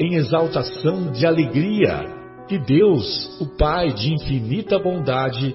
em 0.00 0.14
exaltação 0.14 1.12
de 1.12 1.26
alegria 1.26 2.06
que 2.48 2.58
Deus, 2.58 3.38
o 3.38 3.54
Pai 3.58 3.92
de 3.92 4.14
infinita 4.14 4.78
bondade, 4.78 5.54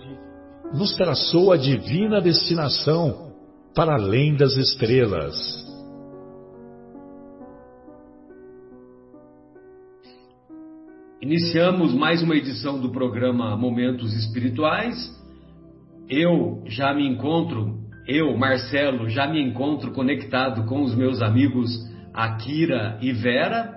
nos 0.71 0.95
traçou 0.95 1.51
a 1.51 1.57
divina 1.57 2.21
destinação 2.21 3.33
para 3.73 3.95
além 3.95 4.35
das 4.35 4.55
estrelas. 4.55 5.35
Iniciamos 11.19 11.91
mais 11.95 12.21
uma 12.21 12.35
edição 12.35 12.79
do 12.79 12.91
programa 12.91 13.57
Momentos 13.57 14.13
Espirituais. 14.13 14.95
Eu 16.07 16.61
já 16.67 16.93
me 16.93 17.07
encontro, 17.07 17.79
eu, 18.07 18.38
Marcelo, 18.38 19.09
já 19.09 19.27
me 19.27 19.41
encontro 19.41 19.91
conectado 19.91 20.67
com 20.67 20.83
os 20.83 20.93
meus 20.93 21.19
amigos 21.23 21.71
Akira 22.13 22.99
e 23.01 23.11
Vera 23.11 23.74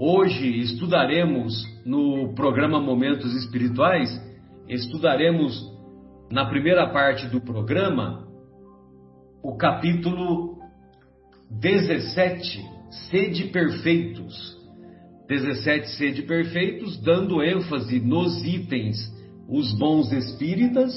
Hoje 0.00 0.60
estudaremos 0.60 1.66
no 1.84 2.32
programa 2.32 2.80
Momentos 2.80 3.34
Espirituais, 3.34 4.08
estudaremos 4.68 5.60
na 6.30 6.46
primeira 6.46 6.88
parte 6.88 7.26
do 7.26 7.40
programa 7.40 8.24
o 9.42 9.56
capítulo 9.56 10.56
17, 11.50 12.64
Sede 13.10 13.48
Perfeitos. 13.48 14.56
17 15.26 15.88
Sede 15.88 16.22
Perfeitos, 16.22 17.02
dando 17.02 17.42
ênfase 17.42 17.98
nos 17.98 18.44
itens 18.44 18.96
os 19.48 19.76
bons 19.76 20.12
espíritas 20.12 20.94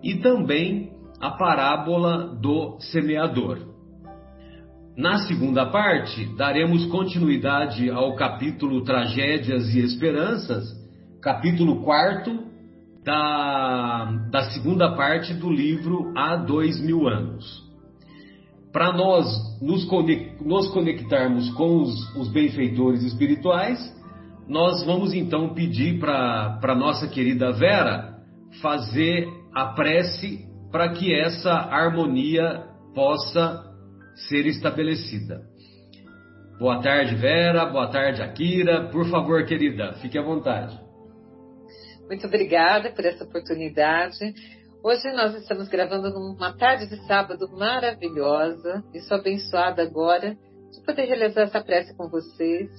e 0.00 0.14
também 0.20 0.92
a 1.20 1.32
parábola 1.32 2.36
do 2.36 2.78
semeador. 2.78 3.77
Na 4.98 5.18
segunda 5.18 5.64
parte, 5.64 6.24
daremos 6.34 6.84
continuidade 6.86 7.88
ao 7.88 8.16
capítulo 8.16 8.82
Tragédias 8.82 9.72
e 9.72 9.78
Esperanças, 9.78 10.64
capítulo 11.22 11.84
4 11.84 12.42
da, 13.04 14.26
da 14.28 14.50
segunda 14.50 14.96
parte 14.96 15.32
do 15.34 15.52
livro 15.52 16.12
Há 16.16 16.34
Dois 16.34 16.80
Mil 16.80 17.06
Anos. 17.06 17.62
Para 18.72 18.92
nós 18.92 19.24
nos, 19.62 19.88
nos, 20.44 20.68
conectarmos 20.70 21.48
com 21.50 21.76
os, 21.76 22.16
os 22.16 22.28
benfeitores 22.32 23.04
espirituais, 23.04 23.78
nós 24.48 24.84
vamos 24.84 25.14
então 25.14 25.54
pedir 25.54 26.00
para 26.00 26.74
nossa 26.74 27.06
querida 27.06 27.52
Vera 27.52 28.18
fazer 28.60 29.28
a 29.54 29.66
prece 29.66 30.44
para 30.72 30.88
que 30.88 31.14
essa 31.14 31.52
harmonia 31.52 32.64
possa 32.92 33.67
ser 34.26 34.46
estabelecida. 34.46 35.42
Boa 36.58 36.82
tarde, 36.82 37.14
Vera. 37.14 37.66
Boa 37.66 37.88
tarde, 37.88 38.20
Akira. 38.20 38.88
Por 38.90 39.08
favor, 39.08 39.44
querida, 39.46 39.92
fique 39.94 40.18
à 40.18 40.22
vontade. 40.22 40.78
Muito 42.08 42.26
obrigada 42.26 42.90
por 42.90 43.04
essa 43.04 43.24
oportunidade. 43.24 44.34
Hoje 44.82 45.12
nós 45.12 45.34
estamos 45.34 45.68
gravando 45.68 46.10
numa 46.10 46.56
tarde 46.56 46.88
de 46.88 46.96
sábado 47.06 47.48
maravilhosa 47.52 48.82
e 48.94 49.00
sou 49.00 49.18
abençoada 49.18 49.82
agora 49.82 50.36
de 50.72 50.82
poder 50.84 51.04
realizar 51.04 51.42
essa 51.42 51.62
prece 51.62 51.96
com 51.96 52.08
vocês, 52.08 52.70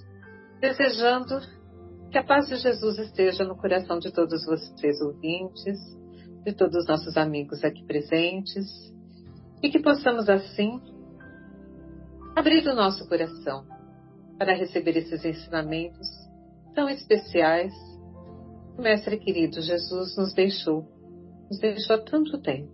desejando 0.59 1.39
que 2.11 2.17
a 2.17 2.23
paz 2.23 2.47
de 2.47 2.55
Jesus 2.55 2.97
esteja 2.99 3.43
no 3.43 3.55
coração 3.55 3.99
de 3.99 4.11
todos 4.11 4.45
vocês 4.45 4.99
ouvintes, 5.01 5.77
de 6.43 6.53
todos 6.53 6.75
os 6.75 6.87
nossos 6.87 7.15
amigos 7.15 7.63
aqui 7.63 7.85
presentes, 7.85 8.65
e 9.61 9.69
que 9.69 9.79
possamos 9.79 10.27
assim 10.27 10.81
abrir 12.39 12.65
o 12.69 12.73
nosso 12.73 13.05
coração 13.05 13.65
para 14.37 14.55
receber 14.55 14.95
esses 14.95 15.25
ensinamentos 15.25 16.07
tão 16.73 16.87
especiais 16.87 17.73
que 18.73 18.79
o 18.79 18.81
Mestre 18.81 19.17
querido 19.17 19.61
Jesus 19.61 20.15
nos 20.15 20.33
deixou, 20.33 20.87
nos 21.49 21.59
deixou 21.59 21.97
há 21.97 21.99
tanto 22.01 22.41
tempo. 22.41 22.71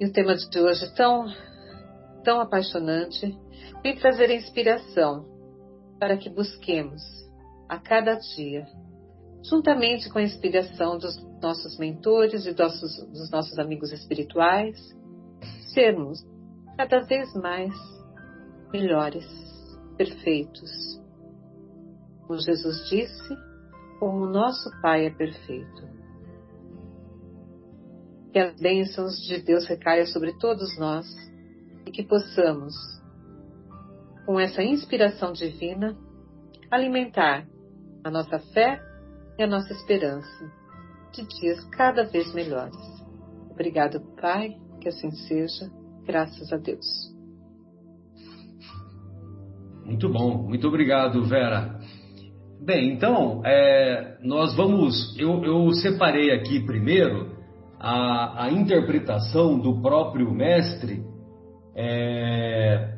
E 0.00 0.04
o 0.04 0.12
tema 0.12 0.34
de 0.34 0.58
hoje 0.58 0.92
tão, 0.96 1.26
tão 2.24 2.40
apaixonante 2.40 3.38
vem 3.84 3.96
trazer 3.96 4.30
inspiração 4.32 5.24
para 6.00 6.16
que 6.16 6.28
busquemos 6.28 7.02
a 7.68 7.78
cada 7.78 8.16
dia, 8.16 8.66
juntamente 9.48 10.10
com 10.10 10.18
a 10.18 10.24
inspiração 10.24 10.98
dos 10.98 11.16
nossos 11.40 11.78
mentores 11.78 12.46
e 12.46 12.52
dos, 12.52 12.80
dos 13.12 13.30
nossos 13.30 13.56
amigos 13.60 13.92
espirituais, 13.92 14.76
sermos 15.72 16.18
cada 16.76 17.00
vez 17.00 17.32
mais 17.34 17.72
melhores, 18.72 19.24
perfeitos. 19.96 20.70
Como 22.26 22.38
Jesus 22.38 22.88
disse, 22.90 23.36
como 23.98 24.26
nosso 24.26 24.70
Pai 24.82 25.06
é 25.06 25.10
perfeito. 25.10 25.88
Que 28.32 28.38
as 28.38 28.54
bênçãos 28.60 29.16
de 29.26 29.42
Deus 29.42 29.66
recaiam 29.66 30.06
sobre 30.06 30.36
todos 30.38 30.76
nós 30.78 31.06
e 31.86 31.90
que 31.90 32.02
possamos, 32.02 32.74
com 34.26 34.38
essa 34.38 34.62
inspiração 34.62 35.32
divina, 35.32 35.96
alimentar 36.70 37.46
a 38.04 38.10
nossa 38.10 38.38
fé 38.52 38.82
e 39.38 39.42
a 39.42 39.46
nossa 39.46 39.72
esperança 39.72 40.52
de 41.12 41.26
dias 41.26 41.64
cada 41.70 42.04
vez 42.04 42.34
melhores. 42.34 42.76
Obrigado, 43.50 44.00
Pai, 44.20 44.58
que 44.80 44.88
assim 44.88 45.10
seja 45.10 45.70
Graças 46.06 46.52
a 46.52 46.56
Deus. 46.56 46.86
Muito 49.84 50.08
bom, 50.08 50.42
muito 50.42 50.66
obrigado, 50.68 51.24
Vera. 51.24 51.78
Bem, 52.64 52.92
então, 52.92 53.42
é, 53.44 54.16
nós 54.22 54.54
vamos. 54.56 55.16
Eu, 55.18 55.44
eu, 55.44 55.70
separei 55.72 56.32
aqui 56.32 56.60
primeiro 56.60 57.36
a, 57.78 58.44
a 58.44 58.50
interpretação 58.50 59.58
do 59.58 59.80
próprio 59.80 60.32
mestre. 60.32 61.04
É, 61.76 62.96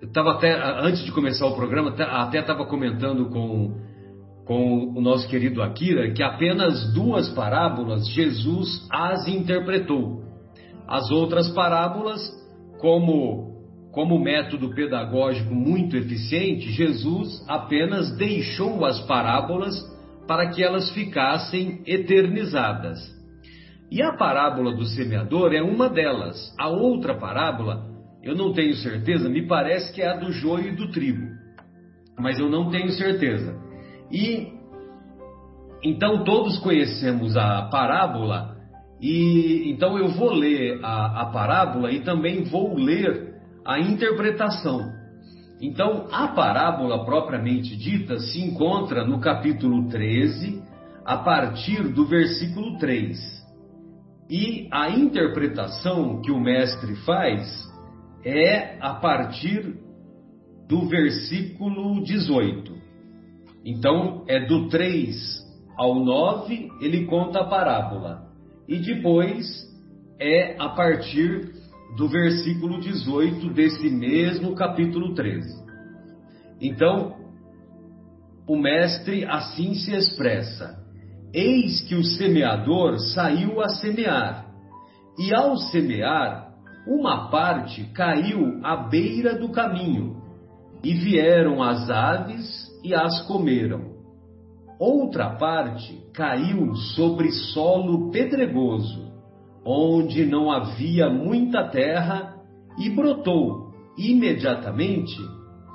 eu 0.00 0.08
estava 0.08 0.32
até, 0.32 0.52
antes 0.80 1.04
de 1.04 1.12
começar 1.12 1.46
o 1.46 1.54
programa, 1.54 1.90
até 1.90 2.38
estava 2.40 2.66
comentando 2.66 3.28
com, 3.28 3.80
com 4.44 4.92
o 4.96 5.00
nosso 5.00 5.28
querido 5.28 5.62
Akira 5.62 6.12
que 6.12 6.22
apenas 6.22 6.92
duas 6.92 7.28
parábolas 7.30 8.08
Jesus 8.08 8.86
as 8.90 9.28
interpretou. 9.28 10.24
As 10.88 11.10
outras 11.10 11.48
parábolas, 11.50 12.20
como, 12.80 13.56
como 13.92 14.18
método 14.18 14.74
pedagógico 14.74 15.54
muito 15.54 15.96
eficiente, 15.96 16.70
Jesus 16.72 17.44
apenas 17.48 18.16
deixou 18.16 18.84
as 18.84 19.00
parábolas 19.06 19.74
para 20.26 20.48
que 20.50 20.62
elas 20.62 20.90
ficassem 20.90 21.82
eternizadas. 21.86 22.98
E 23.90 24.02
a 24.02 24.12
parábola 24.16 24.74
do 24.74 24.84
semeador 24.84 25.52
é 25.54 25.62
uma 25.62 25.88
delas. 25.88 26.54
A 26.58 26.68
outra 26.68 27.14
parábola, 27.14 27.84
eu 28.22 28.34
não 28.34 28.52
tenho 28.52 28.74
certeza, 28.74 29.28
me 29.28 29.46
parece 29.46 29.92
que 29.92 30.02
é 30.02 30.08
a 30.08 30.16
do 30.16 30.32
joio 30.32 30.68
e 30.68 30.76
do 30.76 30.90
trigo, 30.90 31.26
mas 32.18 32.38
eu 32.38 32.48
não 32.48 32.70
tenho 32.70 32.90
certeza. 32.90 33.56
E 34.10 34.54
então 35.82 36.24
todos 36.24 36.58
conhecemos 36.58 37.36
a 37.36 37.62
parábola 37.70 38.55
e 39.00 39.70
então 39.70 39.98
eu 39.98 40.08
vou 40.08 40.32
ler 40.32 40.80
a, 40.82 41.22
a 41.22 41.26
parábola 41.26 41.92
e 41.92 42.00
também 42.00 42.44
vou 42.44 42.74
ler 42.74 43.34
a 43.64 43.80
interpretação. 43.80 44.96
Então, 45.60 46.06
a 46.12 46.28
parábola 46.28 47.04
propriamente 47.04 47.76
dita 47.76 48.18
se 48.18 48.40
encontra 48.40 49.06
no 49.06 49.20
capítulo 49.20 49.88
13, 49.88 50.62
a 51.04 51.16
partir 51.16 51.88
do 51.94 52.06
versículo 52.06 52.76
3. 52.78 53.18
E 54.28 54.68
a 54.70 54.90
interpretação 54.90 56.20
que 56.20 56.30
o 56.30 56.38
mestre 56.38 56.94
faz 57.06 57.48
é 58.24 58.76
a 58.80 58.94
partir 58.94 59.76
do 60.68 60.86
versículo 60.88 62.02
18. 62.04 62.74
Então, 63.64 64.24
é 64.28 64.44
do 64.46 64.68
3 64.68 65.16
ao 65.78 65.94
9, 65.94 66.68
ele 66.80 67.06
conta 67.06 67.40
a 67.40 67.44
parábola. 67.44 68.25
E 68.68 68.78
depois 68.78 69.46
é 70.20 70.56
a 70.58 70.68
partir 70.70 71.52
do 71.96 72.08
versículo 72.08 72.80
18 72.80 73.52
desse 73.52 73.88
mesmo 73.88 74.54
capítulo 74.54 75.14
13. 75.14 75.64
Então, 76.60 77.16
o 78.46 78.56
mestre 78.56 79.24
assim 79.24 79.74
se 79.74 79.94
expressa: 79.94 80.78
Eis 81.32 81.80
que 81.82 81.94
o 81.94 82.04
semeador 82.04 82.98
saiu 83.14 83.60
a 83.60 83.68
semear, 83.68 84.46
e 85.18 85.34
ao 85.34 85.56
semear, 85.56 86.54
uma 86.86 87.28
parte 87.30 87.84
caiu 87.92 88.60
à 88.64 88.76
beira 88.76 89.38
do 89.38 89.50
caminho, 89.50 90.22
e 90.82 90.94
vieram 90.94 91.62
as 91.62 91.90
aves 91.90 92.68
e 92.84 92.94
as 92.94 93.22
comeram. 93.26 93.95
Outra 94.78 95.30
parte 95.36 96.04
caiu 96.12 96.74
sobre 96.94 97.30
solo 97.30 98.10
pedregoso, 98.10 99.10
onde 99.64 100.24
não 100.26 100.50
havia 100.50 101.08
muita 101.08 101.68
terra, 101.68 102.34
e 102.78 102.90
brotou 102.90 103.72
imediatamente, 103.96 105.16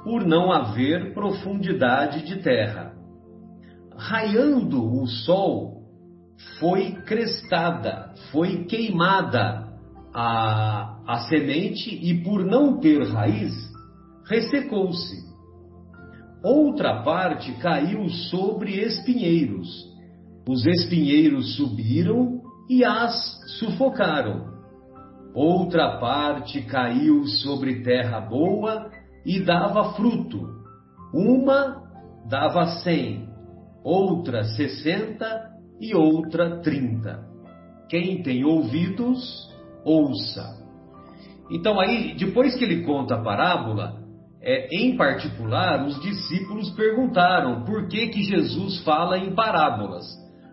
por 0.03 0.23
não 0.23 0.51
haver 0.51 1.13
profundidade 1.13 2.23
de 2.25 2.41
terra. 2.43 2.93
Raiando 3.95 5.01
o 5.01 5.07
sol, 5.07 5.81
foi 6.59 6.91
crestada, 7.05 8.13
foi 8.31 8.65
queimada 8.65 9.67
a, 10.13 10.99
a 11.07 11.19
semente 11.27 11.89
e, 11.89 12.23
por 12.23 12.43
não 12.43 12.79
ter 12.79 13.03
raiz, 13.07 13.53
ressecou-se. 14.27 15.30
Outra 16.43 17.03
parte 17.03 17.51
caiu 17.53 18.09
sobre 18.09 18.79
espinheiros. 18.79 19.67
Os 20.47 20.65
espinheiros 20.65 21.55
subiram 21.55 22.41
e 22.67 22.83
as 22.83 23.13
sufocaram. 23.59 24.49
Outra 25.35 25.99
parte 25.99 26.61
caiu 26.63 27.25
sobre 27.25 27.83
terra 27.83 28.19
boa 28.19 28.89
e 29.25 29.39
dava 29.39 29.93
fruto. 29.93 30.49
Uma 31.13 31.83
dava 32.27 32.65
cem, 32.83 33.29
outra 33.83 34.43
sessenta 34.43 35.51
e 35.79 35.95
outra 35.95 36.59
trinta. 36.61 37.23
Quem 37.87 38.23
tem 38.23 38.43
ouvidos, 38.43 39.47
ouça. 39.85 40.59
Então 41.51 41.79
aí, 41.79 42.15
depois 42.17 42.55
que 42.55 42.63
ele 42.63 42.83
conta 42.83 43.15
a 43.15 43.21
parábola, 43.21 44.00
é, 44.43 44.67
em 44.75 44.97
particular, 44.97 45.85
os 45.85 45.99
discípulos 46.01 46.71
perguntaram 46.71 47.63
por 47.63 47.87
que, 47.87 48.07
que 48.07 48.23
Jesus 48.23 48.83
fala 48.83 49.17
em 49.17 49.35
parábolas. 49.35 50.05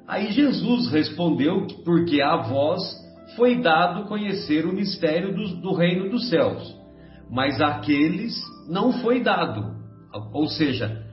Aí 0.06 0.30
Jesus 0.30 0.90
respondeu 0.90 1.66
que 1.66 1.82
porque 1.84 2.20
a 2.20 2.36
vós 2.36 2.82
foi 3.36 3.60
dado 3.60 4.06
conhecer 4.06 4.66
o 4.66 4.72
mistério 4.72 5.34
do, 5.34 5.60
do 5.60 5.72
reino 5.74 6.10
dos 6.10 6.28
céus, 6.28 6.76
mas 7.30 7.60
àqueles 7.60 8.34
não 8.68 8.92
foi 8.92 9.22
dado. 9.22 9.76
Ou 10.32 10.46
seja, 10.48 11.04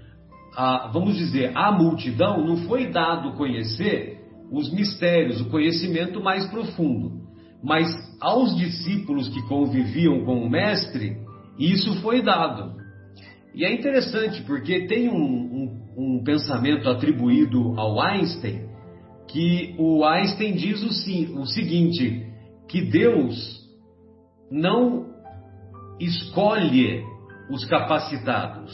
a, 0.56 0.90
vamos 0.92 1.16
dizer, 1.16 1.52
a 1.56 1.72
multidão 1.72 2.46
não 2.46 2.58
foi 2.68 2.88
dado 2.88 3.34
conhecer 3.34 4.20
os 4.52 4.72
mistérios, 4.74 5.42
o 5.42 5.50
conhecimento 5.50 6.22
mais 6.22 6.46
profundo. 6.48 7.24
Mas 7.64 7.88
aos 8.22 8.56
discípulos 8.56 9.28
que 9.30 9.42
conviviam 9.48 10.24
com 10.24 10.42
o 10.42 10.50
Mestre, 10.50 11.25
isso 11.58 12.02
foi 12.02 12.22
dado. 12.22 12.76
E 13.54 13.64
é 13.64 13.74
interessante 13.74 14.42
porque 14.44 14.86
tem 14.88 15.10
um, 15.10 15.16
um, 15.16 16.18
um 16.20 16.24
pensamento 16.24 16.90
atribuído 16.90 17.80
ao 17.80 18.02
Einstein 18.02 18.66
que 19.28 19.76
o 19.78 20.06
Einstein 20.06 20.56
diz 20.56 20.82
o, 20.82 21.42
o 21.42 21.46
seguinte: 21.46 22.26
que 22.68 22.82
Deus 22.82 23.64
não 24.52 25.14
escolhe 26.00 27.04
os 27.50 27.66
capacitados. 27.66 28.74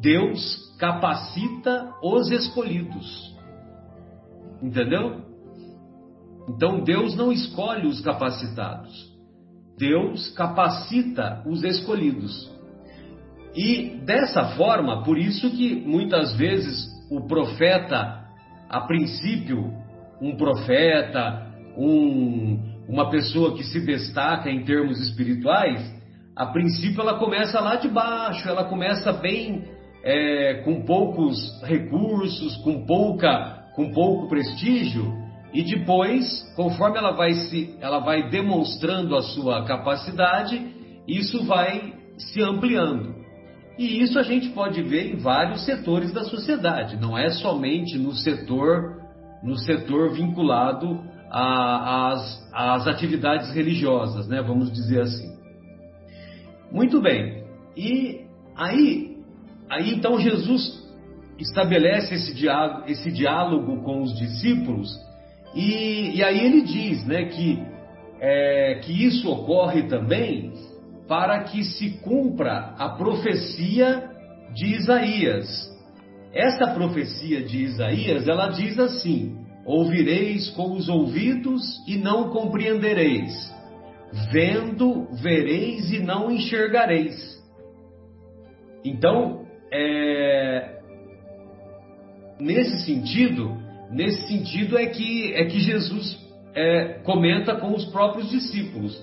Deus 0.00 0.76
capacita 0.78 1.94
os 2.02 2.30
escolhidos. 2.30 3.36
Entendeu? 4.62 5.22
Então 6.48 6.82
Deus 6.82 7.16
não 7.16 7.32
escolhe 7.32 7.86
os 7.86 8.00
capacitados. 8.00 9.07
Deus 9.78 10.30
capacita 10.30 11.42
os 11.46 11.62
escolhidos. 11.62 12.50
E 13.54 14.00
dessa 14.04 14.56
forma, 14.56 15.02
por 15.02 15.16
isso 15.16 15.50
que 15.50 15.74
muitas 15.74 16.36
vezes 16.36 16.86
o 17.10 17.26
profeta, 17.26 18.24
a 18.68 18.80
princípio, 18.82 19.72
um 20.20 20.36
profeta, 20.36 21.46
um, 21.76 22.60
uma 22.88 23.10
pessoa 23.10 23.54
que 23.56 23.62
se 23.62 23.80
destaca 23.80 24.50
em 24.50 24.64
termos 24.64 25.00
espirituais, 25.00 25.96
a 26.36 26.46
princípio 26.46 27.00
ela 27.00 27.18
começa 27.18 27.58
lá 27.60 27.76
de 27.76 27.88
baixo, 27.88 28.48
ela 28.48 28.64
começa 28.64 29.12
bem 29.12 29.64
é, 30.04 30.62
com 30.64 30.82
poucos 30.84 31.36
recursos, 31.64 32.56
com 32.58 32.86
pouca, 32.86 33.64
com 33.74 33.92
pouco 33.92 34.28
prestígio, 34.28 35.27
e 35.52 35.62
depois, 35.62 36.42
conforme 36.54 36.98
ela 36.98 37.12
vai 37.12 37.32
se, 37.32 37.74
ela 37.80 37.98
vai 38.00 38.28
demonstrando 38.28 39.16
a 39.16 39.22
sua 39.22 39.64
capacidade, 39.64 40.60
isso 41.06 41.44
vai 41.44 41.94
se 42.18 42.42
ampliando. 42.42 43.16
E 43.78 44.02
isso 44.02 44.18
a 44.18 44.22
gente 44.22 44.50
pode 44.50 44.82
ver 44.82 45.14
em 45.14 45.16
vários 45.16 45.64
setores 45.64 46.12
da 46.12 46.24
sociedade, 46.24 46.96
não 46.96 47.16
é 47.16 47.30
somente 47.30 47.96
no 47.96 48.12
setor 48.12 48.98
no 49.42 49.56
setor 49.56 50.12
vinculado 50.12 51.00
às, 51.30 52.50
às 52.52 52.86
atividades 52.86 53.52
religiosas, 53.54 54.26
né? 54.26 54.42
Vamos 54.42 54.72
dizer 54.72 55.02
assim. 55.02 55.36
Muito 56.72 57.00
bem. 57.00 57.44
E 57.76 58.26
aí, 58.56 59.16
aí 59.70 59.94
então 59.94 60.18
Jesus 60.18 60.86
estabelece 61.38 62.14
esse 62.14 62.34
diálogo, 62.34 62.84
esse 62.88 63.12
diálogo 63.12 63.82
com 63.82 64.02
os 64.02 64.16
discípulos 64.18 64.90
e, 65.54 66.16
e 66.16 66.22
aí 66.22 66.44
ele 66.44 66.62
diz 66.62 67.04
né, 67.06 67.24
que, 67.26 67.62
é, 68.20 68.80
que 68.82 69.06
isso 69.06 69.30
ocorre 69.30 69.84
também 69.84 70.52
para 71.06 71.44
que 71.44 71.64
se 71.64 71.90
cumpra 72.00 72.74
a 72.78 72.90
profecia 72.90 74.10
de 74.54 74.66
Isaías. 74.66 75.68
Essa 76.32 76.68
profecia 76.74 77.42
de 77.42 77.62
Isaías, 77.64 78.28
ela 78.28 78.48
diz 78.48 78.78
assim: 78.78 79.36
Ouvireis 79.64 80.50
com 80.50 80.72
os 80.74 80.88
ouvidos 80.88 81.62
e 81.86 81.96
não 81.96 82.28
compreendereis, 82.30 83.32
vendo, 84.30 85.08
vereis 85.22 85.90
e 85.90 86.00
não 86.00 86.30
enxergareis. 86.30 87.38
Então, 88.84 89.46
é, 89.72 90.80
nesse 92.38 92.84
sentido, 92.84 93.67
nesse 93.90 94.26
sentido 94.26 94.78
é 94.78 94.86
que, 94.86 95.32
é 95.34 95.44
que 95.44 95.58
Jesus 95.60 96.18
é, 96.54 97.00
comenta 97.04 97.56
com 97.56 97.74
os 97.74 97.84
próprios 97.86 98.30
discípulos 98.30 98.96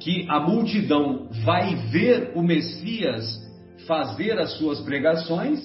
que 0.00 0.26
a 0.28 0.40
multidão 0.40 1.28
vai 1.44 1.74
ver 1.90 2.32
o 2.34 2.42
Messias 2.42 3.24
fazer 3.86 4.38
as 4.38 4.52
suas 4.58 4.80
pregações, 4.80 5.60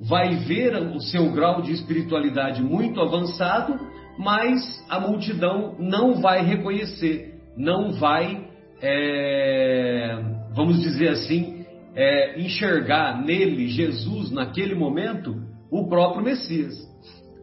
vai 0.00 0.36
ver 0.36 0.76
o 0.76 1.00
seu 1.00 1.30
grau 1.32 1.62
de 1.62 1.72
espiritualidade 1.72 2.62
muito 2.62 3.00
avançado, 3.00 3.78
mas 4.18 4.60
a 4.88 5.00
multidão 5.00 5.76
não 5.78 6.20
vai 6.20 6.44
reconhecer, 6.44 7.34
não 7.56 7.92
vai, 7.92 8.46
é, 8.80 10.22
vamos 10.54 10.80
dizer 10.80 11.08
assim, 11.08 11.64
é, 11.94 12.40
enxergar 12.40 13.22
nele, 13.24 13.68
Jesus, 13.68 14.30
naquele 14.30 14.74
momento, 14.74 15.34
o 15.70 15.88
próprio 15.88 16.24
Messias. 16.24 16.74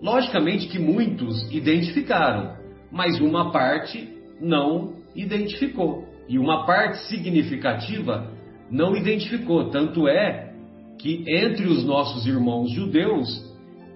Logicamente 0.01 0.67
que 0.67 0.79
muitos 0.79 1.51
identificaram, 1.51 2.55
mas 2.91 3.19
uma 3.19 3.51
parte 3.51 4.07
não 4.39 4.95
identificou. 5.15 6.07
E 6.27 6.37
uma 6.37 6.65
parte 6.65 6.99
significativa 7.07 8.31
não 8.71 8.95
identificou. 8.95 9.69
Tanto 9.69 10.07
é 10.07 10.53
que 10.99 11.23
entre 11.27 11.67
os 11.67 11.83
nossos 11.85 12.25
irmãos 12.25 12.71
judeus, 12.71 13.27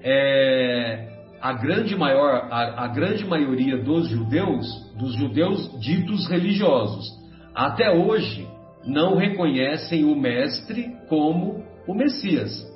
é, 0.01 1.07
a, 1.41 1.53
grande 1.53 1.95
maior, 1.95 2.47
a, 2.51 2.85
a 2.85 2.87
grande 2.87 3.25
maioria 3.25 3.77
dos 3.77 4.09
judeus, 4.09 4.65
dos 4.97 5.13
judeus 5.15 5.79
ditos 5.79 6.27
religiosos, 6.27 7.05
até 7.53 7.91
hoje 7.91 8.47
não 8.85 9.15
reconhecem 9.15 10.05
o 10.05 10.15
Mestre 10.15 10.95
como 11.07 11.63
o 11.87 11.93
Messias. 11.93 12.72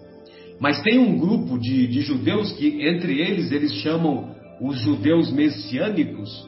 Mas 0.59 0.81
tem 0.81 0.97
um 0.97 1.17
grupo 1.17 1.57
de, 1.59 1.87
de 1.87 2.01
judeus 2.01 2.51
que, 2.53 2.85
entre 2.87 3.21
eles, 3.21 3.51
eles 3.51 3.73
chamam 3.75 4.35
os 4.59 4.79
judeus 4.79 5.31
messiânicos, 5.31 6.47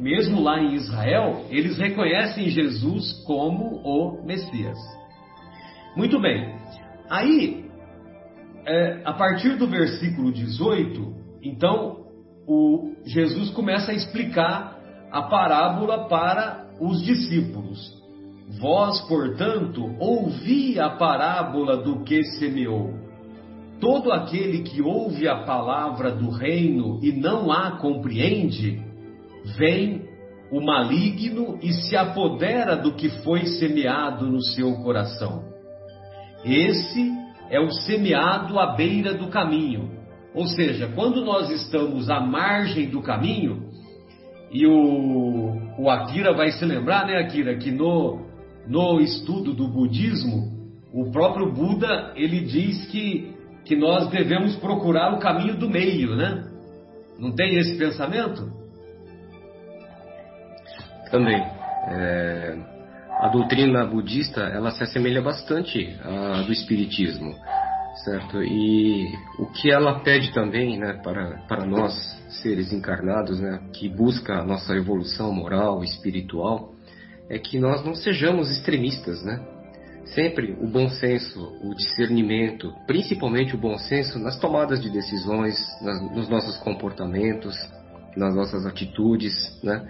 mesmo 0.00 0.40
lá 0.40 0.60
em 0.60 0.74
Israel, 0.74 1.44
eles 1.50 1.78
reconhecem 1.78 2.48
Jesus 2.48 3.12
como 3.26 3.80
o 3.84 4.24
Messias. 4.24 4.78
Muito 5.94 6.18
bem. 6.20 6.54
Aí, 7.08 7.64
é, 8.66 9.02
a 9.04 9.12
partir 9.12 9.56
do 9.56 9.66
versículo 9.66 10.32
18, 10.32 11.14
então, 11.42 12.06
o, 12.46 12.94
Jesus 13.04 13.50
começa 13.50 13.92
a 13.92 13.94
explicar 13.94 14.78
a 15.10 15.22
parábola 15.22 16.08
para 16.08 16.68
os 16.80 17.02
discípulos. 17.02 17.78
Vós, 18.60 19.00
portanto, 19.06 19.94
ouvi 19.98 20.80
a 20.80 20.90
parábola 20.90 21.76
do 21.76 22.02
que 22.02 22.22
semeou. 22.38 22.99
Todo 23.80 24.12
aquele 24.12 24.62
que 24.62 24.82
ouve 24.82 25.26
a 25.26 25.44
palavra 25.44 26.10
do 26.10 26.30
reino 26.30 27.00
e 27.02 27.12
não 27.12 27.50
a 27.50 27.72
compreende, 27.78 28.82
vem 29.56 30.02
o 30.50 30.60
maligno 30.60 31.58
e 31.62 31.72
se 31.72 31.96
apodera 31.96 32.76
do 32.76 32.94
que 32.94 33.08
foi 33.22 33.46
semeado 33.46 34.26
no 34.26 34.42
seu 34.42 34.74
coração. 34.82 35.44
Esse 36.44 37.10
é 37.48 37.60
o 37.60 37.70
semeado 37.70 38.58
à 38.58 38.74
beira 38.74 39.14
do 39.14 39.28
caminho. 39.28 39.90
Ou 40.34 40.46
seja, 40.46 40.88
quando 40.94 41.24
nós 41.24 41.50
estamos 41.50 42.08
à 42.08 42.20
margem 42.20 42.88
do 42.88 43.02
caminho, 43.02 43.70
e 44.52 44.66
o, 44.66 45.56
o 45.78 45.90
Akira 45.90 46.32
vai 46.34 46.50
se 46.52 46.64
lembrar, 46.64 47.06
né, 47.06 47.18
Akira, 47.18 47.56
que 47.56 47.70
no, 47.70 48.26
no 48.66 49.00
estudo 49.00 49.52
do 49.52 49.68
budismo, 49.68 50.60
o 50.92 51.10
próprio 51.10 51.52
Buda 51.52 52.12
ele 52.16 52.40
diz 52.40 52.86
que, 52.86 53.34
que 53.64 53.76
nós 53.76 54.08
devemos 54.08 54.56
procurar 54.56 55.14
o 55.14 55.18
caminho 55.18 55.56
do 55.56 55.68
meio, 55.68 56.16
né? 56.16 56.44
Não 57.18 57.32
tem 57.32 57.58
esse 57.58 57.76
pensamento? 57.76 58.50
Também. 61.10 61.42
É, 61.88 62.56
a 63.20 63.28
doutrina 63.28 63.84
budista 63.84 64.40
ela 64.40 64.70
se 64.70 64.82
assemelha 64.82 65.20
bastante 65.20 65.94
à 66.02 66.42
do 66.42 66.52
espiritismo, 66.52 67.34
certo? 68.04 68.42
E 68.42 69.12
o 69.38 69.46
que 69.46 69.70
ela 69.70 70.00
pede 70.00 70.32
também, 70.32 70.78
né, 70.78 70.94
para 71.02 71.42
para 71.46 71.66
nós 71.66 71.92
seres 72.42 72.72
encarnados, 72.72 73.40
né, 73.40 73.60
que 73.72 73.88
busca 73.88 74.38
a 74.38 74.44
nossa 74.44 74.74
evolução 74.74 75.32
moral, 75.32 75.84
espiritual, 75.84 76.72
é 77.28 77.38
que 77.38 77.58
nós 77.58 77.84
não 77.84 77.94
sejamos 77.94 78.50
extremistas, 78.50 79.22
né? 79.22 79.40
Sempre 80.06 80.56
o 80.60 80.66
bom 80.66 80.88
senso, 80.88 81.40
o 81.62 81.74
discernimento, 81.74 82.74
principalmente 82.86 83.54
o 83.54 83.58
bom 83.58 83.78
senso 83.78 84.18
nas 84.18 84.38
tomadas 84.38 84.82
de 84.82 84.90
decisões, 84.90 85.56
nas, 85.82 86.00
nos 86.12 86.28
nossos 86.28 86.56
comportamentos, 86.58 87.54
nas 88.16 88.34
nossas 88.34 88.66
atitudes, 88.66 89.32
né? 89.62 89.86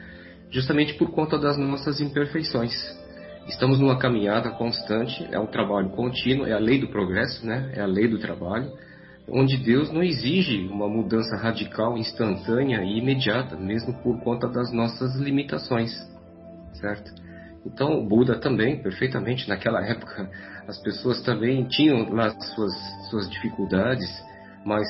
Justamente 0.51 0.95
por 0.95 1.11
conta 1.11 1.39
das 1.39 1.57
nossas 1.57 2.01
imperfeições. 2.01 2.73
Estamos 3.49 3.81
numa 3.81 3.99
caminhada 3.99 4.51
constante, 4.51 5.27
é 5.31 5.39
um 5.39 5.47
trabalho 5.47 5.91
contínuo, 5.91 6.47
é 6.47 6.53
a 6.53 6.59
lei 6.59 6.79
do 6.79 6.89
progresso, 6.89 7.47
né? 7.47 7.73
É 7.75 7.81
a 7.81 7.87
lei 7.87 8.07
do 8.07 8.19
trabalho, 8.19 8.71
onde 9.29 9.57
Deus 9.57 9.91
não 9.91 10.03
exige 10.03 10.67
uma 10.69 10.89
mudança 10.89 11.37
radical, 11.37 11.97
instantânea 11.97 12.83
e 12.83 12.99
imediata, 12.99 13.57
mesmo 13.57 13.95
por 14.03 14.21
conta 14.21 14.49
das 14.49 14.73
nossas 14.73 15.17
limitações, 15.17 15.91
certo? 16.75 17.20
Então, 17.65 18.01
o 18.01 18.09
Buda 18.09 18.39
também, 18.39 18.83
perfeitamente, 18.83 19.49
naquela 19.49 19.85
época, 19.85 20.31
as 20.67 20.79
pessoas 20.83 21.23
também 21.23 21.65
tinham 21.65 22.13
lá 22.13 22.31
suas, 22.41 22.75
suas 23.11 23.29
dificuldades, 23.31 24.09
mas 24.65 24.87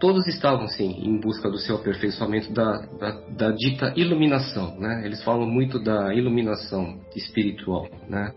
todos 0.00 0.26
estavam, 0.26 0.66
sim, 0.66 0.90
em 1.02 1.20
busca 1.20 1.48
do 1.48 1.58
seu 1.58 1.76
aperfeiçoamento 1.76 2.52
da, 2.52 2.78
da, 2.98 3.10
da, 3.30 3.50
dita 3.52 3.92
iluminação, 3.96 4.78
né? 4.78 5.02
Eles 5.04 5.22
falam 5.22 5.46
muito 5.46 5.78
da 5.78 6.12
iluminação 6.12 7.00
espiritual, 7.14 7.88
né? 8.08 8.32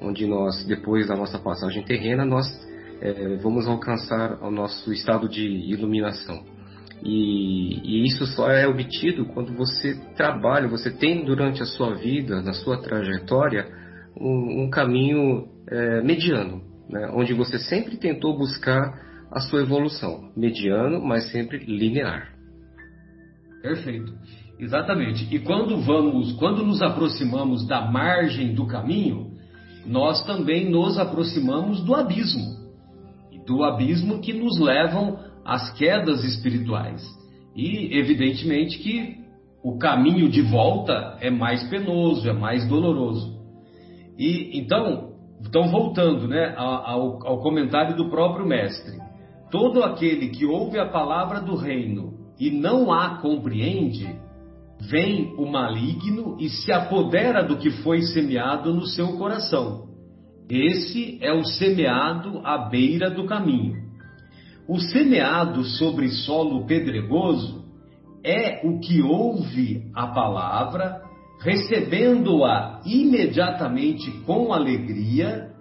Onde 0.00 0.26
nós, 0.26 0.64
depois 0.64 1.06
da 1.06 1.16
nossa 1.16 1.38
passagem 1.38 1.84
terrena, 1.84 2.24
nós 2.24 2.46
é, 3.00 3.36
vamos 3.36 3.66
alcançar 3.66 4.42
o 4.42 4.50
nosso 4.50 4.92
estado 4.92 5.28
de 5.28 5.42
iluminação. 5.42 6.44
E, 7.02 7.80
e, 7.84 8.06
isso 8.06 8.26
só 8.26 8.50
é 8.50 8.66
obtido 8.66 9.26
quando 9.26 9.54
você 9.54 9.94
trabalha, 10.16 10.68
você 10.68 10.90
tem 10.90 11.24
durante 11.24 11.62
a 11.62 11.66
sua 11.66 11.94
vida, 11.94 12.40
na 12.42 12.52
sua 12.52 12.80
trajetória, 12.80 13.66
um, 14.18 14.64
um 14.64 14.70
caminho 14.70 15.46
é, 15.68 16.02
mediano, 16.02 16.62
né? 16.88 17.10
onde 17.12 17.34
você 17.34 17.58
sempre 17.58 17.96
tentou 17.96 18.36
buscar 18.36 19.06
a 19.30 19.40
sua 19.40 19.60
evolução, 19.60 20.30
mediano, 20.36 21.04
mas 21.04 21.30
sempre 21.30 21.58
linear. 21.58 22.32
Perfeito, 23.60 24.14
exatamente. 24.58 25.26
E 25.34 25.38
quando 25.40 25.76
vamos, 25.78 26.32
quando 26.32 26.64
nos 26.64 26.80
aproximamos 26.80 27.66
da 27.66 27.90
margem 27.90 28.54
do 28.54 28.66
caminho, 28.66 29.32
nós 29.84 30.24
também 30.24 30.70
nos 30.70 30.98
aproximamos 30.98 31.84
do 31.84 31.94
abismo, 31.94 32.42
do 33.46 33.62
abismo 33.62 34.20
que 34.20 34.32
nos 34.32 34.58
levam 34.58 35.18
as 35.46 35.72
quedas 35.74 36.24
espirituais. 36.24 37.02
E, 37.54 37.96
evidentemente, 37.98 38.78
que 38.78 39.16
o 39.62 39.78
caminho 39.78 40.28
de 40.28 40.42
volta 40.42 41.16
é 41.20 41.30
mais 41.30 41.66
penoso, 41.68 42.28
é 42.28 42.32
mais 42.32 42.68
doloroso. 42.68 43.36
E 44.18 44.58
então, 44.58 45.12
então 45.40 45.68
voltando 45.68 46.28
né, 46.28 46.54
ao, 46.56 47.26
ao 47.26 47.40
comentário 47.40 47.96
do 47.96 48.10
próprio 48.10 48.46
mestre, 48.46 48.98
todo 49.50 49.82
aquele 49.82 50.28
que 50.28 50.44
ouve 50.44 50.78
a 50.78 50.86
palavra 50.86 51.40
do 51.40 51.54
reino 51.54 52.14
e 52.38 52.50
não 52.50 52.92
a 52.92 53.18
compreende, 53.18 54.06
vem 54.80 55.34
o 55.38 55.46
maligno 55.46 56.36
e 56.38 56.48
se 56.48 56.70
apodera 56.72 57.42
do 57.42 57.56
que 57.56 57.70
foi 57.70 58.02
semeado 58.02 58.74
no 58.74 58.86
seu 58.86 59.16
coração. 59.16 59.86
Esse 60.48 61.18
é 61.22 61.32
o 61.32 61.44
semeado 61.44 62.40
à 62.44 62.68
beira 62.68 63.10
do 63.10 63.26
caminho. 63.26 63.85
O 64.68 64.80
semeado 64.80 65.62
sobre 65.62 66.08
solo 66.08 66.66
pedregoso 66.66 67.64
é 68.24 68.66
o 68.66 68.80
que 68.80 69.00
ouve 69.00 69.88
a 69.94 70.08
palavra, 70.08 71.02
recebendo-a 71.40 72.80
imediatamente 72.84 74.10
com 74.24 74.52
alegria, 74.52 75.52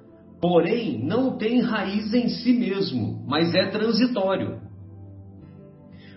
porém 0.41 1.05
não 1.05 1.37
tem 1.37 1.61
raiz 1.61 2.15
em 2.15 2.27
si 2.29 2.53
mesmo, 2.53 3.23
mas 3.27 3.53
é 3.53 3.67
transitório. 3.67 4.59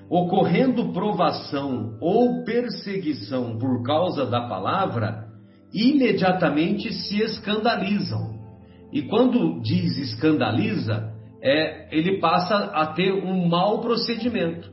Ocorrendo 0.08 0.90
provação 0.90 1.98
ou 2.00 2.42
perseguição 2.42 3.58
por 3.58 3.82
causa 3.82 4.24
da 4.24 4.48
palavra, 4.48 5.28
imediatamente 5.74 6.90
se 6.90 7.20
escandalizam. 7.20 8.38
E 8.90 9.02
quando 9.02 9.60
diz 9.60 9.98
escandaliza, 9.98 11.17
é, 11.42 11.88
ele 11.96 12.18
passa 12.18 12.56
a 12.56 12.86
ter 12.88 13.12
um 13.12 13.48
mau 13.48 13.80
procedimento. 13.80 14.70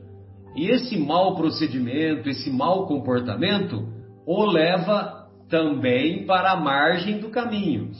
E 0.56 0.70
esse 0.70 0.96
mau 0.96 1.34
procedimento, 1.36 2.28
esse 2.28 2.50
mau 2.50 2.86
comportamento, 2.86 3.86
o 4.26 4.44
leva 4.44 5.26
também 5.48 6.24
para 6.26 6.52
a 6.52 6.56
margem 6.56 7.18
do 7.18 7.28
caminho. 7.28 7.90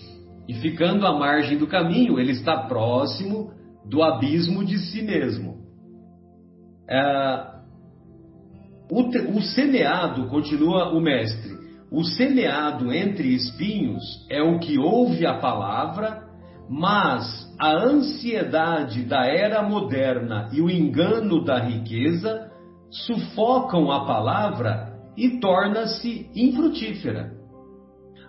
E 0.49 0.55
ficando 0.55 1.07
à 1.07 1.13
margem 1.13 1.59
do 1.59 1.67
caminho, 1.67 2.19
ele 2.19 2.33
está 2.33 2.57
próximo 2.67 3.53
do 3.85 4.03
abismo 4.03 4.65
de 4.65 4.79
si 4.79 5.03
mesmo. 5.03 5.57
É, 6.89 7.57
o, 8.91 9.03
o 9.37 9.43
semeado, 9.43 10.29
continua 10.29 10.93
o 10.93 11.01
mestre, 11.01 11.57
o 11.91 12.05
semeado 12.05 12.93
entre 12.93 13.35
espinhos 13.35 14.03
é 14.29 14.43
o 14.43 14.59
que 14.59 14.79
ouve 14.79 15.25
a 15.25 15.39
palavra 15.39 16.26
mas 16.69 17.55
a 17.59 17.73
ansiedade 17.73 19.05
da 19.05 19.25
era 19.25 19.63
moderna 19.63 20.51
e 20.53 20.61
o 20.61 20.69
engano 20.69 21.45
da 21.45 21.59
riqueza 21.59 22.51
sufocam 22.91 23.91
a 23.91 24.05
palavra 24.05 24.95
e 25.17 25.39
torna-se 25.39 26.29
infrutífera. 26.35 27.33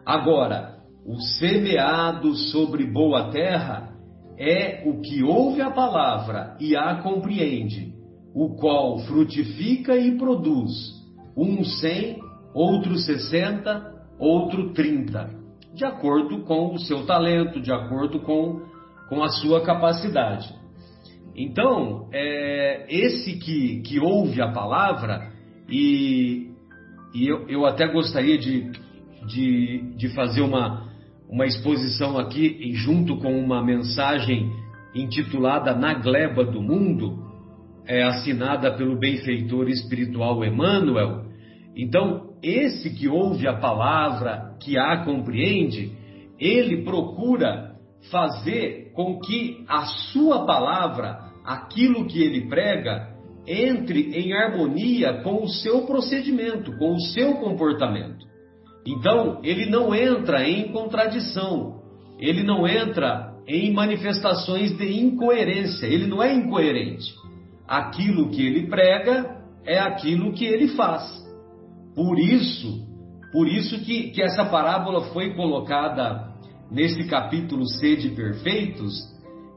Agora, 0.05 0.77
o 1.05 1.19
semeado 1.39 2.33
sobre 2.35 2.85
boa 2.85 3.29
terra 3.31 3.93
é 4.37 4.83
o 4.85 5.01
que 5.01 5.23
ouve 5.23 5.61
a 5.61 5.71
palavra 5.71 6.55
e 6.59 6.75
a 6.75 7.01
compreende, 7.01 7.93
o 8.35 8.55
qual 8.55 8.99
frutifica 8.99 9.97
e 9.97 10.17
produz, 10.17 10.71
um 11.35 11.63
cem, 11.63 12.19
outro 12.53 12.97
sessenta, 12.97 13.93
outro 14.19 14.73
trinta 14.73 15.36
de 15.77 15.85
acordo 15.85 16.39
com 16.39 16.73
o 16.73 16.79
seu 16.79 17.05
talento, 17.05 17.61
de 17.61 17.71
acordo 17.71 18.19
com, 18.21 18.63
com 19.07 19.23
a 19.23 19.29
sua 19.29 19.61
capacidade. 19.61 20.51
Então, 21.35 22.09
é, 22.11 22.87
esse 22.89 23.37
que, 23.37 23.81
que 23.83 23.99
ouve 23.99 24.41
a 24.41 24.51
palavra, 24.51 25.31
e, 25.69 26.49
e 27.13 27.27
eu, 27.27 27.47
eu 27.47 27.65
até 27.67 27.87
gostaria 27.87 28.39
de, 28.39 28.71
de, 29.27 29.95
de 29.95 30.09
fazer 30.15 30.41
uma, 30.41 30.87
uma 31.29 31.45
exposição 31.45 32.17
aqui 32.17 32.71
junto 32.73 33.17
com 33.17 33.39
uma 33.39 33.63
mensagem 33.63 34.51
intitulada 34.95 35.75
Na 35.75 35.93
Gleba 35.93 36.43
do 36.43 36.59
Mundo, 36.59 37.23
é, 37.85 38.01
assinada 38.01 38.71
pelo 38.71 38.97
benfeitor 38.97 39.69
espiritual 39.69 40.43
Emmanuel. 40.43 41.27
Então, 41.75 42.26
esse 42.41 42.89
que 42.91 43.07
ouve 43.07 43.47
a 43.47 43.57
palavra, 43.57 44.55
que 44.59 44.77
a 44.77 45.03
compreende, 45.03 45.91
ele 46.39 46.83
procura 46.83 47.75
fazer 48.11 48.91
com 48.93 49.19
que 49.19 49.63
a 49.67 49.85
sua 50.11 50.45
palavra, 50.45 51.19
aquilo 51.43 52.05
que 52.05 52.21
ele 52.21 52.47
prega, 52.47 53.15
entre 53.47 54.11
em 54.11 54.33
harmonia 54.33 55.21
com 55.23 55.43
o 55.43 55.47
seu 55.47 55.83
procedimento, 55.83 56.77
com 56.77 56.95
o 56.95 56.99
seu 56.99 57.35
comportamento. 57.35 58.25
Então, 58.85 59.39
ele 59.43 59.65
não 59.65 59.95
entra 59.95 60.47
em 60.47 60.71
contradição, 60.71 61.81
ele 62.19 62.43
não 62.43 62.67
entra 62.67 63.33
em 63.47 63.71
manifestações 63.73 64.75
de 64.77 64.99
incoerência, 64.99 65.85
ele 65.85 66.07
não 66.07 66.21
é 66.21 66.33
incoerente. 66.33 67.13
Aquilo 67.67 68.29
que 68.29 68.45
ele 68.45 68.67
prega 68.67 69.41
é 69.65 69.79
aquilo 69.79 70.33
que 70.33 70.45
ele 70.45 70.69
faz. 70.69 71.26
Por 71.97 72.19
isso, 72.19 72.87
por 73.31 73.47
isso 73.47 73.79
que, 73.79 74.11
que 74.11 74.21
essa 74.21 74.45
parábola 74.45 75.05
foi 75.11 75.33
colocada 75.33 76.31
nesse 76.69 77.07
capítulo 77.07 77.65
Sede 77.65 78.09
Perfeitos, 78.09 78.93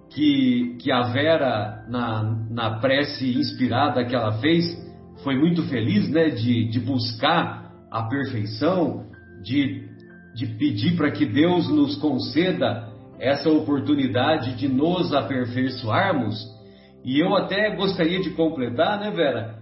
que, 0.09 0.79
que 0.81 0.91
a 0.91 1.03
Vera, 1.13 1.85
na, 1.87 2.47
na 2.51 2.81
prece 2.81 3.37
inspirada 3.39 4.07
que 4.07 4.17
ela 4.17 4.41
fez, 4.41 4.65
foi 5.23 5.39
muito 5.39 5.65
feliz 5.65 6.09
né, 6.09 6.31
de, 6.31 6.71
de 6.71 6.81
buscar 6.81 7.73
a 7.91 8.05
perfeição, 8.05 9.05
de, 9.43 9.87
de 10.35 10.47
pedir 10.57 10.97
para 10.97 11.11
que 11.11 11.27
Deus 11.27 11.69
nos 11.69 11.95
conceda 11.97 12.89
essa 13.19 13.51
oportunidade 13.51 14.57
de 14.57 14.67
nos 14.67 15.13
aperfeiçoarmos. 15.13 16.43
E 17.05 17.21
eu 17.21 17.37
até 17.37 17.77
gostaria 17.77 18.23
de 18.23 18.31
completar, 18.31 18.99
né, 18.99 19.11
Vera, 19.11 19.59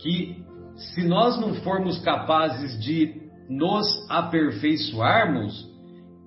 que 0.00 0.44
se 0.76 1.06
nós 1.06 1.40
não 1.40 1.54
formos 1.56 1.98
capazes 2.00 2.78
de 2.82 3.14
nos 3.48 3.86
aperfeiçoarmos, 4.10 5.66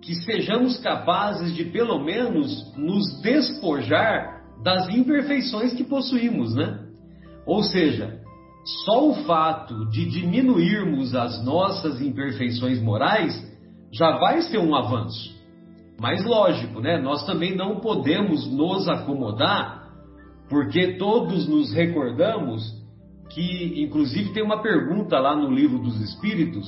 que 0.02 0.16
sejamos 0.16 0.78
capazes 0.80 1.54
de 1.54 1.66
pelo 1.66 2.00
menos 2.04 2.74
nos 2.78 3.22
despojar 3.22 4.42
das 4.64 4.90
imperfeições 4.90 5.74
que 5.74 5.84
possuímos, 5.84 6.56
né? 6.56 6.80
Ou 7.46 7.64
seja, 7.64 8.20
só 8.86 9.10
o 9.10 9.16
fato 9.26 9.90
de 9.90 10.06
diminuirmos 10.06 11.16
as 11.16 11.44
nossas 11.44 12.02
imperfeições 12.02 12.82
morais 12.82 13.34
já 13.92 14.18
vai 14.18 14.42
ser 14.42 14.60
um 14.60 14.76
avanço. 14.76 15.38
Mas 16.00 16.26
lógico, 16.26 16.80
né? 16.80 17.00
Nós 17.02 17.26
também 17.26 17.56
não 17.56 17.80
podemos 17.80 18.50
nos 18.52 18.88
acomodar, 18.88 19.90
porque 20.50 20.98
todos 20.98 21.48
nos 21.48 21.74
recordamos 21.74 22.79
que, 23.30 23.84
inclusive, 23.84 24.34
tem 24.34 24.44
uma 24.44 24.62
pergunta 24.62 25.20
lá 25.20 25.36
no 25.36 25.52
livro 25.52 25.80
dos 25.80 26.00
Espíritos 26.02 26.68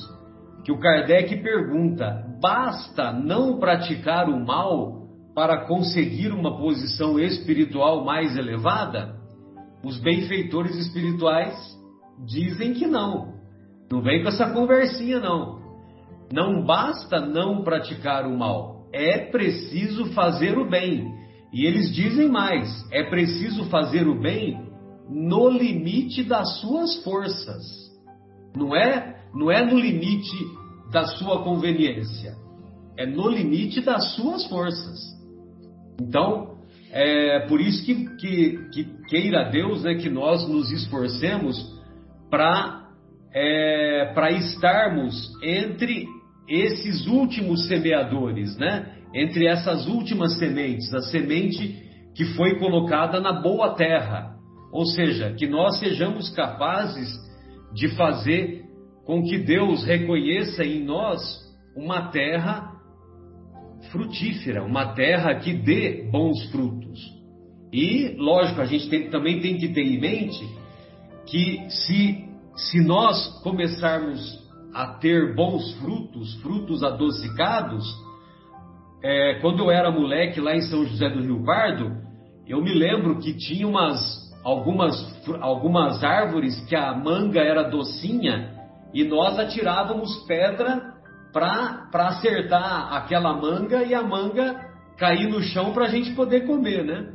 que 0.64 0.72
o 0.72 0.80
Kardec 0.80 1.38
pergunta: 1.42 2.24
basta 2.42 3.12
não 3.12 3.60
praticar 3.60 4.30
o 4.30 4.46
mal 4.46 5.02
para 5.34 5.66
conseguir 5.66 6.32
uma 6.32 6.58
posição 6.58 7.20
espiritual 7.20 8.06
mais 8.06 8.36
elevada? 8.38 9.16
Os 9.84 10.00
benfeitores 10.00 10.76
espirituais 10.76 11.56
dizem 12.26 12.74
que 12.74 12.86
não. 12.86 13.34
Não 13.92 14.02
vem 14.02 14.22
com 14.22 14.30
essa 14.30 14.52
conversinha, 14.52 15.20
não. 15.20 15.60
Não 16.32 16.64
basta 16.64 17.20
não 17.20 17.64
praticar 17.64 18.26
o 18.26 18.38
mal, 18.38 18.88
é 18.94 19.18
preciso 19.32 20.14
fazer 20.14 20.58
o 20.58 20.70
bem. 20.70 21.12
E 21.52 21.66
eles 21.66 21.94
dizem 21.94 22.30
mais: 22.30 22.70
é 22.92 23.04
preciso 23.04 23.66
fazer 23.70 24.08
o 24.08 24.20
bem 24.20 24.71
no 25.12 25.50
limite 25.50 26.24
das 26.24 26.60
suas 26.60 27.04
forças. 27.04 27.92
Não 28.56 28.76
é 28.76 29.20
não 29.34 29.52
é 29.52 29.64
no 29.66 29.80
limite 29.80 30.38
da 30.92 31.06
sua 31.06 31.44
conveniência, 31.44 32.36
é 32.98 33.06
no 33.06 33.30
limite 33.30 33.82
das 33.82 34.14
suas 34.16 34.46
forças. 34.48 35.00
Então, 36.02 36.58
é 36.92 37.48
por 37.48 37.62
isso 37.62 37.86
que, 37.86 38.16
que, 38.18 38.70
que 38.74 38.84
queira 39.08 39.50
Deus 39.50 39.84
né, 39.84 39.96
que 39.96 40.10
nós 40.10 40.46
nos 40.50 40.70
esforcemos 40.72 41.58
para 42.30 42.90
é, 43.34 44.14
estarmos 44.38 45.32
entre 45.42 46.06
esses 46.50 47.08
últimos 47.08 47.68
semeadores, 47.68 48.58
né? 48.58 48.98
entre 49.14 49.48
essas 49.48 49.88
últimas 49.88 50.38
sementes, 50.38 50.94
a 50.94 51.02
semente 51.02 51.82
que 52.14 52.26
foi 52.36 52.60
colocada 52.60 53.20
na 53.20 53.32
boa 53.32 53.74
terra. 53.76 54.36
Ou 54.72 54.86
seja, 54.86 55.34
que 55.34 55.48
nós 55.48 55.80
sejamos 55.80 56.30
capazes 56.30 57.10
de 57.74 57.90
fazer 57.90 58.64
com 59.06 59.24
que 59.24 59.38
Deus 59.38 59.84
reconheça 59.84 60.64
em 60.64 60.84
nós 60.84 61.22
uma 61.76 62.10
terra 62.10 62.72
frutífera, 63.92 64.64
uma 64.64 64.94
terra 64.94 65.36
que 65.36 65.54
dê 65.54 66.08
bons 66.12 66.44
frutos. 66.52 67.00
E, 67.74 68.16
lógico, 68.18 68.62
a 68.62 68.66
gente 68.66 68.90
tem, 68.90 69.10
também 69.10 69.42
tem 69.42 69.58
que 69.58 69.70
ter 69.70 69.82
em 69.82 70.00
mente 70.00 70.46
que 71.26 71.70
se, 71.70 72.26
se 72.56 72.82
nós 72.82 73.42
começarmos 73.44 74.40
a 74.74 74.88
ter 74.88 75.36
bons 75.36 75.74
frutos, 75.80 76.36
frutos 76.42 76.84
adocicados, 76.84 77.86
é, 79.04 79.40
quando 79.42 79.60
eu 79.60 79.72
era 79.72 79.92
moleque 79.92 80.40
lá 80.40 80.56
em 80.56 80.62
São 80.62 80.86
José 80.86 81.10
do 81.10 81.22
Rio 81.22 81.44
Pardo, 81.44 81.98
eu 82.48 82.62
me 82.62 82.74
lembro 82.74 83.20
que 83.20 83.34
tinha 83.34 83.68
umas, 83.68 84.00
algumas, 84.44 84.96
algumas 85.40 86.04
árvores 86.04 86.60
que 86.66 86.76
a 86.76 86.94
manga 86.94 87.40
era 87.40 87.70
docinha 87.70 88.52
e 88.94 89.04
nós 89.04 89.40
atirávamos 89.40 90.26
pedra 90.26 90.94
para 91.32 91.88
acertar 91.94 92.94
aquela 92.94 93.34
manga 93.34 93.84
e 93.84 93.94
a 93.94 94.02
manga 94.02 94.70
cair 94.98 95.30
no 95.30 95.42
chão 95.42 95.74
para 95.74 95.86
a 95.86 95.90
gente 95.90 96.14
poder 96.14 96.46
comer, 96.46 96.84
né? 96.84 97.12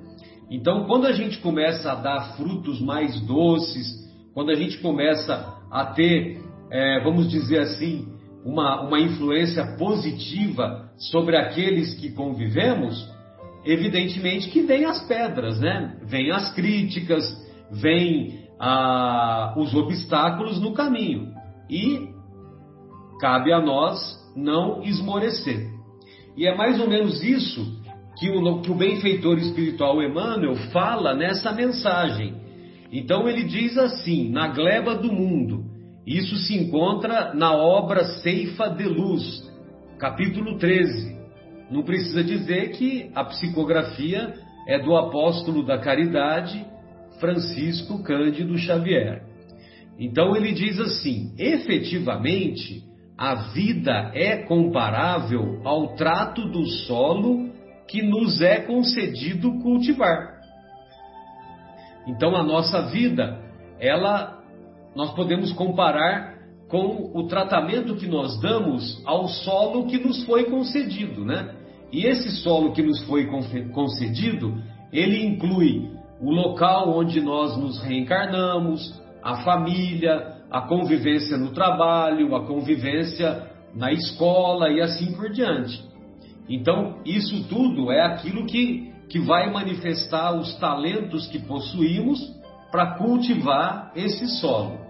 Então, 0.50 0.86
quando 0.86 1.06
a 1.06 1.12
gente 1.12 1.38
começa 1.38 1.92
a 1.92 1.96
dar 1.96 2.36
frutos 2.36 2.80
mais 2.80 3.20
doces, 3.22 3.86
quando 4.32 4.50
a 4.50 4.54
gente 4.54 4.78
começa 4.78 5.54
a 5.70 5.86
ter, 5.86 6.40
é, 6.70 7.00
vamos 7.02 7.28
dizer 7.28 7.60
assim, 7.60 8.06
uma, 8.44 8.82
uma 8.82 9.00
influência 9.00 9.76
positiva 9.76 10.88
sobre 11.10 11.36
aqueles 11.36 11.94
que 11.94 12.12
convivemos, 12.12 13.12
evidentemente 13.66 14.48
que 14.48 14.62
vem 14.62 14.84
as 14.84 15.06
pedras, 15.06 15.60
né? 15.60 15.96
Vem 16.04 16.30
as 16.30 16.54
críticas, 16.54 17.24
vem 17.70 18.46
ah, 18.58 19.54
os 19.56 19.74
obstáculos 19.74 20.60
no 20.60 20.72
caminho 20.72 21.32
e 21.68 22.08
cabe 23.20 23.52
a 23.52 23.60
nós 23.60 23.98
não 24.36 24.82
esmorecer. 24.82 25.68
E 26.36 26.46
é 26.46 26.54
mais 26.54 26.80
ou 26.80 26.88
menos 26.88 27.22
isso 27.22 27.80
que 28.18 28.30
o, 28.30 28.60
que 28.60 28.70
o 28.70 28.74
benfeitor 28.74 29.38
espiritual 29.38 30.02
Emmanuel 30.02 30.54
fala 30.72 31.14
nessa 31.14 31.52
mensagem. 31.52 32.34
Então 32.92 33.28
ele 33.28 33.44
diz 33.44 33.76
assim: 33.76 34.30
na 34.30 34.48
gleba 34.48 34.94
do 34.94 35.12
mundo, 35.12 35.64
isso 36.06 36.36
se 36.36 36.54
encontra 36.56 37.34
na 37.34 37.52
obra 37.52 38.04
Ceifa 38.04 38.68
de 38.68 38.84
Luz, 38.84 39.42
capítulo 39.98 40.56
13. 40.58 41.15
Não 41.70 41.82
precisa 41.82 42.22
dizer 42.22 42.70
que 42.72 43.10
a 43.14 43.24
psicografia 43.24 44.34
é 44.66 44.78
do 44.78 44.96
apóstolo 44.96 45.64
da 45.64 45.78
caridade, 45.78 46.64
Francisco 47.18 48.02
Cândido 48.02 48.56
Xavier. 48.58 49.22
Então 49.98 50.36
ele 50.36 50.52
diz 50.52 50.78
assim: 50.78 51.34
efetivamente, 51.38 52.84
a 53.16 53.34
vida 53.52 54.10
é 54.14 54.44
comparável 54.44 55.60
ao 55.64 55.94
trato 55.96 56.48
do 56.50 56.66
solo 56.66 57.50
que 57.88 58.02
nos 58.02 58.40
é 58.40 58.60
concedido 58.60 59.58
cultivar. 59.60 60.36
Então 62.06 62.36
a 62.36 62.42
nossa 62.42 62.82
vida, 62.82 63.40
ela 63.80 64.36
nós 64.94 65.14
podemos 65.14 65.52
comparar 65.52 66.35
com 66.68 67.12
o 67.14 67.28
tratamento 67.28 67.94
que 67.96 68.06
nós 68.06 68.40
damos 68.40 69.00
ao 69.04 69.28
solo 69.28 69.86
que 69.86 69.98
nos 69.98 70.24
foi 70.24 70.44
concedido, 70.44 71.24
né? 71.24 71.54
E 71.92 72.04
esse 72.06 72.30
solo 72.42 72.72
que 72.72 72.82
nos 72.82 73.00
foi 73.04 73.26
concedido, 73.72 74.60
ele 74.92 75.24
inclui 75.24 75.88
o 76.20 76.30
local 76.30 76.96
onde 76.96 77.20
nós 77.20 77.56
nos 77.56 77.80
reencarnamos, 77.82 79.00
a 79.22 79.36
família, 79.42 80.34
a 80.50 80.62
convivência 80.62 81.36
no 81.36 81.50
trabalho, 81.50 82.34
a 82.34 82.46
convivência 82.46 83.50
na 83.74 83.92
escola 83.92 84.70
e 84.70 84.80
assim 84.80 85.12
por 85.12 85.30
diante. 85.30 85.84
Então, 86.48 86.98
isso 87.04 87.44
tudo 87.48 87.90
é 87.90 88.00
aquilo 88.00 88.46
que, 88.46 88.92
que 89.08 89.18
vai 89.18 89.52
manifestar 89.52 90.32
os 90.32 90.54
talentos 90.56 91.26
que 91.26 91.38
possuímos 91.40 92.20
para 92.70 92.96
cultivar 92.98 93.92
esse 93.94 94.26
solo. 94.40 94.85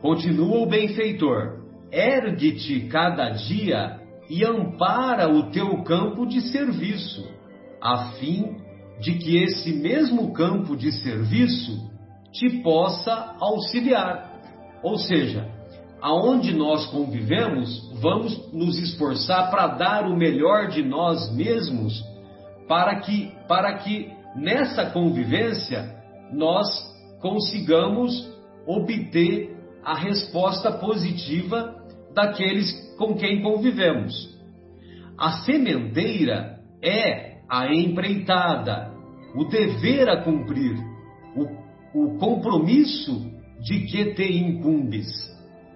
Continua 0.00 0.58
o 0.58 0.66
benfeitor. 0.66 1.64
ergue-te 1.90 2.88
cada 2.88 3.30
dia 3.30 4.00
e 4.28 4.44
ampara 4.44 5.28
o 5.28 5.50
teu 5.50 5.82
campo 5.84 6.26
de 6.26 6.40
serviço, 6.40 7.26
a 7.80 8.12
fim 8.18 8.56
de 9.00 9.14
que 9.14 9.36
esse 9.36 9.72
mesmo 9.72 10.32
campo 10.32 10.76
de 10.76 10.90
serviço 10.90 11.90
te 12.32 12.62
possa 12.62 13.36
auxiliar. 13.40 14.32
Ou 14.82 14.98
seja, 14.98 15.48
aonde 16.00 16.54
nós 16.54 16.86
convivemos, 16.86 17.90
vamos 18.00 18.52
nos 18.52 18.78
esforçar 18.78 19.50
para 19.50 19.68
dar 19.68 20.06
o 20.06 20.16
melhor 20.16 20.68
de 20.68 20.82
nós 20.82 21.34
mesmos, 21.34 22.02
para 22.68 23.00
que, 23.00 23.32
para 23.48 23.78
que 23.78 24.10
nessa 24.34 24.86
convivência 24.90 25.94
nós 26.32 26.66
consigamos 27.20 28.30
obter 28.66 29.55
a 29.86 29.94
resposta 29.94 30.72
positiva 30.72 31.76
daqueles 32.12 32.72
com 32.98 33.14
quem 33.14 33.40
convivemos. 33.40 34.36
A 35.16 35.44
sementeira 35.44 36.58
é 36.82 37.36
a 37.48 37.72
empreitada, 37.72 38.92
o 39.36 39.44
dever 39.44 40.08
a 40.08 40.24
cumprir, 40.24 40.76
o, 41.36 42.02
o 42.02 42.18
compromisso 42.18 43.30
de 43.60 43.86
que 43.86 44.12
te 44.14 44.24
incumbes. 44.24 45.06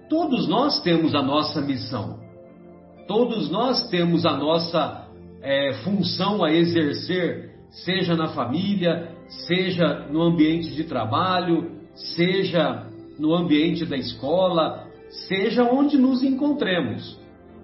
Todos 0.09 0.45
nós 0.49 0.81
temos 0.81 1.15
a 1.15 1.21
nossa 1.21 1.61
missão, 1.61 2.19
todos 3.07 3.49
nós 3.49 3.89
temos 3.89 4.25
a 4.25 4.35
nossa 4.35 5.07
é, 5.41 5.71
função 5.85 6.43
a 6.43 6.51
exercer, 6.51 7.51
seja 7.69 8.13
na 8.17 8.27
família, 8.27 9.15
seja 9.47 10.05
no 10.11 10.21
ambiente 10.21 10.75
de 10.75 10.83
trabalho, 10.83 11.79
seja 11.95 12.90
no 13.21 13.35
ambiente 13.35 13.85
da 13.85 13.95
escola, 13.95 14.87
seja 15.27 15.63
onde 15.63 15.95
nos 15.95 16.23
encontremos. 16.23 17.19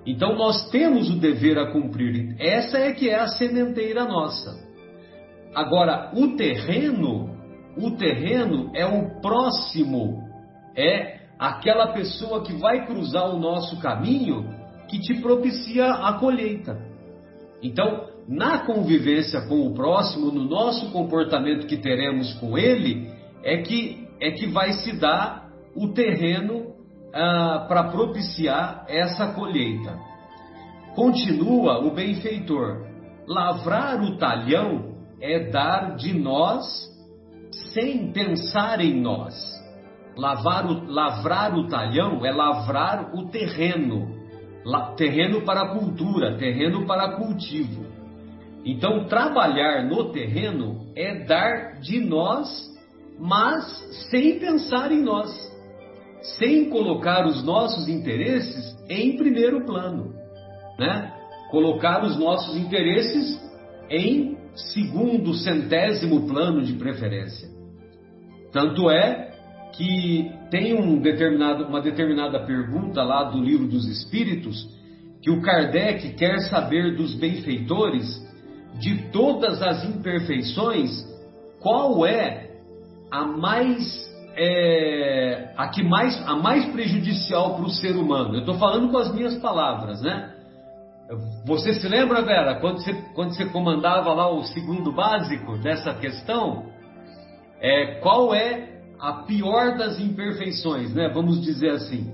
Então 0.05 0.35
nós 0.37 0.69
temos 0.69 1.09
o 1.09 1.19
dever 1.19 1.57
a 1.57 1.71
cumprir. 1.71 2.35
Essa 2.39 2.77
é 2.77 2.93
que 2.93 3.09
é 3.09 3.15
a 3.15 3.27
sementeira 3.27 4.05
nossa. 4.05 4.55
Agora, 5.55 6.11
o 6.13 6.35
terreno, 6.35 7.35
o 7.75 7.91
terreno 7.91 8.69
é 8.75 8.85
o 8.85 9.19
próximo, 9.19 10.23
é 10.75 11.21
aquela 11.39 11.87
pessoa 11.87 12.43
que 12.43 12.53
vai 12.53 12.85
cruzar 12.85 13.27
o 13.33 13.39
nosso 13.39 13.79
caminho 13.79 14.47
que 14.87 14.99
te 14.99 15.15
propicia 15.15 15.91
a 15.91 16.13
colheita. 16.13 16.79
Então, 17.63 18.05
na 18.27 18.59
convivência 18.59 19.41
com 19.47 19.65
o 19.65 19.73
próximo, 19.73 20.31
no 20.31 20.43
nosso 20.43 20.91
comportamento 20.91 21.65
que 21.65 21.77
teremos 21.77 22.33
com 22.35 22.55
ele, 22.57 23.09
é 23.43 23.57
que 23.57 24.05
é 24.19 24.31
que 24.31 24.47
vai 24.47 24.73
se 24.73 24.93
dar 24.93 25.46
o 25.77 25.93
terreno 25.93 26.73
ah, 27.13 27.65
para 27.67 27.85
propiciar 27.85 28.85
essa 28.87 29.27
colheita. 29.33 29.97
Continua 30.95 31.79
o 31.85 31.91
benfeitor: 31.91 32.85
lavrar 33.27 34.01
o 34.01 34.17
talhão 34.17 34.95
é 35.21 35.49
dar 35.49 35.95
de 35.95 36.13
nós 36.13 36.65
sem 37.73 38.11
pensar 38.11 38.81
em 38.81 38.99
nós. 38.99 39.35
Lavar 40.15 40.65
o, 40.65 40.91
lavrar 40.91 41.55
o 41.55 41.67
talhão 41.67 42.25
é 42.25 42.31
lavrar 42.31 43.15
o 43.15 43.29
terreno, 43.29 44.15
la, 44.65 44.95
terreno 44.95 45.41
para 45.41 45.67
cultura, 45.67 46.37
terreno 46.37 46.87
para 46.87 47.15
cultivo. 47.17 47.85
Então, 48.65 49.05
trabalhar 49.05 49.85
no 49.85 50.11
terreno 50.11 50.87
é 50.95 51.23
dar 51.23 51.79
de 51.79 51.99
nós, 51.99 52.49
mas 53.19 53.63
sem 54.09 54.39
pensar 54.39 54.91
em 54.91 55.03
nós 55.03 55.56
sem 56.35 56.69
colocar 56.69 57.25
os 57.25 57.43
nossos 57.43 57.87
interesses 57.87 58.75
em 58.89 59.17
primeiro 59.17 59.65
plano, 59.65 60.13
né? 60.77 61.13
Colocar 61.49 62.03
os 62.03 62.17
nossos 62.17 62.57
interesses 62.57 63.39
em 63.89 64.37
segundo, 64.55 65.33
centésimo 65.33 66.27
plano 66.27 66.61
de 66.61 66.73
preferência. 66.73 67.47
Tanto 68.51 68.89
é 68.89 69.31
que 69.75 70.31
tem 70.49 70.73
um 70.73 70.99
uma 71.67 71.81
determinada 71.81 72.39
pergunta 72.45 73.03
lá 73.03 73.25
do 73.25 73.41
livro 73.41 73.67
dos 73.67 73.87
Espíritos 73.87 74.67
que 75.21 75.29
o 75.29 75.41
Kardec 75.41 76.13
quer 76.15 76.39
saber 76.49 76.95
dos 76.95 77.13
benfeitores 77.15 78.25
de 78.79 79.09
todas 79.11 79.61
as 79.61 79.83
imperfeições, 79.83 80.91
qual 81.59 82.05
é 82.05 82.51
a 83.11 83.25
mais 83.25 84.07
é, 84.37 85.51
a 85.57 85.67
que 85.69 85.83
mais 85.83 86.15
a 86.27 86.35
mais 86.35 86.65
prejudicial 86.71 87.55
para 87.55 87.65
o 87.65 87.69
ser 87.69 87.95
humano. 87.95 88.35
Eu 88.35 88.41
estou 88.41 88.55
falando 88.55 88.91
com 88.91 88.97
as 88.97 89.13
minhas 89.13 89.35
palavras, 89.39 90.01
né? 90.01 90.33
Você 91.45 91.73
se 91.73 91.87
lembra, 91.87 92.21
Vera, 92.21 92.59
quando 92.59 92.83
você, 92.83 92.93
quando 93.15 93.33
você 93.33 93.45
comandava 93.45 94.13
lá 94.13 94.29
o 94.29 94.43
segundo 94.43 94.91
básico 94.91 95.57
dessa 95.57 95.93
questão? 95.95 96.65
É, 97.59 97.95
qual 98.01 98.35
é 98.35 98.81
a 98.99 99.23
pior 99.23 99.77
das 99.77 99.99
imperfeições, 99.99 100.93
né? 100.93 101.09
Vamos 101.09 101.41
dizer 101.41 101.71
assim. 101.71 102.13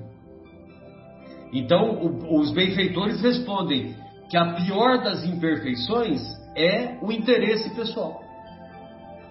Então, 1.51 1.91
o, 1.91 2.39
os 2.39 2.51
benfeitores 2.51 3.21
respondem 3.21 3.95
que 4.29 4.37
a 4.37 4.53
pior 4.53 5.03
das 5.03 5.25
imperfeições 5.25 6.21
é 6.55 6.97
o 7.01 7.11
interesse 7.11 7.69
pessoal. 7.75 8.21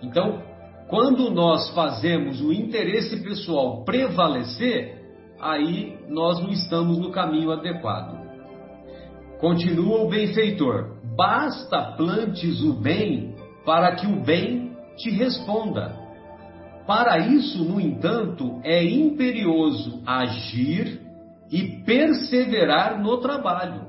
Então, 0.02 0.42
quando 0.92 1.30
nós 1.30 1.70
fazemos 1.70 2.42
o 2.42 2.52
interesse 2.52 3.22
pessoal 3.22 3.82
prevalecer, 3.82 5.00
aí 5.40 5.96
nós 6.06 6.38
não 6.42 6.50
estamos 6.50 6.98
no 6.98 7.10
caminho 7.10 7.50
adequado. 7.50 8.20
Continua 9.40 10.02
o 10.02 10.10
benfeitor: 10.10 10.98
basta 11.16 11.94
plantes 11.96 12.60
o 12.60 12.74
bem 12.74 13.34
para 13.64 13.94
que 13.94 14.06
o 14.06 14.22
bem 14.22 14.76
te 14.98 15.08
responda. 15.08 15.96
Para 16.86 17.20
isso, 17.20 17.64
no 17.64 17.80
entanto, 17.80 18.60
é 18.62 18.84
imperioso 18.84 20.02
agir 20.06 21.00
e 21.50 21.82
perseverar 21.86 23.02
no 23.02 23.16
trabalho. 23.16 23.86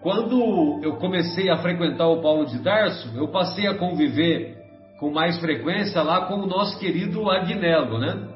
Quando 0.00 0.80
eu 0.82 0.96
comecei 0.96 1.50
a 1.50 1.58
frequentar 1.58 2.08
o 2.08 2.22
Paulo 2.22 2.46
de 2.46 2.58
Tarso, 2.60 3.14
eu 3.14 3.28
passei 3.28 3.66
a 3.66 3.74
conviver 3.74 4.57
com 4.98 5.10
mais 5.10 5.38
frequência 5.38 6.02
lá 6.02 6.26
com 6.26 6.34
o 6.34 6.46
nosso 6.46 6.78
querido 6.78 7.30
Agnello, 7.30 7.98
né? 7.98 8.28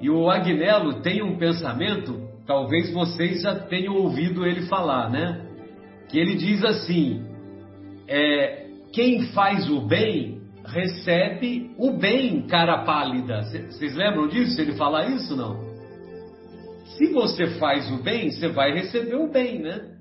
E 0.00 0.10
o 0.10 0.30
Agnello 0.30 1.00
tem 1.00 1.22
um 1.22 1.38
pensamento, 1.38 2.28
talvez 2.46 2.92
vocês 2.92 3.42
já 3.42 3.54
tenham 3.54 3.96
ouvido 3.96 4.46
ele 4.46 4.66
falar, 4.66 5.10
né? 5.10 5.46
Que 6.08 6.18
ele 6.18 6.34
diz 6.34 6.64
assim: 6.64 7.24
é, 8.06 8.66
quem 8.92 9.22
faz 9.28 9.68
o 9.70 9.80
bem 9.80 10.36
recebe 10.66 11.70
o 11.78 11.92
bem, 11.92 12.42
cara 12.42 12.84
pálida. 12.84 13.42
Vocês 13.42 13.94
lembram 13.94 14.28
disso? 14.28 14.60
Ele 14.60 14.72
fala 14.72 15.06
isso 15.06 15.36
não? 15.36 15.64
Se 16.84 17.12
você 17.12 17.58
faz 17.58 17.90
o 17.90 18.02
bem, 18.02 18.30
você 18.30 18.48
vai 18.48 18.72
receber 18.72 19.16
o 19.16 19.30
bem, 19.30 19.60
né? 19.60 19.92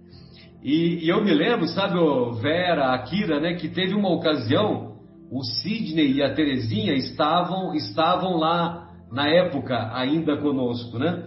E, 0.64 1.06
e 1.06 1.10
eu 1.10 1.24
me 1.24 1.34
lembro, 1.34 1.68
sabe, 1.68 1.98
o 1.98 2.34
Vera, 2.34 2.94
a 2.94 2.98
Kira, 3.00 3.40
né, 3.40 3.54
que 3.54 3.70
teve 3.70 3.94
uma 3.94 4.10
ocasião 4.10 4.95
o 5.32 5.44
Sidney 5.44 6.14
e 6.14 6.24
a 6.24 6.34
Terezinha 6.34 6.94
estavam, 6.94 7.74
estavam 7.74 8.38
lá 8.38 8.90
na 9.12 9.28
época 9.28 9.92
ainda 9.94 10.38
conosco, 10.38 10.98
né? 10.98 11.26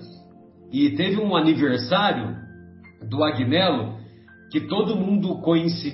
E 0.72 0.90
teve 0.90 1.20
um 1.20 1.34
aniversário 1.34 2.36
do 3.08 3.22
Agnello 3.24 3.96
que 4.50 4.60
todo 4.60 4.96
mundo 4.96 5.40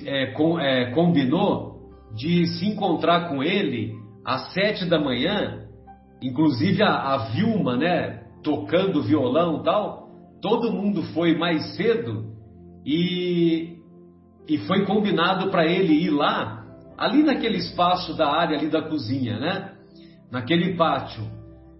é, 0.05 0.27
com, 0.27 0.59
é, 0.59 0.91
combinou 0.91 1.75
de 2.15 2.45
se 2.47 2.67
encontrar 2.67 3.29
com 3.29 3.43
ele 3.43 3.93
às 4.23 4.53
sete 4.53 4.85
da 4.85 4.99
manhã, 4.99 5.65
inclusive 6.21 6.81
a, 6.83 7.13
a 7.13 7.17
Vilma, 7.29 7.75
né? 7.75 8.23
Tocando 8.43 9.01
violão 9.01 9.61
e 9.61 9.63
tal. 9.63 10.09
Todo 10.41 10.71
mundo 10.71 11.01
foi 11.13 11.37
mais 11.37 11.75
cedo 11.75 12.25
e, 12.85 13.77
e 14.47 14.57
foi 14.59 14.85
combinado 14.85 15.49
para 15.49 15.65
ele 15.65 15.93
ir 15.93 16.11
lá 16.11 16.64
ali 16.97 17.23
naquele 17.23 17.57
espaço 17.57 18.15
da 18.15 18.27
área 18.27 18.57
ali 18.57 18.69
da 18.69 18.81
cozinha, 18.81 19.39
né? 19.39 19.71
Naquele 20.31 20.75
pátio. 20.75 21.23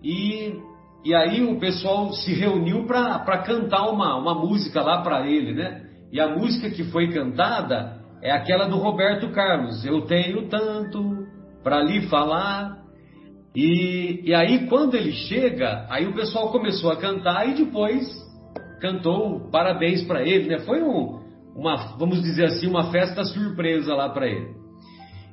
E, 0.04 0.54
e 1.04 1.16
aí 1.16 1.44
o 1.44 1.60
pessoal 1.60 2.12
se 2.14 2.34
reuniu 2.34 2.86
para 2.86 3.44
cantar 3.44 3.90
uma, 3.90 4.16
uma 4.16 4.36
música 4.36 4.82
lá 4.82 5.02
para 5.02 5.28
ele, 5.28 5.54
né? 5.54 5.84
E 6.12 6.20
a 6.20 6.28
música 6.28 6.70
que 6.70 6.84
foi 6.86 7.12
cantada 7.12 8.00
é 8.22 8.32
aquela 8.32 8.68
do 8.68 8.78
Roberto 8.78 9.30
Carlos. 9.32 9.86
Eu 9.86 10.02
tenho 10.02 10.48
tanto 10.48 11.26
para 11.64 11.82
lhe 11.82 12.08
falar. 12.08 12.84
E, 13.56 14.22
e 14.26 14.34
aí 14.34 14.68
quando 14.68 14.96
ele 14.96 15.12
chega, 15.12 15.86
aí 15.90 16.06
o 16.06 16.14
pessoal 16.14 16.52
começou 16.52 16.92
a 16.92 16.98
cantar 16.98 17.48
e 17.50 17.56
depois 17.56 18.06
cantou 18.82 19.50
parabéns 19.50 20.04
para 20.04 20.22
ele, 20.22 20.50
né? 20.50 20.60
Foi 20.60 20.84
um, 20.84 21.22
uma, 21.56 21.98
vamos 21.98 22.22
dizer 22.22 22.46
assim, 22.46 22.68
uma 22.68 22.92
festa 22.92 23.24
surpresa 23.24 23.96
lá 23.96 24.10
para 24.10 24.28
ele. 24.28 24.65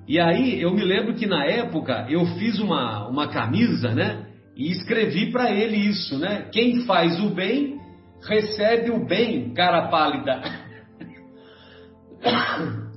E 0.07 0.19
aí 0.19 0.61
eu 0.61 0.73
me 0.75 0.85
lembro 0.85 1.15
que 1.15 1.27
na 1.27 1.45
época 1.45 2.07
eu 2.09 2.27
fiz 2.39 2.59
uma, 2.59 3.09
uma 3.09 3.29
camisa, 3.29 3.95
né? 3.95 4.27
E 4.57 4.71
escrevi 4.71 5.31
para 5.31 5.51
ele 5.51 5.77
isso, 5.77 6.19
né? 6.19 6.49
Quem 6.53 6.85
faz 6.85 7.21
o 7.21 7.31
bem 7.31 7.81
recebe 8.23 8.91
o 8.91 9.07
bem, 9.07 9.53
cara 9.55 9.89
pálida. 9.89 10.43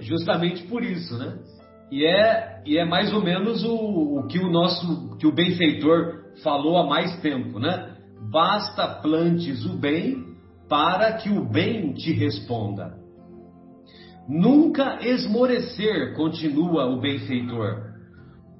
Justamente 0.00 0.64
por 0.64 0.82
isso, 0.82 1.16
né? 1.18 1.38
E 1.90 2.04
é, 2.04 2.62
e 2.64 2.78
é 2.78 2.84
mais 2.84 3.12
ou 3.12 3.22
menos 3.22 3.64
o, 3.64 3.74
o 4.18 4.26
que 4.28 4.38
o 4.38 4.50
nosso, 4.50 5.16
que 5.18 5.26
o 5.26 5.32
benfeitor 5.32 6.20
falou 6.42 6.78
há 6.78 6.86
mais 6.86 7.20
tempo, 7.20 7.58
né? 7.58 7.96
Basta 8.30 8.86
plantes 8.86 9.64
o 9.66 9.76
bem 9.76 10.30
para 10.68 11.14
que 11.14 11.30
o 11.30 11.44
bem 11.44 11.92
te 11.94 12.12
responda. 12.12 12.99
Nunca 14.30 15.00
esmorecer, 15.04 16.14
continua 16.14 16.86
o 16.86 17.00
benfeitor. 17.00 17.90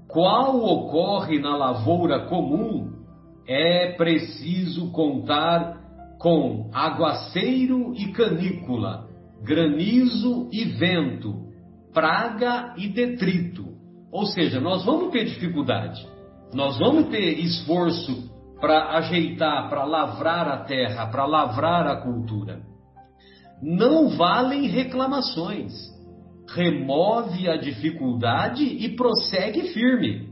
Qual 0.09 0.65
ocorre 0.65 1.39
na 1.39 1.57
lavoura 1.57 2.27
comum, 2.27 2.91
é 3.47 3.93
preciso 3.93 4.91
contar 4.91 5.79
com 6.19 6.69
aguaceiro 6.75 7.95
e 7.95 8.11
canícula, 8.11 9.07
granizo 9.45 10.49
e 10.53 10.65
vento, 10.65 11.37
praga 11.95 12.75
e 12.77 12.89
detrito. 12.89 13.65
Ou 14.11 14.27
seja, 14.27 14.61
nós 14.61 14.85
vamos 14.85 15.13
ter 15.13 15.25
dificuldade, 15.25 16.05
nós 16.53 16.77
vamos 16.81 17.11
ter 17.11 17.39
esforço 17.39 18.29
para 18.61 18.97
ajeitar, 18.99 19.71
para 19.71 19.85
lavrar 19.85 20.49
a 20.49 20.65
terra, 20.65 21.07
para 21.07 21.25
lavrar 21.27 21.87
a 21.87 22.03
cultura. 22.03 22.70
Não 23.63 24.09
valem 24.11 24.67
reclamações. 24.67 25.73
Remove 26.49 27.49
a 27.49 27.57
dificuldade 27.57 28.65
e 28.65 28.97
prossegue 28.97 29.69
firme. 29.73 30.31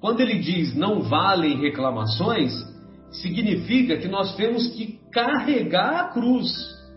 Quando 0.00 0.20
ele 0.20 0.38
diz 0.38 0.74
não 0.74 1.02
valem 1.02 1.60
reclamações, 1.60 2.52
significa 3.10 3.96
que 3.96 4.08
nós 4.08 4.34
temos 4.36 4.68
que 4.68 4.98
carregar 5.12 6.00
a 6.00 6.08
cruz, 6.08 6.48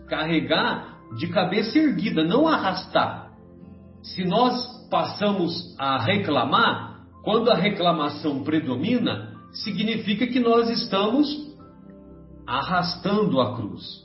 carregar 0.08 0.98
de 1.16 1.28
cabeça 1.28 1.78
erguida, 1.78 2.24
não 2.24 2.46
arrastar. 2.46 3.32
Se 4.02 4.24
nós 4.24 4.88
passamos 4.90 5.74
a 5.78 5.98
reclamar, 6.04 7.04
quando 7.22 7.50
a 7.50 7.56
reclamação 7.56 8.44
predomina, 8.44 9.34
significa 9.52 10.26
que 10.26 10.40
nós 10.40 10.68
estamos 10.70 11.26
arrastando 12.46 13.40
a 13.40 13.56
cruz. 13.56 14.03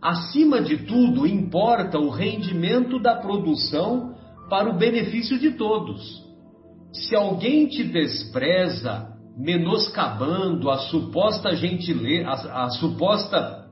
Acima 0.00 0.60
de 0.60 0.78
tudo, 0.78 1.26
importa 1.26 1.98
o 1.98 2.10
rendimento 2.10 2.98
da 2.98 3.16
produção 3.16 4.14
para 4.48 4.68
o 4.68 4.76
benefício 4.76 5.38
de 5.38 5.52
todos. 5.52 6.24
Se 6.92 7.14
alguém 7.14 7.66
te 7.66 7.82
despreza, 7.82 9.12
menoscabando 9.36 10.70
a 10.70 10.78
suposta 10.78 11.54
gentileza, 11.54 12.50
a, 12.50 12.64
a 12.64 12.70
suposta 12.70 13.66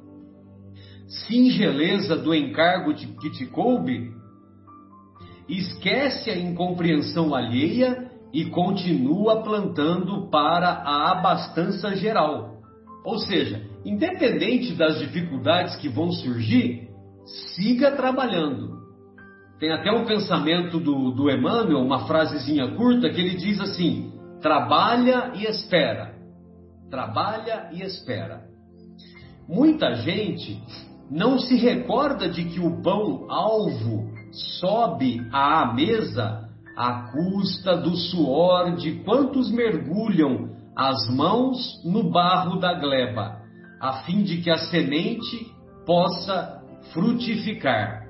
singeleza 1.06 2.16
do 2.16 2.34
encargo 2.34 2.94
que 2.94 3.30
te 3.30 3.46
coube, 3.46 4.12
esquece 5.48 6.30
a 6.30 6.37
incompreensão 6.37 7.34
alheia 7.34 8.10
e 8.32 8.46
continua 8.46 9.42
plantando 9.42 10.28
para 10.28 10.68
a 10.68 11.12
abastança 11.12 11.94
geral. 11.94 12.60
Ou 13.04 13.18
seja, 13.18 13.62
independente 13.84 14.74
das 14.74 14.98
dificuldades 14.98 15.76
que 15.76 15.88
vão 15.88 16.10
surgir, 16.10 16.88
siga 17.54 17.92
trabalhando. 17.92 18.74
Tem 19.58 19.72
até 19.72 19.90
um 19.92 20.04
pensamento 20.04 20.78
do, 20.80 21.10
do 21.12 21.30
Emmanuel, 21.30 21.80
uma 21.80 22.06
frasezinha 22.06 22.74
curta, 22.74 23.10
que 23.10 23.20
ele 23.20 23.36
diz 23.36 23.60
assim: 23.60 24.12
trabalha 24.40 25.32
e 25.34 25.44
espera. 25.44 26.14
Trabalha 26.90 27.70
e 27.72 27.82
espera. 27.82 28.42
Muita 29.48 29.94
gente 29.94 30.60
não 31.10 31.38
se 31.38 31.56
recorda 31.56 32.28
de 32.28 32.44
que 32.44 32.60
o 32.60 32.82
pão 32.82 33.26
alvo 33.30 34.10
sobe 34.58 35.20
à 35.32 35.72
mesa 35.72 36.44
à 36.76 37.12
custa 37.12 37.76
do 37.76 37.96
suor 37.96 38.74
de 38.76 39.02
quantos 39.04 39.50
mergulham 39.50 40.50
as 40.76 41.08
mãos 41.14 41.80
no 41.84 42.10
barro 42.10 42.58
da 42.58 42.74
gleba, 42.74 43.43
a 43.80 44.04
fim 44.04 44.22
de 44.22 44.38
que 44.38 44.50
a 44.50 44.56
semente 44.56 45.52
possa 45.87 46.62
frutificar. 46.92 48.06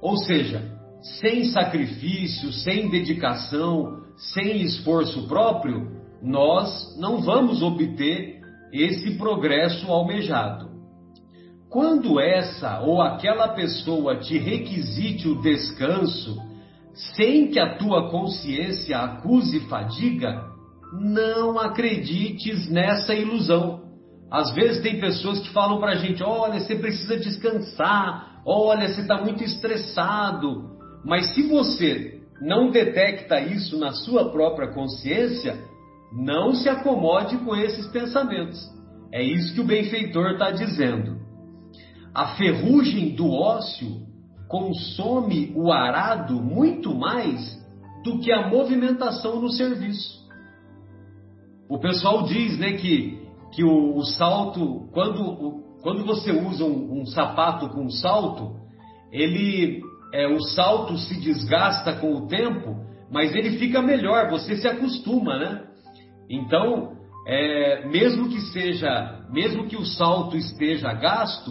Ou 0.00 0.16
seja, 0.18 0.78
sem 1.20 1.44
sacrifício, 1.44 2.52
sem 2.52 2.90
dedicação, 2.90 4.00
sem 4.34 4.62
esforço 4.62 5.26
próprio, 5.26 6.00
nós 6.22 6.96
não 6.98 7.22
vamos 7.22 7.62
obter 7.62 8.40
esse 8.72 9.16
progresso 9.16 9.90
almejado. 9.90 10.68
Quando 11.70 12.20
essa 12.20 12.80
ou 12.80 13.00
aquela 13.00 13.48
pessoa 13.48 14.16
te 14.16 14.36
requisite 14.36 15.28
o 15.28 15.40
descanso, 15.40 16.36
sem 17.16 17.48
que 17.48 17.58
a 17.58 17.76
tua 17.76 18.10
consciência 18.10 18.98
acuse 18.98 19.60
fadiga, 19.60 20.50
não 20.92 21.58
acredites 21.58 22.68
nessa 22.68 23.14
ilusão. 23.14 23.79
Às 24.30 24.52
vezes 24.52 24.82
tem 24.82 25.00
pessoas 25.00 25.40
que 25.40 25.52
falam 25.52 25.80
para 25.80 25.92
a 25.92 25.96
gente: 25.96 26.22
olha, 26.22 26.60
você 26.60 26.76
precisa 26.76 27.16
descansar, 27.16 28.42
olha, 28.46 28.88
você 28.88 29.00
está 29.00 29.20
muito 29.20 29.42
estressado. 29.42 30.70
Mas 31.04 31.34
se 31.34 31.42
você 31.48 32.20
não 32.40 32.70
detecta 32.70 33.40
isso 33.40 33.78
na 33.78 33.92
sua 33.92 34.30
própria 34.30 34.72
consciência, 34.72 35.58
não 36.12 36.54
se 36.54 36.68
acomode 36.68 37.36
com 37.38 37.54
esses 37.56 37.86
pensamentos. 37.88 38.58
É 39.12 39.22
isso 39.22 39.54
que 39.54 39.60
o 39.60 39.66
benfeitor 39.66 40.32
está 40.32 40.50
dizendo. 40.50 41.18
A 42.14 42.34
ferrugem 42.36 43.14
do 43.14 43.30
ócio 43.30 44.06
consome 44.48 45.52
o 45.54 45.72
arado 45.72 46.40
muito 46.42 46.94
mais 46.94 47.58
do 48.02 48.18
que 48.18 48.32
a 48.32 48.48
movimentação 48.48 49.40
no 49.40 49.50
serviço. 49.50 50.20
O 51.68 51.78
pessoal 51.78 52.24
diz 52.24 52.58
né, 52.58 52.72
que, 52.72 53.19
que 53.52 53.64
o, 53.64 53.96
o 53.96 54.04
salto, 54.04 54.88
quando, 54.92 55.22
o, 55.22 55.80
quando 55.82 56.04
você 56.04 56.30
usa 56.30 56.64
um, 56.64 57.00
um, 57.00 57.06
sapato 57.06 57.68
com 57.70 57.90
salto, 57.90 58.56
ele 59.12 59.82
é, 60.12 60.28
o 60.28 60.40
salto 60.40 60.96
se 60.98 61.20
desgasta 61.20 61.94
com 61.94 62.14
o 62.14 62.26
tempo, 62.26 62.76
mas 63.10 63.34
ele 63.34 63.58
fica 63.58 63.82
melhor, 63.82 64.30
você 64.30 64.56
se 64.56 64.68
acostuma, 64.68 65.38
né? 65.38 65.64
Então, 66.28 66.92
é, 67.26 67.86
mesmo 67.88 68.28
que 68.28 68.40
seja, 68.52 69.24
mesmo 69.32 69.66
que 69.66 69.76
o 69.76 69.84
salto 69.84 70.36
esteja 70.36 70.92
gasto, 70.92 71.50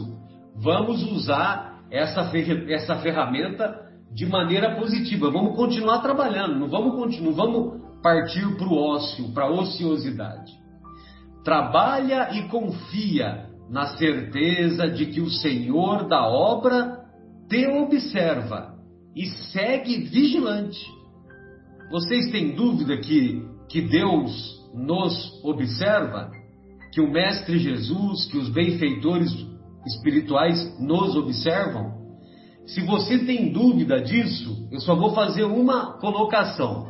vamos 0.55 1.03
usar 1.12 1.81
essa, 1.91 2.31
essa 2.69 2.95
ferramenta 2.97 3.89
de 4.13 4.25
maneira 4.25 4.75
positiva. 4.75 5.29
Vamos 5.29 5.55
continuar 5.55 5.99
trabalhando, 5.99 6.59
não 6.59 6.67
vamos, 6.67 6.95
continuar, 6.95 7.33
vamos 7.33 7.81
partir 8.01 8.47
para 8.55 8.67
o 8.67 8.77
ócio, 8.77 9.33
para 9.33 9.45
a 9.45 9.51
ociosidade. 9.51 10.51
Trabalha 11.43 12.30
e 12.34 12.47
confia 12.47 13.47
na 13.69 13.97
certeza 13.97 14.88
de 14.89 15.06
que 15.08 15.21
o 15.21 15.30
Senhor 15.30 16.08
da 16.08 16.28
obra 16.28 16.99
te 17.47 17.67
observa 17.67 18.75
e 19.15 19.25
segue 19.25 19.97
vigilante. 20.06 20.80
Vocês 21.91 22.32
têm 22.32 22.56
dúvida 22.56 22.97
que, 22.97 23.43
que 23.67 23.82
Deus 23.82 24.60
nos 24.73 25.43
observa? 25.43 26.32
Que 26.93 27.02
o 27.02 27.12
Mestre 27.12 27.58
Jesus, 27.58 28.25
que 28.25 28.38
os 28.38 28.49
benfeitores 28.49 29.32
espirituais 29.86 30.80
nos 30.80 31.15
observam? 31.15 31.99
Se 32.65 32.82
você 32.82 33.19
tem 33.19 33.52
dúvida 33.52 33.99
disso, 34.02 34.67
eu 34.71 34.80
só 34.80 34.95
vou 34.95 35.13
fazer 35.13 35.43
uma 35.43 35.97
colocação. 35.99 36.88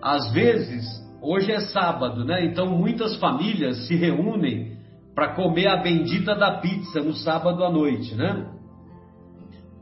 Às 0.00 0.32
vezes, 0.32 0.84
hoje 1.22 1.52
é 1.52 1.60
sábado, 1.60 2.24
né? 2.24 2.44
Então 2.44 2.66
muitas 2.66 3.16
famílias 3.16 3.86
se 3.86 3.94
reúnem 3.94 4.76
para 5.14 5.34
comer 5.34 5.68
a 5.68 5.76
bendita 5.76 6.34
da 6.34 6.58
pizza 6.58 7.00
no 7.00 7.14
sábado 7.14 7.64
à 7.64 7.70
noite, 7.70 8.14
né? 8.14 8.46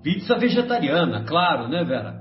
Pizza 0.03 0.37
vegetariana, 0.37 1.25
claro, 1.25 1.69
né, 1.69 1.85
Vera? 1.85 2.21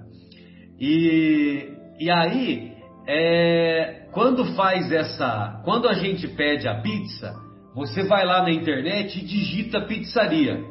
E, 0.80 1.70
e 2.00 2.10
aí, 2.10 2.74
é, 3.08 4.08
quando 4.12 4.46
faz 4.56 4.92
essa. 4.92 5.62
Quando 5.64 5.88
a 5.88 5.94
gente 5.94 6.28
pede 6.28 6.68
a 6.68 6.82
pizza, 6.82 7.34
você 7.76 8.04
vai 8.04 8.26
lá 8.26 8.44
na 8.44 8.52
internet 8.52 9.20
e 9.20 9.26
digita 9.26 9.82
pizzaria. 9.82 10.64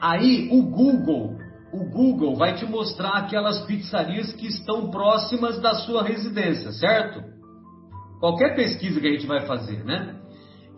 Aí 0.00 0.48
o 0.50 0.62
Google, 0.62 1.36
o 1.72 1.90
Google 1.90 2.36
vai 2.36 2.54
te 2.54 2.66
mostrar 2.66 3.12
aquelas 3.18 3.64
pizzarias 3.66 4.32
que 4.32 4.46
estão 4.46 4.90
próximas 4.90 5.60
da 5.60 5.74
sua 5.74 6.02
residência, 6.02 6.72
certo? 6.72 7.33
Qualquer 8.20 8.54
pesquisa 8.54 9.00
que 9.00 9.06
a 9.06 9.12
gente 9.12 9.26
vai 9.26 9.46
fazer, 9.46 9.84
né? 9.84 10.20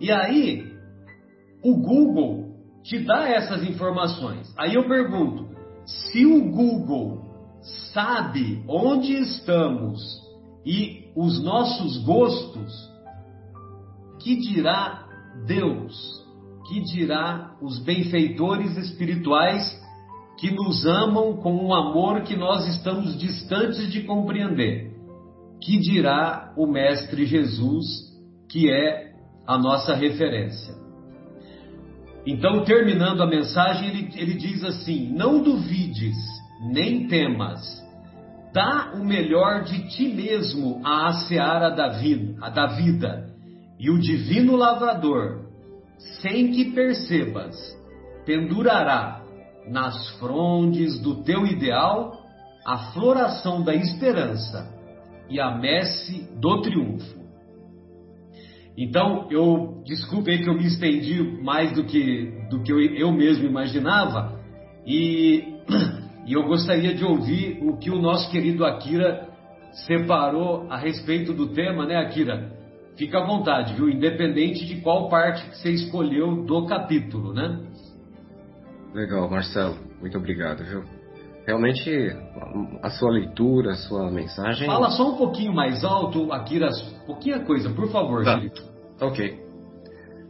E 0.00 0.10
aí 0.10 0.72
o 1.62 1.76
Google 1.76 2.54
te 2.82 2.98
dá 3.00 3.28
essas 3.28 3.62
informações. 3.68 4.52
Aí 4.56 4.74
eu 4.74 4.88
pergunto: 4.88 5.48
se 5.84 6.24
o 6.24 6.50
Google 6.50 7.22
sabe 7.92 8.62
onde 8.68 9.12
estamos 9.14 10.00
e 10.64 11.10
os 11.16 11.42
nossos 11.42 11.98
gostos, 12.04 12.72
que 14.20 14.36
dirá 14.36 15.06
Deus, 15.46 16.24
Que 16.68 16.80
dirá 16.80 17.56
os 17.62 17.78
benfeitores 17.78 18.76
espirituais 18.76 19.80
que 20.36 20.50
nos 20.50 20.84
amam 20.84 21.36
com 21.36 21.54
um 21.54 21.72
amor 21.72 22.22
que 22.22 22.36
nós 22.36 22.66
estamos 22.66 23.16
distantes 23.16 23.90
de 23.92 24.02
compreender? 24.02 24.85
Que 25.60 25.78
dirá 25.78 26.52
o 26.56 26.66
Mestre 26.66 27.24
Jesus, 27.24 27.86
que 28.48 28.70
é 28.70 29.12
a 29.46 29.58
nossa 29.58 29.94
referência? 29.94 30.74
Então, 32.26 32.64
terminando 32.64 33.22
a 33.22 33.26
mensagem, 33.26 33.88
ele, 33.88 34.10
ele 34.16 34.34
diz 34.34 34.64
assim: 34.64 35.12
Não 35.12 35.42
duvides, 35.42 36.16
nem 36.72 37.06
temas, 37.06 37.60
dá 38.52 38.92
o 38.94 39.04
melhor 39.04 39.62
de 39.62 39.88
ti 39.88 40.08
mesmo 40.08 40.80
à 40.84 41.12
seara 41.28 41.70
da 41.70 41.88
vida, 41.88 42.50
da 42.50 42.66
vida, 42.66 43.30
e 43.78 43.90
o 43.90 43.98
divino 43.98 44.56
lavrador, 44.56 45.46
sem 46.20 46.50
que 46.50 46.72
percebas, 46.72 47.56
pendurará 48.24 49.22
nas 49.68 50.08
frondes 50.18 50.98
do 51.00 51.22
teu 51.22 51.46
ideal 51.46 52.12
a 52.64 52.92
floração 52.92 53.62
da 53.62 53.74
esperança 53.74 54.75
e 55.28 55.40
a 55.40 55.56
messe 55.56 56.28
do 56.40 56.60
triunfo. 56.62 57.16
Então, 58.76 59.26
eu 59.30 59.82
desculpe 59.86 60.30
aí 60.30 60.42
que 60.42 60.48
eu 60.48 60.54
me 60.54 60.66
estendi 60.66 61.22
mais 61.42 61.72
do 61.72 61.84
que, 61.84 62.30
do 62.50 62.62
que 62.62 62.70
eu, 62.70 62.78
eu 62.78 63.10
mesmo 63.10 63.46
imaginava, 63.46 64.38
e, 64.86 65.60
e 66.26 66.32
eu 66.34 66.42
gostaria 66.44 66.94
de 66.94 67.04
ouvir 67.04 67.58
o 67.62 67.78
que 67.78 67.90
o 67.90 68.00
nosso 68.00 68.30
querido 68.30 68.64
Akira 68.64 69.28
separou 69.86 70.66
a 70.70 70.76
respeito 70.76 71.32
do 71.32 71.48
tema, 71.48 71.86
né, 71.86 71.96
Akira? 71.96 72.52
Fica 72.96 73.18
à 73.18 73.26
vontade, 73.26 73.74
viu? 73.74 73.88
Independente 73.88 74.64
de 74.66 74.80
qual 74.80 75.08
parte 75.08 75.48
que 75.48 75.56
você 75.56 75.70
escolheu 75.70 76.44
do 76.44 76.66
capítulo, 76.66 77.32
né? 77.32 77.60
Legal, 78.94 79.28
Marcelo. 79.28 79.76
Muito 80.00 80.16
obrigado, 80.16 80.64
viu? 80.64 80.95
Realmente, 81.46 81.90
a 82.82 82.90
sua 82.90 83.12
leitura, 83.12 83.70
a 83.70 83.76
sua 83.76 84.10
mensagem. 84.10 84.66
Fala 84.66 84.90
só 84.90 85.12
um 85.12 85.16
pouquinho 85.16 85.54
mais 85.54 85.84
alto, 85.84 86.32
Akira, 86.32 86.68
pouquinha 87.06 87.38
coisa, 87.40 87.70
por 87.70 87.88
favor, 87.88 88.24
tá. 88.24 88.42
Ok. 89.00 89.40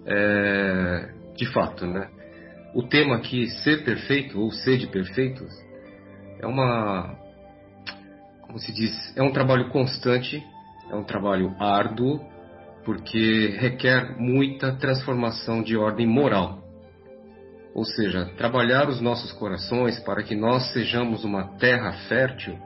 É, 0.05 1.09
de 1.35 1.47
fato, 1.47 1.87
né? 1.87 2.11
O 2.75 2.83
tema 2.83 3.17
aqui, 3.17 3.47
ser 3.63 3.83
perfeito 3.83 4.39
ou 4.39 4.51
sede 4.51 4.87
perfeito, 4.89 5.47
é 6.39 6.47
uma. 6.47 7.17
Como 8.43 8.59
se 8.59 8.71
diz? 8.71 9.17
É 9.17 9.23
um 9.23 9.33
trabalho 9.33 9.71
constante, 9.71 10.45
é 10.91 10.95
um 10.95 11.03
trabalho 11.03 11.55
árduo, 11.59 12.21
porque 12.85 13.57
requer 13.59 14.17
muita 14.19 14.77
transformação 14.77 15.63
de 15.63 15.79
ordem 15.79 16.07
moral. 16.07 16.66
Ou 17.77 17.85
seja, 17.85 18.25
trabalhar 18.39 18.89
os 18.89 19.03
nossos 19.03 19.31
corações 19.33 20.01
para 20.01 20.23
que 20.23 20.35
nós 20.35 20.73
sejamos 20.73 21.25
uma 21.25 21.59
terra 21.59 21.93
fértil 22.09 22.59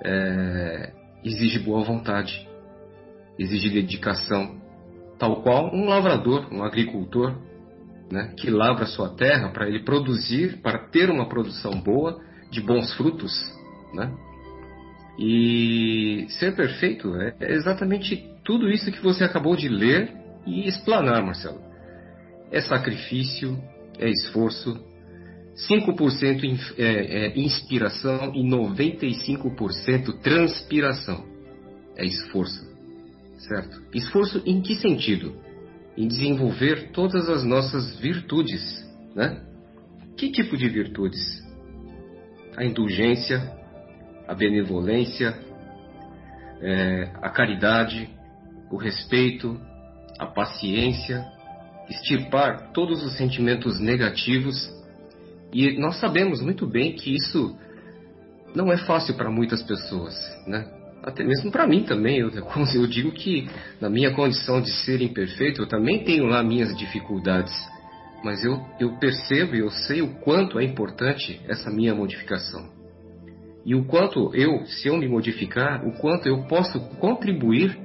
é, 0.00 0.92
exige 1.24 1.58
boa 1.58 1.82
vontade, 1.82 2.48
exige 3.36 3.68
dedicação, 3.68 4.56
tal 5.18 5.42
qual 5.42 5.74
um 5.74 5.86
lavrador, 5.86 6.46
um 6.54 6.62
agricultor, 6.62 7.34
né, 8.12 8.32
que 8.38 8.48
lavra 8.48 8.86
sua 8.86 9.08
terra 9.08 9.48
para 9.48 9.66
ele 9.68 9.82
produzir, 9.82 10.58
para 10.62 10.86
ter 10.86 11.10
uma 11.10 11.28
produção 11.28 11.72
boa, 11.72 12.22
de 12.48 12.60
bons 12.60 12.94
frutos, 12.94 13.32
né? 13.92 14.14
E 15.18 16.26
ser 16.38 16.54
perfeito 16.54 17.12
é 17.16 17.34
exatamente 17.54 18.24
tudo 18.44 18.70
isso 18.70 18.92
que 18.92 19.02
você 19.02 19.24
acabou 19.24 19.56
de 19.56 19.68
ler 19.68 20.14
e 20.46 20.68
explanar, 20.68 21.24
Marcelo. 21.24 21.60
É 22.52 22.60
sacrifício, 22.60 23.58
é 23.98 24.08
esforço, 24.08 24.78
5% 25.68 26.74
é, 26.78 27.26
é 27.26 27.38
inspiração 27.38 28.32
e 28.34 28.42
95% 28.42 30.20
transpiração. 30.22 31.26
É 31.96 32.04
esforço, 32.04 32.64
certo? 33.38 33.82
Esforço 33.92 34.40
em 34.46 34.60
que 34.60 34.76
sentido? 34.76 35.34
Em 35.96 36.06
desenvolver 36.06 36.92
todas 36.92 37.28
as 37.28 37.44
nossas 37.44 37.98
virtudes, 37.98 38.86
né? 39.16 39.42
Que 40.16 40.30
tipo 40.30 40.56
de 40.56 40.68
virtudes? 40.68 41.20
A 42.56 42.64
indulgência, 42.64 43.52
a 44.28 44.34
benevolência, 44.34 45.36
é, 46.60 47.10
a 47.20 47.30
caridade, 47.30 48.08
o 48.70 48.76
respeito, 48.76 49.60
a 50.18 50.26
paciência, 50.26 51.24
extirpar 51.88 52.72
todos 52.72 53.02
os 53.02 53.16
sentimentos 53.16 53.80
negativos. 53.80 54.70
E 55.52 55.78
nós 55.78 55.98
sabemos 55.98 56.40
muito 56.40 56.66
bem 56.66 56.92
que 56.92 57.14
isso 57.14 57.56
não 58.54 58.72
é 58.72 58.76
fácil 58.76 59.14
para 59.14 59.30
muitas 59.30 59.62
pessoas, 59.62 60.14
né? 60.46 60.66
Até 61.02 61.24
mesmo 61.24 61.50
para 61.50 61.66
mim 61.66 61.84
também. 61.84 62.18
Eu, 62.18 62.30
eu 62.30 62.86
digo 62.86 63.12
que 63.12 63.48
na 63.80 63.88
minha 63.88 64.12
condição 64.12 64.60
de 64.60 64.70
ser 64.84 65.00
imperfeito, 65.00 65.62
eu 65.62 65.66
também 65.66 66.04
tenho 66.04 66.26
lá 66.26 66.42
minhas 66.42 66.76
dificuldades. 66.76 67.54
Mas 68.22 68.44
eu, 68.44 68.60
eu 68.80 68.98
percebo 68.98 69.54
e 69.54 69.60
eu 69.60 69.70
sei 69.70 70.02
o 70.02 70.08
quanto 70.20 70.58
é 70.58 70.64
importante 70.64 71.40
essa 71.46 71.70
minha 71.70 71.94
modificação. 71.94 72.68
E 73.64 73.74
o 73.74 73.84
quanto 73.84 74.34
eu, 74.34 74.64
se 74.66 74.88
eu 74.88 74.96
me 74.96 75.06
modificar, 75.06 75.86
o 75.86 75.92
quanto 75.92 76.26
eu 76.26 76.42
posso 76.44 76.80
contribuir 76.96 77.78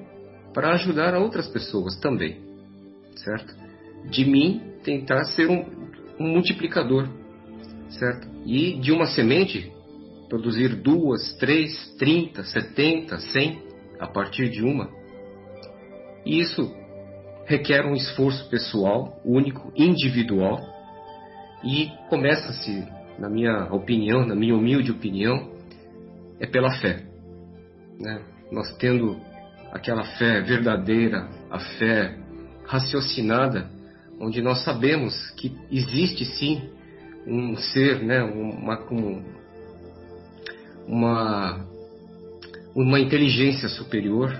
para 0.53 0.73
ajudar 0.73 1.13
outras 1.15 1.47
pessoas 1.47 1.97
também. 1.99 2.41
Certo? 3.15 3.62
De 4.09 4.25
mim 4.25 4.61
tentar 4.83 5.23
ser 5.25 5.49
um, 5.49 5.65
um 6.19 6.27
multiplicador, 6.33 7.07
certo? 7.89 8.27
E 8.45 8.79
de 8.79 8.91
uma 8.91 9.05
semente 9.05 9.71
produzir 10.29 10.75
duas, 10.75 11.33
três, 11.35 11.95
trinta, 11.97 12.43
setenta, 12.43 13.19
cem 13.19 13.61
a 13.99 14.07
partir 14.07 14.49
de 14.49 14.63
uma. 14.63 14.89
E 16.25 16.39
isso 16.39 16.73
requer 17.45 17.85
um 17.85 17.93
esforço 17.93 18.49
pessoal, 18.49 19.21
único, 19.23 19.71
individual, 19.75 20.59
e 21.63 21.89
começa-se, 22.09 22.85
na 23.19 23.29
minha 23.29 23.71
opinião, 23.71 24.25
na 24.25 24.35
minha 24.35 24.55
humilde 24.55 24.91
opinião, 24.91 25.51
é 26.39 26.47
pela 26.47 26.71
fé. 26.79 27.03
Né? 27.99 28.21
Nós 28.51 28.75
tendo 28.77 29.19
aquela 29.71 30.03
fé 30.17 30.41
verdadeira, 30.41 31.29
a 31.49 31.59
fé 31.59 32.17
raciocinada, 32.65 33.69
onde 34.19 34.41
nós 34.41 34.63
sabemos 34.63 35.31
que 35.31 35.55
existe 35.71 36.25
sim 36.25 36.69
um 37.25 37.55
ser, 37.55 38.03
né, 38.03 38.21
uma, 38.23 38.79
uma, 40.87 41.65
uma 42.75 42.99
inteligência 42.99 43.69
superior 43.69 44.33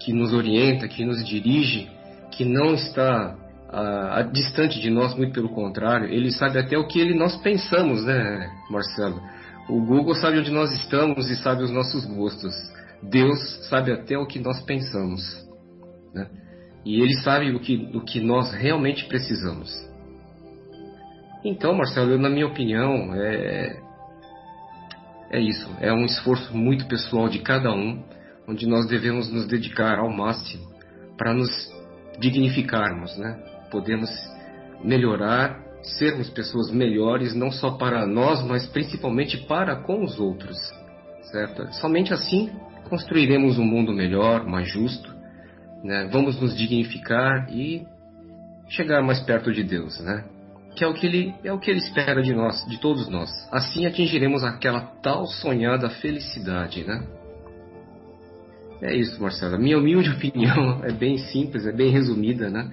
que 0.00 0.12
nos 0.12 0.32
orienta, 0.32 0.88
que 0.88 1.04
nos 1.04 1.24
dirige, 1.24 1.88
que 2.32 2.44
não 2.44 2.74
está 2.74 3.36
a, 3.68 4.18
a, 4.18 4.22
distante 4.22 4.80
de 4.80 4.90
nós, 4.90 5.14
muito 5.14 5.32
pelo 5.32 5.48
contrário, 5.48 6.08
ele 6.08 6.30
sabe 6.30 6.58
até 6.58 6.76
o 6.76 6.86
que 6.86 7.00
ele, 7.00 7.14
nós 7.14 7.36
pensamos, 7.36 8.04
né, 8.04 8.50
Marcelo? 8.70 9.20
O 9.68 9.80
Google 9.80 10.14
sabe 10.14 10.38
onde 10.38 10.50
nós 10.50 10.70
estamos 10.72 11.30
e 11.30 11.36
sabe 11.36 11.62
os 11.62 11.70
nossos 11.70 12.04
gostos. 12.04 12.54
Deus 13.02 13.38
sabe 13.68 13.92
até 13.92 14.16
o 14.18 14.26
que 14.26 14.38
nós 14.38 14.60
pensamos. 14.62 15.22
Né? 16.14 16.28
E 16.84 17.00
ele 17.00 17.14
sabe 17.14 17.50
o 17.52 17.60
que, 17.60 17.90
o 17.94 18.00
que 18.00 18.20
nós 18.20 18.52
realmente 18.52 19.06
precisamos. 19.06 19.70
Então, 21.44 21.74
Marcelo, 21.74 22.12
eu, 22.12 22.18
na 22.18 22.28
minha 22.28 22.46
opinião, 22.46 23.14
é, 23.14 23.80
é 25.30 25.40
isso. 25.40 25.68
É 25.80 25.92
um 25.92 26.04
esforço 26.04 26.56
muito 26.56 26.86
pessoal 26.86 27.28
de 27.28 27.38
cada 27.38 27.72
um, 27.72 28.02
onde 28.48 28.66
nós 28.66 28.86
devemos 28.86 29.30
nos 29.30 29.46
dedicar 29.46 29.98
ao 29.98 30.10
máximo 30.10 30.72
para 31.16 31.32
nos 31.32 31.50
dignificarmos, 32.18 33.16
né? 33.16 33.38
Podemos 33.70 34.10
melhorar, 34.82 35.60
sermos 35.82 36.28
pessoas 36.30 36.70
melhores, 36.70 37.34
não 37.34 37.50
só 37.50 37.72
para 37.72 38.06
nós, 38.06 38.42
mas 38.44 38.66
principalmente 38.66 39.38
para 39.46 39.76
com 39.76 40.02
os 40.02 40.18
outros, 40.18 40.56
certo? 41.30 41.72
Somente 41.74 42.12
assim 42.12 42.50
construiremos 42.88 43.58
um 43.58 43.64
mundo 43.64 43.92
melhor, 43.92 44.46
mais 44.46 44.68
justo, 44.68 45.13
né? 45.84 46.08
Vamos 46.10 46.40
nos 46.40 46.56
dignificar 46.56 47.46
e 47.52 47.86
chegar 48.68 49.02
mais 49.02 49.20
perto 49.20 49.52
de 49.52 49.62
Deus, 49.62 50.00
né? 50.00 50.24
Que 50.74 50.82
é 50.82 50.88
o 50.88 50.94
que 50.94 51.06
ele 51.06 51.34
é 51.44 51.52
o 51.52 51.58
que 51.58 51.70
ele 51.70 51.78
espera 51.78 52.22
de 52.22 52.34
nós, 52.34 52.64
de 52.66 52.80
todos 52.80 53.08
nós. 53.08 53.30
Assim 53.52 53.86
atingiremos 53.86 54.42
aquela 54.42 54.80
tal 54.80 55.26
sonhada 55.26 55.90
felicidade, 55.90 56.82
né? 56.84 57.06
É 58.80 58.96
isso, 58.96 59.22
Marcelo. 59.22 59.58
Minha 59.58 59.78
humilde 59.78 60.10
opinião 60.16 60.82
é 60.82 60.90
bem 60.90 61.18
simples, 61.18 61.66
é 61.66 61.72
bem 61.72 61.90
resumida, 61.90 62.48
né? 62.50 62.72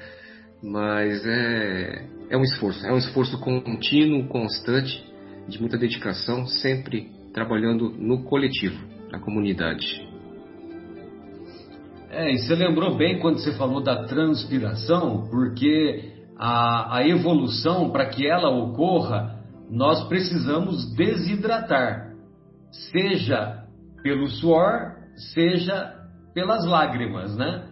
Mas 0.63 1.25
é, 1.25 2.05
é 2.29 2.37
um 2.37 2.43
esforço, 2.43 2.85
é 2.85 2.93
um 2.93 2.97
esforço 2.97 3.39
contínuo, 3.39 4.27
constante, 4.27 5.03
de 5.47 5.59
muita 5.59 5.77
dedicação, 5.77 6.45
sempre 6.45 7.09
trabalhando 7.33 7.89
no 7.89 8.23
coletivo, 8.23 8.77
na 9.11 9.19
comunidade. 9.19 10.10
É, 12.13 12.29
e 12.33 12.39
você 12.39 12.55
lembrou 12.55 12.97
bem 12.97 13.19
quando 13.19 13.39
você 13.39 13.53
falou 13.53 13.81
da 13.81 14.03
transpiração, 14.03 15.29
porque 15.31 16.11
a, 16.37 16.97
a 16.97 17.07
evolução, 17.07 17.89
para 17.89 18.07
que 18.07 18.27
ela 18.27 18.49
ocorra, 18.49 19.39
nós 19.69 20.05
precisamos 20.09 20.93
desidratar, 20.93 22.11
seja 22.91 23.63
pelo 24.03 24.27
suor, 24.27 24.97
seja 25.33 25.95
pelas 26.33 26.65
lágrimas, 26.65 27.33
né? 27.37 27.69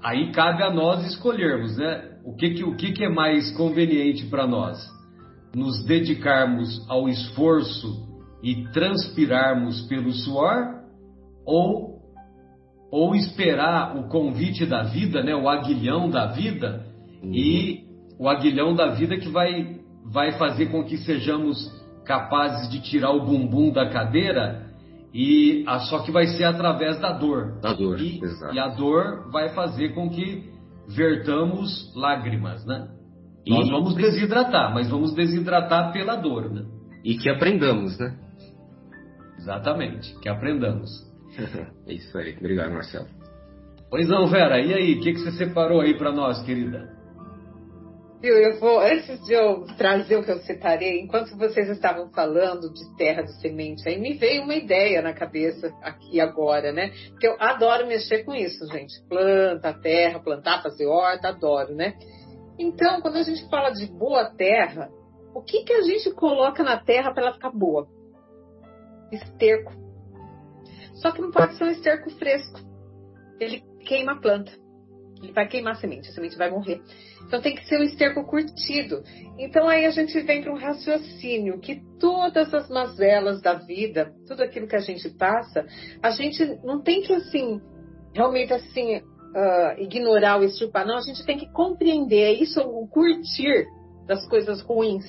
Aí 0.00 0.30
cabe 0.30 0.62
a 0.62 0.72
nós 0.72 1.04
escolhermos, 1.04 1.76
né? 1.76 2.12
O 2.24 2.36
que, 2.36 2.50
que, 2.50 2.62
o 2.64 2.76
que, 2.76 2.92
que 2.92 3.04
é 3.04 3.08
mais 3.08 3.50
conveniente 3.56 4.26
para 4.26 4.46
nós? 4.46 4.78
Nos 5.52 5.84
dedicarmos 5.84 6.88
ao 6.88 7.08
esforço 7.08 8.06
e 8.44 8.68
transpirarmos 8.68 9.82
pelo 9.88 10.12
suor 10.12 10.84
ou, 11.44 11.93
ou 12.94 13.16
esperar 13.16 13.96
o 13.96 14.04
convite 14.04 14.64
da 14.64 14.84
vida, 14.84 15.20
né? 15.20 15.34
O 15.34 15.48
aguilhão 15.48 16.08
da 16.08 16.26
vida 16.26 16.86
e 17.24 17.80
o 18.16 18.28
aguilhão 18.28 18.72
da 18.72 18.90
vida 18.90 19.16
que 19.16 19.28
vai, 19.28 19.80
vai 20.12 20.38
fazer 20.38 20.66
com 20.66 20.84
que 20.84 20.98
sejamos 20.98 21.58
capazes 22.04 22.70
de 22.70 22.80
tirar 22.80 23.10
o 23.10 23.26
bumbum 23.26 23.72
da 23.72 23.90
cadeira 23.90 24.70
e 25.12 25.64
a, 25.66 25.80
só 25.80 26.04
que 26.04 26.12
vai 26.12 26.28
ser 26.28 26.44
através 26.44 27.00
da 27.00 27.10
dor. 27.10 27.58
Da 27.60 27.72
dor, 27.72 28.00
e, 28.00 28.22
exato. 28.22 28.54
E 28.54 28.60
a 28.60 28.68
dor 28.68 29.28
vai 29.32 29.48
fazer 29.48 29.88
com 29.92 30.08
que 30.08 30.52
vertamos 30.86 31.92
lágrimas, 31.96 32.64
né? 32.64 32.86
E... 33.44 33.50
Nós 33.50 33.68
vamos 33.70 33.96
desidratar, 33.96 34.72
mas 34.72 34.88
vamos 34.88 35.12
desidratar 35.12 35.92
pela 35.92 36.14
dor, 36.14 36.48
né? 36.48 36.64
E 37.02 37.16
que 37.16 37.28
aprendamos, 37.28 37.98
né? 37.98 38.16
Exatamente, 39.36 40.16
que 40.20 40.28
aprendamos. 40.28 41.12
Isso 41.86 42.16
aí. 42.18 42.36
Obrigado, 42.36 42.72
Marcelo. 42.72 43.06
Pois 43.90 44.08
não, 44.08 44.26
Vera, 44.26 44.60
e 44.60 44.74
aí, 44.74 44.94
o 44.94 45.00
que, 45.00 45.12
que 45.12 45.20
você 45.20 45.32
separou 45.32 45.80
aí 45.80 45.96
para 45.96 46.10
nós, 46.10 46.42
querida? 46.42 46.92
Viu, 48.20 48.38
eu 48.38 48.58
vou, 48.58 48.80
antes 48.80 49.22
de 49.26 49.34
eu 49.34 49.66
trazer 49.76 50.16
o 50.16 50.24
que 50.24 50.30
eu 50.30 50.38
separei, 50.38 50.98
enquanto 50.98 51.36
vocês 51.36 51.68
estavam 51.68 52.10
falando 52.10 52.72
de 52.72 52.96
terra 52.96 53.22
de 53.22 53.38
semente, 53.40 53.86
aí 53.86 54.00
me 54.00 54.14
veio 54.14 54.44
uma 54.44 54.54
ideia 54.54 55.02
na 55.02 55.12
cabeça 55.12 55.70
aqui 55.82 56.20
agora, 56.20 56.72
né? 56.72 56.90
Porque 57.10 57.28
eu 57.28 57.36
adoro 57.38 57.86
mexer 57.86 58.24
com 58.24 58.34
isso, 58.34 58.66
gente. 58.72 58.94
Planta, 59.10 59.74
terra, 59.74 60.20
plantar, 60.20 60.62
fazer 60.62 60.86
horta, 60.86 61.28
adoro, 61.28 61.74
né? 61.74 61.94
Então, 62.58 63.00
quando 63.02 63.16
a 63.16 63.22
gente 63.22 63.46
fala 63.50 63.70
de 63.70 63.86
boa 63.86 64.24
terra, 64.30 64.88
o 65.34 65.42
que, 65.42 65.62
que 65.62 65.72
a 65.72 65.82
gente 65.82 66.10
coloca 66.12 66.62
na 66.62 66.78
terra 66.78 67.12
para 67.12 67.24
ela 67.24 67.34
ficar 67.34 67.50
boa? 67.50 67.86
Esterco. 69.12 69.72
Só 70.94 71.10
que 71.10 71.20
não 71.20 71.30
pode 71.30 71.56
ser 71.56 71.64
um 71.64 71.70
esterco 71.70 72.10
fresco. 72.10 72.60
Ele 73.40 73.62
queima 73.84 74.12
a 74.12 74.20
planta. 74.20 74.52
Ele 75.22 75.32
vai 75.32 75.48
queimar 75.48 75.72
a 75.74 75.76
semente, 75.76 76.10
a 76.10 76.12
semente 76.12 76.36
vai 76.36 76.50
morrer. 76.50 76.82
Então 77.26 77.40
tem 77.40 77.54
que 77.54 77.64
ser 77.66 77.78
um 77.78 77.82
esterco 77.82 78.24
curtido. 78.24 79.02
Então 79.38 79.68
aí 79.68 79.86
a 79.86 79.90
gente 79.90 80.18
vem 80.20 80.42
para 80.42 80.52
um 80.52 80.58
raciocínio 80.58 81.58
que 81.58 81.80
todas 81.98 82.52
as 82.52 82.68
mazelas 82.68 83.40
da 83.40 83.54
vida, 83.54 84.12
tudo 84.26 84.42
aquilo 84.42 84.66
que 84.66 84.76
a 84.76 84.80
gente 84.80 85.08
passa, 85.10 85.66
a 86.02 86.10
gente 86.10 86.44
não 86.62 86.82
tem 86.82 87.00
que 87.00 87.12
assim, 87.12 87.60
realmente 88.14 88.52
assim, 88.52 88.96
uh, 88.96 89.80
ignorar 89.80 90.36
ou 90.36 90.44
extirpar, 90.44 90.86
não, 90.86 90.96
a 90.96 91.02
gente 91.02 91.24
tem 91.24 91.38
que 91.38 91.50
compreender, 91.52 92.22
é 92.22 92.32
isso 92.32 92.60
o 92.60 92.86
curtir 92.86 93.66
das 94.06 94.26
coisas 94.28 94.60
ruins. 94.60 95.04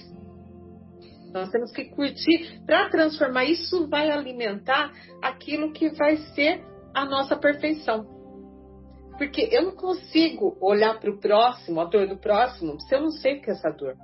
Nós 1.35 1.49
temos 1.49 1.69
que 1.73 1.83
curtir 1.83 2.61
para 2.65 2.89
transformar. 2.89 3.43
Isso 3.43 3.89
vai 3.89 4.09
alimentar 4.09 4.93
aquilo 5.21 5.73
que 5.73 5.89
vai 5.89 6.15
ser 6.33 6.63
a 6.93 7.03
nossa 7.03 7.35
perfeição. 7.35 8.05
Porque 9.17 9.49
eu 9.51 9.63
não 9.63 9.75
consigo 9.75 10.57
olhar 10.61 10.97
para 10.97 11.11
o 11.11 11.19
próximo, 11.19 11.81
a 11.81 11.85
dor 11.85 12.07
do 12.07 12.17
próximo, 12.17 12.79
se 12.79 12.95
eu 12.95 13.01
não 13.01 13.11
sei 13.11 13.37
o 13.37 13.41
que 13.41 13.49
é 13.49 13.53
essa 13.53 13.69
dor. 13.69 13.95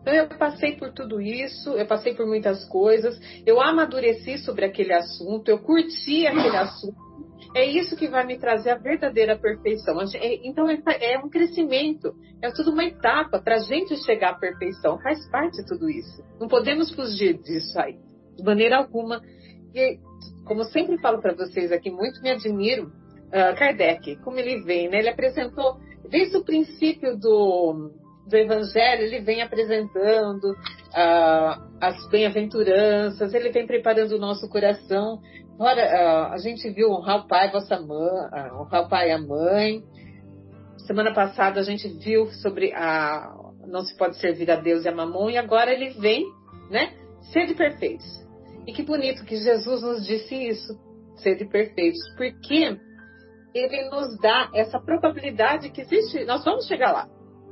Então 0.00 0.14
eu 0.14 0.28
passei 0.38 0.76
por 0.76 0.92
tudo 0.94 1.20
isso, 1.20 1.70
eu 1.70 1.86
passei 1.86 2.14
por 2.14 2.26
muitas 2.26 2.64
coisas, 2.68 3.18
eu 3.44 3.60
amadureci 3.60 4.38
sobre 4.38 4.64
aquele 4.64 4.94
assunto, 4.94 5.48
eu 5.50 5.58
curti 5.58 6.26
aquele 6.26 6.56
assunto. 6.56 7.05
É 7.54 7.64
isso 7.64 7.96
que 7.96 8.08
vai 8.08 8.24
me 8.26 8.38
trazer 8.38 8.70
a 8.70 8.78
verdadeira 8.78 9.36
perfeição. 9.36 9.98
É, 10.14 10.46
então 10.46 10.68
é, 10.68 10.78
é 11.00 11.18
um 11.18 11.28
crescimento, 11.28 12.14
é 12.42 12.50
tudo 12.50 12.70
uma 12.70 12.84
etapa 12.84 13.40
para 13.40 13.56
a 13.56 13.60
gente 13.60 13.96
chegar 14.04 14.30
à 14.30 14.34
perfeição. 14.34 14.98
Faz 14.98 15.26
parte 15.30 15.58
de 15.58 15.66
tudo 15.66 15.88
isso. 15.88 16.22
Não 16.40 16.48
podemos 16.48 16.94
fugir 16.94 17.38
disso 17.38 17.78
aí, 17.78 17.98
de 18.36 18.42
maneira 18.42 18.76
alguma. 18.76 19.22
E, 19.74 19.98
como 20.44 20.64
sempre 20.64 20.98
falo 20.98 21.20
para 21.20 21.34
vocês 21.34 21.72
aqui, 21.72 21.90
muito 21.90 22.20
me 22.22 22.30
admiro 22.30 22.86
uh, 23.28 23.56
Kardec, 23.58 24.16
como 24.16 24.38
ele 24.38 24.62
vem, 24.62 24.88
né? 24.88 24.98
Ele 24.98 25.08
apresentou, 25.08 25.76
desde 26.08 26.36
o 26.36 26.44
princípio 26.44 27.16
do, 27.16 27.90
do 28.26 28.36
Evangelho, 28.36 29.02
ele 29.02 29.20
vem 29.20 29.42
apresentando 29.42 30.50
uh, 30.50 31.66
as 31.80 32.08
bem-aventuranças, 32.10 33.34
ele 33.34 33.50
vem 33.50 33.66
preparando 33.66 34.12
o 34.12 34.18
nosso 34.18 34.48
coração. 34.48 35.20
Ora, 35.58 35.82
uh, 35.82 36.32
a 36.32 36.38
gente 36.38 36.68
viu 36.70 36.90
honrar 36.90 37.24
o 37.24 37.28
pai, 37.28 37.50
vossa 37.50 37.80
mãe, 37.80 38.52
honrar 38.52 38.84
o 38.84 38.88
pai 38.88 39.08
e 39.08 39.12
a 39.12 39.18
mãe. 39.18 39.82
Semana 40.86 41.14
passada 41.14 41.60
a 41.60 41.62
gente 41.62 41.88
viu 41.88 42.26
sobre 42.26 42.72
a 42.74 43.32
não 43.66 43.82
se 43.82 43.96
pode 43.96 44.16
servir 44.16 44.50
a 44.50 44.56
Deus 44.56 44.84
e 44.84 44.88
a 44.88 44.94
mamão, 44.94 45.28
e 45.28 45.36
agora 45.36 45.72
ele 45.72 45.90
vem, 45.90 46.24
né? 46.70 46.94
Sede 47.32 47.54
perfeitos. 47.54 48.06
E 48.66 48.72
que 48.72 48.82
bonito 48.82 49.24
que 49.24 49.36
Jesus 49.36 49.82
nos 49.82 50.06
disse 50.06 50.34
isso, 50.34 50.78
sede 51.16 51.44
perfeitos, 51.46 52.00
porque 52.16 52.78
ele 53.54 53.90
nos 53.90 54.18
dá 54.20 54.50
essa 54.54 54.78
probabilidade 54.78 55.70
que 55.70 55.80
existe, 55.80 56.24
nós 56.24 56.44
vamos 56.44 56.66
chegar 56.66 56.92
lá. 56.92 57.08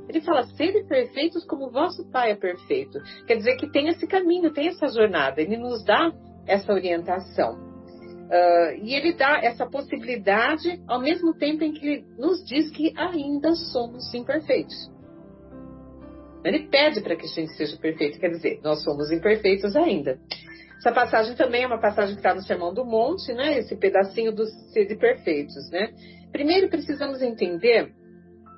Ele 0.07 0.21
fala, 0.21 0.43
sede 0.43 0.83
perfeitos 0.87 1.43
como 1.45 1.71
vosso 1.71 2.09
Pai 2.11 2.31
é 2.31 2.35
perfeito. 2.35 2.99
Quer 3.25 3.37
dizer 3.37 3.55
que 3.57 3.71
tem 3.71 3.87
esse 3.87 4.05
caminho, 4.05 4.53
tem 4.53 4.67
essa 4.67 4.87
jornada. 4.87 5.41
Ele 5.41 5.57
nos 5.57 5.83
dá 5.83 6.11
essa 6.45 6.71
orientação. 6.71 7.64
Uh, 8.25 8.81
e 8.81 8.95
ele 8.95 9.13
dá 9.13 9.39
essa 9.43 9.67
possibilidade 9.67 10.81
ao 10.87 10.99
mesmo 10.99 11.35
tempo 11.35 11.63
em 11.63 11.71
que 11.71 11.85
ele 11.87 12.05
nos 12.17 12.43
diz 12.43 12.71
que 12.71 12.91
ainda 12.97 13.53
somos 13.53 14.11
imperfeitos. 14.13 14.91
Ele 16.43 16.67
pede 16.67 17.01
para 17.01 17.15
que 17.15 17.25
a 17.25 17.29
gente 17.29 17.53
seja 17.53 17.77
perfeito, 17.77 18.19
quer 18.19 18.29
dizer, 18.29 18.59
nós 18.63 18.83
somos 18.83 19.11
imperfeitos 19.11 19.75
ainda. 19.75 20.19
Essa 20.77 20.91
passagem 20.91 21.35
também 21.35 21.63
é 21.63 21.67
uma 21.67 21.79
passagem 21.79 22.15
que 22.15 22.19
está 22.19 22.33
no 22.33 22.41
Sermão 22.41 22.73
do 22.73 22.85
Monte, 22.85 23.33
né? 23.33 23.57
Esse 23.57 23.75
pedacinho 23.75 24.31
dos 24.31 24.49
sede 24.71 24.95
perfeitos, 24.95 25.69
né? 25.71 25.91
Primeiro 26.31 26.69
precisamos 26.69 27.21
entender 27.21 27.91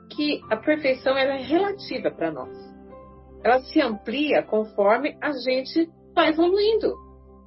que 0.09 0.41
a 0.49 0.57
perfeição 0.57 1.18
é 1.18 1.41
relativa 1.41 2.11
para 2.11 2.32
nós. 2.32 2.55
Ela 3.43 3.59
se 3.61 3.80
amplia 3.80 4.43
conforme 4.43 5.18
a 5.22 5.32
gente 5.32 5.89
vai 6.13 6.30
evoluindo, 6.30 6.93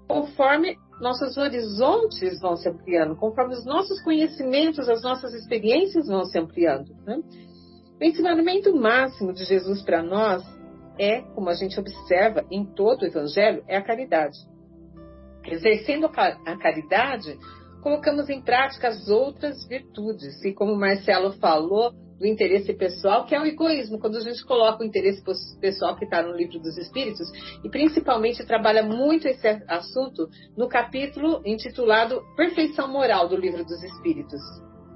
conforme 0.09 0.77
nossos 1.01 1.37
horizontes 1.37 2.41
vão 2.41 2.57
se 2.57 2.69
ampliando, 2.69 3.17
conforme 3.17 3.55
os 3.55 3.65
nossos 3.65 4.01
conhecimentos, 4.03 4.89
as 4.89 5.03
nossas 5.03 5.33
experiências 5.35 6.07
vão 6.07 6.25
se 6.25 6.39
ampliando. 6.39 6.95
Né? 7.07 7.21
O 8.01 8.05
ensinamento 8.05 8.75
máximo 8.75 9.33
de 9.33 9.45
Jesus 9.45 9.83
para 9.83 10.03
nós 10.03 10.43
é, 11.01 11.23
como 11.35 11.49
a 11.49 11.55
gente 11.55 11.81
observa 11.81 12.45
em 12.51 12.63
todo 12.63 13.03
o 13.03 13.07
Evangelho, 13.07 13.65
é 13.67 13.79
a 13.79 13.83
caridade. 13.83 14.37
Exercendo 15.47 16.05
a 16.05 16.59
caridade, 16.59 17.39
colocamos 17.83 18.29
em 18.29 18.43
prática 18.43 18.89
as 18.89 19.09
outras 19.09 19.67
virtudes. 19.67 20.45
E 20.45 20.53
como 20.53 20.73
o 20.73 20.79
Marcelo 20.79 21.33
falou, 21.39 21.95
do 22.21 22.27
interesse 22.27 22.75
pessoal, 22.75 23.25
que 23.25 23.35
é 23.35 23.41
o 23.41 23.47
egoísmo, 23.47 23.99
quando 23.99 24.19
a 24.19 24.21
gente 24.21 24.45
coloca 24.45 24.83
o 24.83 24.87
interesse 24.87 25.25
pessoal 25.59 25.97
que 25.97 26.05
está 26.05 26.23
no 26.23 26.37
livro 26.37 26.61
dos 26.61 26.77
Espíritos, 26.77 27.27
e 27.65 27.71
principalmente 27.71 28.45
trabalha 28.45 28.83
muito 28.83 29.27
esse 29.27 29.49
assunto 29.67 30.29
no 30.55 30.69
capítulo 30.69 31.41
intitulado 31.47 32.23
Perfeição 32.37 32.89
Moral 32.89 33.27
do 33.27 33.37
livro 33.37 33.65
dos 33.65 33.83
Espíritos, 33.83 34.41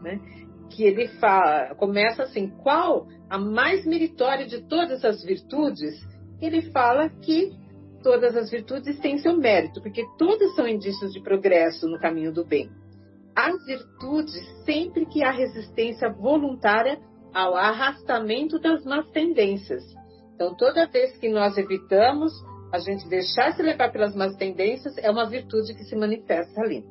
né? 0.02 0.20
que 0.68 0.84
ele 0.84 1.08
fala, 1.18 1.74
começa 1.76 2.24
assim, 2.24 2.50
qual 2.62 3.06
a 3.30 3.38
mais 3.38 3.86
meritória 3.86 4.44
de 4.44 4.60
todas 4.68 5.02
as 5.02 5.24
virtudes? 5.24 5.94
Ele 6.42 6.60
fala 6.72 7.08
que 7.08 7.52
todas 8.02 8.36
as 8.36 8.50
virtudes 8.50 8.98
têm 9.00 9.16
seu 9.16 9.34
mérito, 9.34 9.80
porque 9.80 10.04
todas 10.18 10.54
são 10.54 10.68
indícios 10.68 11.12
de 11.12 11.22
progresso 11.22 11.88
no 11.88 11.98
caminho 11.98 12.32
do 12.32 12.44
bem. 12.44 12.70
As 13.34 13.64
virtudes, 13.64 14.44
sempre 14.64 15.06
que 15.06 15.24
há 15.24 15.30
resistência 15.30 16.12
voluntária 16.12 16.98
ao 17.34 17.56
arrastamento 17.56 18.58
das 18.60 18.84
más 18.84 19.08
tendências. 19.10 19.82
Então, 20.34 20.54
toda 20.56 20.86
vez 20.86 21.16
que 21.18 21.28
nós 21.28 21.58
evitamos 21.58 22.32
a 22.72 22.78
gente 22.78 23.08
deixar 23.08 23.52
se 23.52 23.62
levar 23.62 23.92
pelas 23.92 24.14
más 24.16 24.34
tendências, 24.36 24.96
é 24.98 25.10
uma 25.10 25.28
virtude 25.28 25.74
que 25.74 25.84
se 25.84 25.94
manifesta 25.94 26.60
ali. 26.60 26.84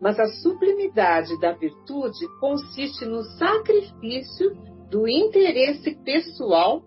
Mas 0.00 0.18
a 0.20 0.26
sublimidade 0.26 1.38
da 1.40 1.52
virtude 1.52 2.26
consiste 2.38 3.04
no 3.04 3.22
sacrifício 3.38 4.54
do 4.90 5.08
interesse 5.08 5.96
pessoal 6.04 6.82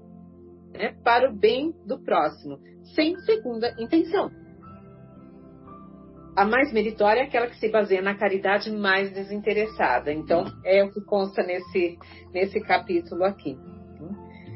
né, 0.73 0.95
para 1.03 1.29
o 1.29 1.35
bem 1.35 1.73
do 1.85 1.99
próximo, 2.03 2.59
sem 2.95 3.17
segunda 3.21 3.75
intenção. 3.79 4.31
A 6.35 6.45
mais 6.45 6.71
meritória 6.71 7.21
é 7.21 7.23
aquela 7.23 7.47
que 7.47 7.57
se 7.57 7.69
baseia 7.69 8.01
na 8.01 8.15
caridade 8.15 8.71
mais 8.71 9.11
desinteressada. 9.11 10.11
Então, 10.13 10.45
é 10.63 10.83
o 10.83 10.91
que 10.91 11.01
consta 11.01 11.43
nesse, 11.43 11.97
nesse 12.33 12.61
capítulo 12.61 13.23
aqui. 13.23 13.57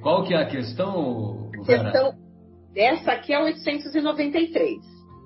Qual 0.01 0.23
que 0.23 0.33
é 0.33 0.37
a 0.37 0.45
questão, 0.45 1.49
Vera? 1.65 1.91
Questão, 1.91 2.13
essa 2.75 3.11
aqui 3.11 3.33
é 3.33 3.37
a 3.37 3.43
893. 3.43 4.79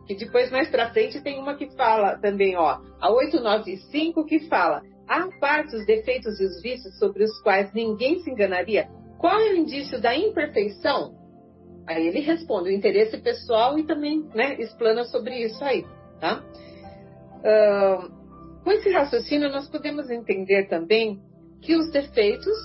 Que 0.08 0.16
depois, 0.16 0.50
mais 0.52 0.70
para 0.70 0.90
frente, 0.92 1.22
tem 1.22 1.40
uma 1.40 1.56
que 1.56 1.70
fala 1.76 2.18
também, 2.20 2.56
ó, 2.56 2.80
a 3.00 3.12
895 3.12 4.26
que 4.26 4.40
fala 4.48 4.82
Há 5.08 5.30
parte 5.40 5.74
os 5.74 5.86
defeitos 5.86 6.38
e 6.40 6.44
os 6.44 6.62
vícios 6.62 6.98
sobre 7.00 7.24
os 7.24 7.42
quais 7.42 7.72
ninguém 7.74 8.20
se 8.20 8.30
enganaria. 8.30 8.90
Qual 9.18 9.40
é 9.40 9.54
o 9.54 9.56
indício 9.56 10.02
da 10.02 10.14
imperfeição? 10.16 11.16
Aí 11.88 12.06
ele 12.06 12.20
responde 12.20 12.70
o 12.70 12.74
interesse 12.74 13.18
pessoal 13.18 13.80
e 13.80 13.86
também 13.86 14.28
né, 14.36 14.56
explana 14.60 15.06
sobre 15.06 15.46
isso 15.46 15.64
aí. 15.64 15.86
Tá? 16.20 16.44
Uh, 17.40 18.64
com 18.64 18.72
esse 18.72 18.90
raciocínio, 18.92 19.50
nós 19.50 19.70
podemos 19.70 20.10
entender 20.10 20.68
também 20.68 21.22
que 21.62 21.76
os 21.76 21.92
defeitos, 21.92 22.58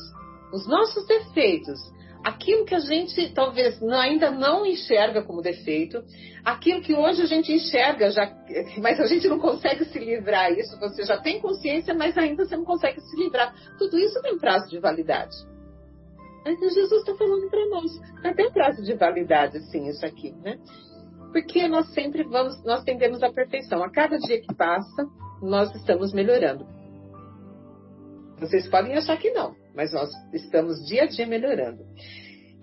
os 0.52 0.66
nossos 0.66 1.06
defeitos, 1.06 1.78
aquilo 2.24 2.64
que 2.64 2.74
a 2.74 2.80
gente 2.80 3.32
talvez 3.34 3.82
ainda 3.82 4.30
não 4.30 4.64
enxerga 4.64 5.22
como 5.22 5.42
defeito, 5.42 6.02
aquilo 6.44 6.80
que 6.80 6.94
hoje 6.94 7.22
a 7.22 7.26
gente 7.26 7.52
enxerga, 7.52 8.10
já, 8.10 8.32
mas 8.80 9.00
a 9.00 9.06
gente 9.06 9.28
não 9.28 9.38
consegue 9.38 9.84
se 9.86 9.98
livrar 9.98 10.52
isso, 10.52 10.78
você 10.78 11.04
já 11.04 11.18
tem 11.18 11.40
consciência, 11.40 11.94
mas 11.94 12.16
ainda 12.16 12.44
você 12.44 12.56
não 12.56 12.64
consegue 12.64 13.00
se 13.00 13.16
livrar. 13.16 13.54
Tudo 13.78 13.98
isso 13.98 14.20
tem 14.22 14.38
prazo 14.38 14.68
de 14.70 14.78
validade. 14.78 15.36
Mas 16.44 16.58
Jesus 16.58 16.92
está 16.92 17.14
falando 17.14 17.48
para 17.48 17.66
nós, 17.68 17.92
tem 18.34 18.50
prazo 18.50 18.82
de 18.82 18.94
validade, 18.94 19.60
sim, 19.70 19.86
isso 19.88 20.04
aqui, 20.04 20.32
né? 20.42 20.58
Porque 21.32 21.66
nós 21.66 21.92
sempre 21.94 22.22
vamos, 22.24 22.62
nós 22.64 22.84
tendemos 22.84 23.22
à 23.22 23.32
perfeição. 23.32 23.82
A 23.82 23.90
cada 23.90 24.18
dia 24.18 24.40
que 24.40 24.54
passa, 24.54 25.06
nós 25.42 25.74
estamos 25.74 26.12
melhorando. 26.12 26.66
Vocês 28.38 28.68
podem 28.68 28.94
achar 28.94 29.16
que 29.16 29.30
não, 29.30 29.54
mas 29.74 29.92
nós 29.92 30.10
estamos 30.32 30.84
dia 30.86 31.04
a 31.04 31.06
dia 31.06 31.26
melhorando. 31.26 31.84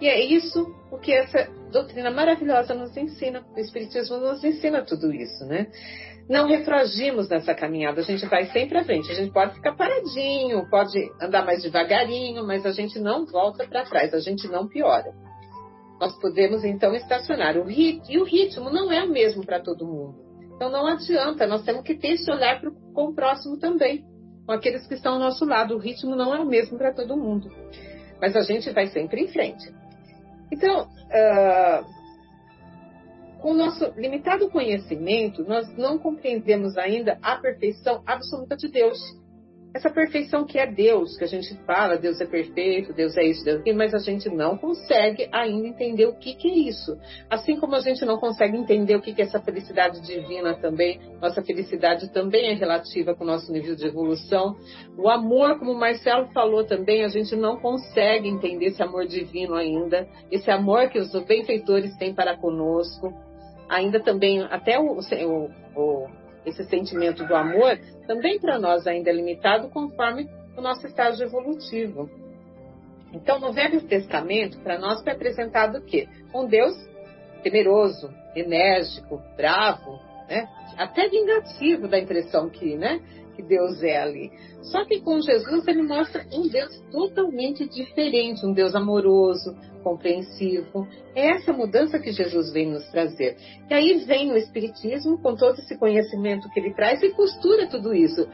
E 0.01 0.07
é 0.07 0.19
isso 0.21 0.65
o 0.91 0.97
que 0.97 1.11
essa 1.11 1.49
doutrina 1.71 2.09
maravilhosa 2.09 2.73
nos 2.73 2.95
ensina. 2.95 3.43
O 3.55 3.59
Espiritismo 3.59 4.17
nos 4.17 4.43
ensina 4.43 4.81
tudo 4.83 5.13
isso, 5.13 5.45
né? 5.45 5.67
Não 6.29 6.47
refragimos 6.47 7.27
nessa 7.27 7.55
caminhada, 7.55 8.01
a 8.01 8.03
gente 8.03 8.25
vai 8.27 8.45
sempre 8.51 8.77
à 8.77 8.83
frente. 8.83 9.11
A 9.11 9.15
gente 9.15 9.33
pode 9.33 9.55
ficar 9.55 9.75
paradinho, 9.75 10.69
pode 10.69 10.99
andar 11.19 11.43
mais 11.43 11.63
devagarinho, 11.63 12.45
mas 12.45 12.65
a 12.65 12.71
gente 12.71 12.99
não 12.99 13.25
volta 13.25 13.65
para 13.67 13.83
trás, 13.83 14.13
a 14.13 14.19
gente 14.19 14.47
não 14.47 14.67
piora. 14.67 15.11
Nós 15.99 16.17
podemos 16.19 16.63
então 16.63 16.93
estacionar. 16.95 17.57
O 17.57 17.63
ritmo, 17.63 18.05
e 18.09 18.17
o 18.17 18.23
ritmo 18.23 18.69
não 18.69 18.91
é 18.91 19.03
o 19.03 19.09
mesmo 19.09 19.45
para 19.45 19.59
todo 19.59 19.85
mundo. 19.85 20.15
Então 20.55 20.69
não 20.69 20.87
adianta, 20.87 21.45
nós 21.47 21.63
temos 21.63 21.83
que 21.83 21.95
ter 21.95 22.13
esse 22.13 22.31
olhar 22.31 22.59
pro, 22.59 22.73
com 22.93 23.05
o 23.05 23.13
próximo 23.13 23.57
também 23.57 24.05
com 24.49 24.53
aqueles 24.53 24.87
que 24.87 24.95
estão 24.95 25.13
ao 25.13 25.19
nosso 25.19 25.45
lado. 25.45 25.75
O 25.75 25.77
ritmo 25.77 26.15
não 26.15 26.33
é 26.33 26.39
o 26.39 26.45
mesmo 26.45 26.75
para 26.75 26.91
todo 26.91 27.15
mundo, 27.15 27.51
mas 28.19 28.35
a 28.35 28.41
gente 28.41 28.71
vai 28.71 28.87
sempre 28.87 29.21
em 29.21 29.27
frente. 29.27 29.71
Então, 30.51 30.87
uh, 30.87 31.85
com 33.39 33.51
o 33.51 33.53
nosso 33.53 33.93
limitado 33.95 34.49
conhecimento, 34.49 35.43
nós 35.43 35.71
não 35.77 35.99
compreendemos 35.99 36.79
ainda 36.79 37.19
a 37.21 37.35
perfeição 37.35 38.01
absoluta 38.07 38.57
de 38.57 38.69
Deus 38.69 38.97
essa 39.73 39.89
perfeição 39.89 40.45
que 40.45 40.57
é 40.57 40.65
Deus, 40.65 41.15
que 41.15 41.23
a 41.23 41.27
gente 41.27 41.53
fala, 41.65 41.97
Deus 41.97 42.19
é 42.19 42.25
perfeito, 42.25 42.91
Deus 42.91 43.15
é 43.15 43.23
isso, 43.23 43.43
Deus 43.43 43.57
é 43.57 43.61
aquilo, 43.61 43.77
mas 43.77 43.93
a 43.93 43.99
gente 43.99 44.27
não 44.29 44.57
consegue 44.57 45.29
ainda 45.31 45.67
entender 45.67 46.07
o 46.07 46.15
que, 46.15 46.33
que 46.33 46.47
é 46.49 46.69
isso. 46.69 46.97
Assim 47.29 47.59
como 47.59 47.75
a 47.75 47.79
gente 47.79 48.03
não 48.03 48.17
consegue 48.17 48.57
entender 48.57 48.95
o 48.95 49.01
que, 49.01 49.13
que 49.13 49.21
é 49.21 49.25
essa 49.25 49.39
felicidade 49.39 50.01
divina 50.01 50.55
também, 50.55 50.99
nossa 51.21 51.43
felicidade 51.43 52.11
também 52.11 52.49
é 52.49 52.53
relativa 52.53 53.13
com 53.13 53.23
o 53.23 53.27
nosso 53.27 53.51
nível 53.51 53.75
de 53.75 53.85
evolução. 53.85 54.55
O 54.97 55.07
amor, 55.07 55.59
como 55.59 55.71
o 55.71 55.79
Marcelo 55.79 56.27
falou 56.33 56.63
também, 56.63 57.03
a 57.03 57.09
gente 57.09 57.35
não 57.35 57.57
consegue 57.57 58.27
entender 58.27 58.67
esse 58.67 58.81
amor 58.81 59.05
divino 59.05 59.53
ainda, 59.53 60.07
esse 60.31 60.49
amor 60.49 60.89
que 60.89 60.97
os 60.97 61.11
benfeitores 61.25 61.95
têm 61.97 62.13
para 62.13 62.35
conosco. 62.37 63.13
Ainda 63.69 63.99
também, 63.99 64.41
até 64.41 64.79
o, 64.79 64.97
o, 64.97 65.49
o 65.75 66.07
esse 66.45 66.63
sentimento 66.65 67.25
do 67.25 67.35
amor, 67.35 67.77
também 68.07 68.39
para 68.39 68.59
nós 68.59 68.87
ainda 68.87 69.09
é 69.09 69.13
limitado 69.13 69.69
conforme 69.69 70.29
o 70.57 70.61
nosso 70.61 70.85
estágio 70.87 71.25
evolutivo. 71.25 72.09
Então, 73.13 73.39
no 73.39 73.51
Velho 73.51 73.81
Testamento, 73.81 74.59
para 74.59 74.77
nós 74.77 75.01
foi 75.01 75.13
apresentado 75.13 75.79
o 75.79 75.81
quê? 75.81 76.07
Um 76.33 76.45
Deus 76.45 76.75
temeroso, 77.41 78.13
enérgico, 78.35 79.21
bravo, 79.35 79.99
né? 80.27 80.47
até 80.77 81.09
vingativo 81.09 81.87
da 81.87 81.99
impressão 81.99 82.49
que, 82.49 82.75
né? 82.75 83.01
Que 83.39 83.41
Deus 83.41 83.81
é 83.81 83.97
ali. 83.97 84.31
Só 84.63 84.83
que 84.83 84.99
com 84.99 85.21
Jesus 85.21 85.65
ele 85.67 85.81
mostra 85.81 86.25
um 86.33 86.47
Deus 86.47 86.77
totalmente 86.91 87.67
diferente, 87.69 88.45
um 88.45 88.51
Deus 88.51 88.75
amoroso, 88.75 89.55
compreensivo. 89.81 90.85
É 91.15 91.29
essa 91.31 91.53
mudança 91.53 91.97
que 91.99 92.11
Jesus 92.11 92.51
vem 92.51 92.69
nos 92.69 92.85
trazer. 92.91 93.37
E 93.69 93.73
aí 93.73 94.03
vem 94.05 94.31
o 94.31 94.35
Espiritismo 94.35 95.21
com 95.21 95.35
todo 95.35 95.57
esse 95.59 95.77
conhecimento 95.77 96.49
que 96.49 96.59
ele 96.59 96.73
traz 96.73 97.01
e 97.01 97.11
costura 97.11 97.69
tudo 97.69 97.93
isso. 97.93 98.27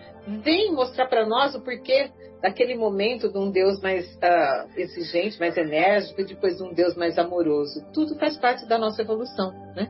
Vem 0.43 0.73
mostrar 0.73 1.05
para 1.07 1.25
nós 1.25 1.53
o 1.53 1.61
porquê 1.61 2.09
daquele 2.41 2.75
momento 2.75 3.31
de 3.31 3.37
um 3.37 3.51
Deus 3.51 3.79
mais 3.81 4.05
uh, 4.15 4.67
exigente, 4.75 5.39
mais 5.39 5.55
enérgico, 5.55 6.21
e 6.21 6.25
depois 6.25 6.57
de 6.57 6.63
um 6.63 6.73
Deus 6.73 6.95
mais 6.95 7.17
amoroso. 7.19 7.85
Tudo 7.93 8.15
faz 8.17 8.37
parte 8.37 8.67
da 8.67 8.77
nossa 8.79 9.03
evolução. 9.03 9.51
Né? 9.75 9.87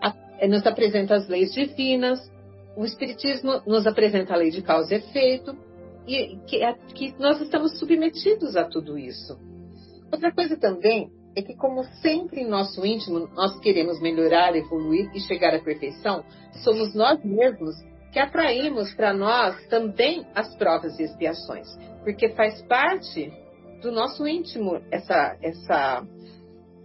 A, 0.00 0.46
nos 0.46 0.66
apresenta 0.66 1.14
as 1.16 1.28
leis 1.28 1.52
divinas, 1.52 2.18
o 2.76 2.84
Espiritismo 2.84 3.62
nos 3.66 3.86
apresenta 3.86 4.34
a 4.34 4.36
lei 4.36 4.50
de 4.50 4.62
causa 4.62 4.94
e 4.94 4.98
efeito, 4.98 5.56
e 6.06 6.38
que, 6.46 6.62
é, 6.62 6.74
que 6.94 7.14
nós 7.18 7.40
estamos 7.40 7.78
submetidos 7.78 8.56
a 8.56 8.64
tudo 8.64 8.98
isso. 8.98 9.38
Outra 10.12 10.32
coisa 10.32 10.56
também 10.56 11.10
é 11.36 11.42
que, 11.42 11.56
como 11.56 11.82
sempre 12.02 12.42
em 12.42 12.48
nosso 12.48 12.84
íntimo 12.84 13.28
nós 13.34 13.58
queremos 13.60 14.00
melhorar, 14.00 14.54
evoluir 14.54 15.10
e 15.14 15.20
chegar 15.20 15.54
à 15.54 15.58
perfeição, 15.60 16.24
somos 16.62 16.94
nós 16.94 17.24
mesmos 17.24 17.74
que 18.12 18.18
atraímos 18.18 18.94
para 18.94 19.12
nós 19.12 19.66
também 19.66 20.24
as 20.34 20.54
provas 20.56 20.98
e 21.00 21.02
expiações, 21.02 21.66
porque 22.04 22.28
faz 22.30 22.62
parte 22.62 23.32
do 23.82 23.90
nosso 23.90 24.26
íntimo 24.26 24.80
essa, 24.90 25.36
essa 25.42 26.06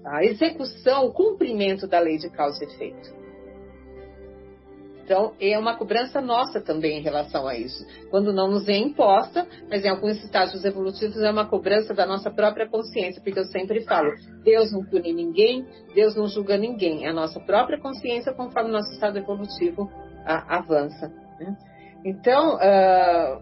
a 0.06 0.24
execução, 0.24 1.06
o 1.06 1.14
cumprimento 1.14 1.88
da 1.88 2.00
lei 2.00 2.18
de 2.18 2.30
causa 2.30 2.64
e 2.64 2.68
efeito. 2.68 3.19
Então, 5.10 5.34
é 5.42 5.58
uma 5.58 5.76
cobrança 5.76 6.22
nossa 6.22 6.62
também 6.62 7.00
em 7.00 7.02
relação 7.02 7.48
a 7.48 7.58
isso. 7.58 7.84
Quando 8.12 8.32
não 8.32 8.48
nos 8.48 8.70
é 8.70 8.78
imposta, 8.78 9.48
mas 9.68 9.84
em 9.84 9.90
alguns 9.90 10.24
estágios 10.24 10.64
evolutivos 10.64 11.18
é 11.18 11.32
uma 11.32 11.48
cobrança 11.48 11.96
da 11.96 12.06
nossa 12.06 12.30
própria 12.30 12.70
consciência, 12.70 13.20
porque 13.20 13.40
eu 13.40 13.46
sempre 13.46 13.82
falo, 13.86 14.12
Deus 14.44 14.72
não 14.72 14.86
pune 14.86 15.12
ninguém, 15.12 15.66
Deus 15.96 16.16
não 16.16 16.28
julga 16.28 16.60
ninguém. 16.60 17.08
É 17.08 17.10
a 17.10 17.14
nossa 17.14 17.40
própria 17.40 17.80
consciência 17.80 18.32
conforme 18.34 18.70
o 18.70 18.74
nosso 18.74 18.92
estado 18.94 19.18
evolutivo 19.18 19.90
a, 20.24 20.58
avança. 20.58 21.12
Né? 21.40 21.58
Então, 22.06 22.58
uh, 22.58 23.42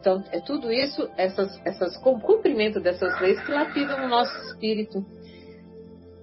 então, 0.00 0.24
é 0.32 0.40
tudo 0.40 0.72
isso, 0.72 1.08
essas, 1.16 1.56
essas 1.64 1.96
cumprimento 1.98 2.80
dessas 2.80 3.20
leis 3.20 3.40
que 3.44 3.52
lapidam 3.52 4.06
o 4.06 4.08
nosso 4.08 4.36
espírito. 4.48 5.06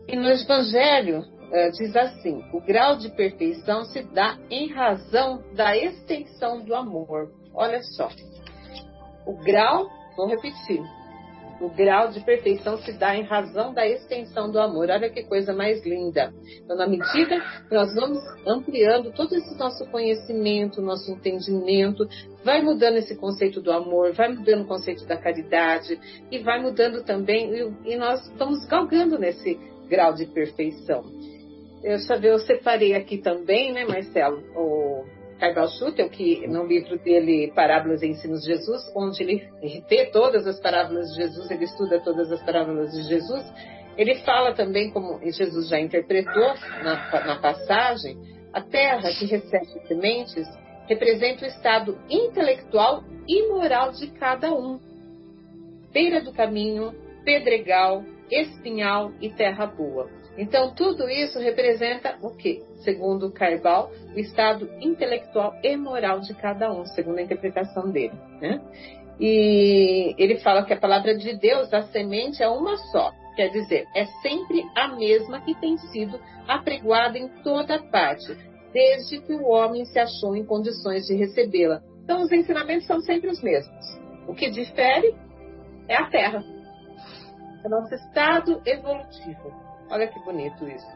E 0.10 0.16
no 0.18 0.28
Evangelho, 0.28 1.24
uh, 1.52 1.72
diz 1.72 1.96
assim: 1.96 2.44
o 2.54 2.62
grau 2.62 2.98
de 2.98 3.10
perfeição 3.10 3.86
se 3.86 4.02
dá 4.04 4.38
em 4.50 4.72
razão 4.72 5.44
da 5.54 5.78
extensão 5.78 6.64
do 6.64 6.74
amor. 6.74 7.32
Olha 7.54 7.82
só. 7.84 8.10
O 9.26 9.38
grau, 9.44 9.88
vou 10.16 10.28
repetir. 10.28 10.82
O 11.62 11.70
grau 11.70 12.10
de 12.10 12.20
perfeição 12.22 12.80
se 12.80 12.92
dá 12.94 13.16
em 13.16 13.22
razão 13.22 13.72
da 13.72 13.88
extensão 13.88 14.52
do 14.52 14.60
amor. 14.60 14.90
Olha 14.90 15.12
que 15.12 15.22
coisa 15.22 15.54
mais 15.54 15.86
linda. 15.86 16.34
Então, 16.64 16.76
na 16.76 16.88
medida 16.88 17.40
que 17.70 17.76
nós 17.76 17.94
vamos 17.94 18.18
ampliando 18.48 19.14
todo 19.14 19.36
esse 19.36 19.56
nosso 19.60 19.86
conhecimento, 19.92 20.82
nosso 20.82 21.12
entendimento, 21.12 22.08
vai 22.44 22.64
mudando 22.64 22.96
esse 22.96 23.16
conceito 23.16 23.62
do 23.62 23.72
amor, 23.72 24.12
vai 24.14 24.30
mudando 24.30 24.64
o 24.64 24.68
conceito 24.68 25.06
da 25.06 25.16
caridade 25.16 26.00
e 26.32 26.40
vai 26.40 26.60
mudando 26.60 27.04
também, 27.04 27.52
e, 27.86 27.96
nós 27.96 28.26
estamos 28.28 28.66
galgando 28.66 29.20
nesse 29.20 29.60
grau 29.88 30.16
de 30.16 30.26
perfeição. 30.26 31.04
Eu, 31.84 31.98
eu 32.22 32.40
separei 32.40 32.94
aqui 32.94 33.18
também, 33.18 33.74
né, 33.74 33.86
Marcelo, 33.86 34.44
o 34.56 35.06
Carbal 35.40 35.68
Schutel, 35.70 36.10
que 36.10 36.48
no 36.48 36.66
livro 36.66 36.98
dele, 37.00 37.52
Parábolas 37.56 38.04
e 38.04 38.08
Ensinos 38.08 38.42
de 38.42 38.48
Jesus, 38.48 38.92
onde 38.96 39.24
ele 39.24 39.50
vê 39.90 40.06
todas 40.12 40.46
as 40.46 40.60
parábolas 40.60 41.08
de 41.10 41.16
Jesus, 41.22 41.50
ele 41.50 41.64
estuda 41.64 42.00
todas 42.00 42.32
as 42.32 42.42
parábolas 42.44 42.92
de 42.92 43.04
Jesus, 43.04 43.44
ele 43.98 44.16
fala 44.24 44.54
também, 44.54 44.92
como 44.92 45.20
Jesus 45.32 45.68
já 45.68 45.80
interpretou 45.80 46.54
na, 46.84 47.26
na 47.26 47.40
passagem, 47.40 48.18
a 48.54 48.62
terra 48.62 49.10
que 49.18 49.26
recebe 49.26 49.88
sementes 49.88 50.48
representa 50.88 51.46
o 51.46 51.48
estado 51.48 51.98
intelectual 52.10 53.04
e 53.28 53.48
moral 53.48 53.92
de 53.92 54.08
cada 54.08 54.54
um. 54.54 54.80
Beira 55.92 56.22
do 56.22 56.34
caminho, 56.34 56.94
pedregal, 57.24 58.04
espinhal 58.30 59.12
e 59.22 59.30
terra 59.30 59.66
boa. 59.66 60.10
Então, 60.38 60.74
tudo 60.74 61.10
isso 61.10 61.40
representa 61.40 62.18
o 62.22 62.32
que? 62.36 62.64
Segundo 62.84 63.32
Carbal, 63.32 63.92
o 64.16 64.20
estado 64.20 64.70
intelectual 64.80 65.54
e 65.64 65.76
moral 65.76 66.20
de 66.20 66.34
cada 66.34 66.72
um, 66.72 66.86
segundo 66.86 67.20
a 67.20 67.22
interpretação 67.22 67.92
dele. 67.92 68.14
Né? 68.42 68.62
E 69.20 70.16
ele 70.18 70.40
fala 70.40 70.64
que 70.64 70.74
a 70.74 70.80
palavra 70.80 71.16
de 71.16 71.38
Deus, 71.38 71.74
a 71.74 71.84
semente 71.84 72.42
é 72.42 72.48
uma 72.48 72.78
só. 72.78 73.12
Quer 73.36 73.50
dizer, 73.50 73.86
é 73.96 74.06
sempre 74.22 74.64
a 74.76 74.88
mesma 74.90 75.42
que 75.42 75.54
tem 75.60 75.78
sido 75.78 76.20
apregoada 76.48 77.18
em 77.18 77.28
toda 77.44 77.82
parte, 77.84 78.36
desde 78.74 79.22
que 79.22 79.34
o 79.34 79.48
homem 79.48 79.86
se 79.86 80.00
achou 80.00 80.36
em 80.36 80.46
condições 80.46 81.06
de 81.06 81.16
recebê-la. 81.16 81.82
Então, 82.04 82.22
os 82.22 82.32
ensinamentos 82.32 82.88
são 82.88 83.00
sempre 83.02 83.30
os 83.30 83.42
mesmos. 83.42 84.00
O 84.28 84.34
que 84.34 84.50
difere 84.50 85.16
é 85.88 85.96
a 85.96 86.10
Terra, 86.10 86.44
é 87.64 87.68
o 87.68 87.70
nosso 87.70 87.94
estado 87.94 88.62
evolutivo. 88.66 89.71
Olha 89.92 90.08
que 90.08 90.20
bonito 90.22 90.68
isso. 90.68 90.88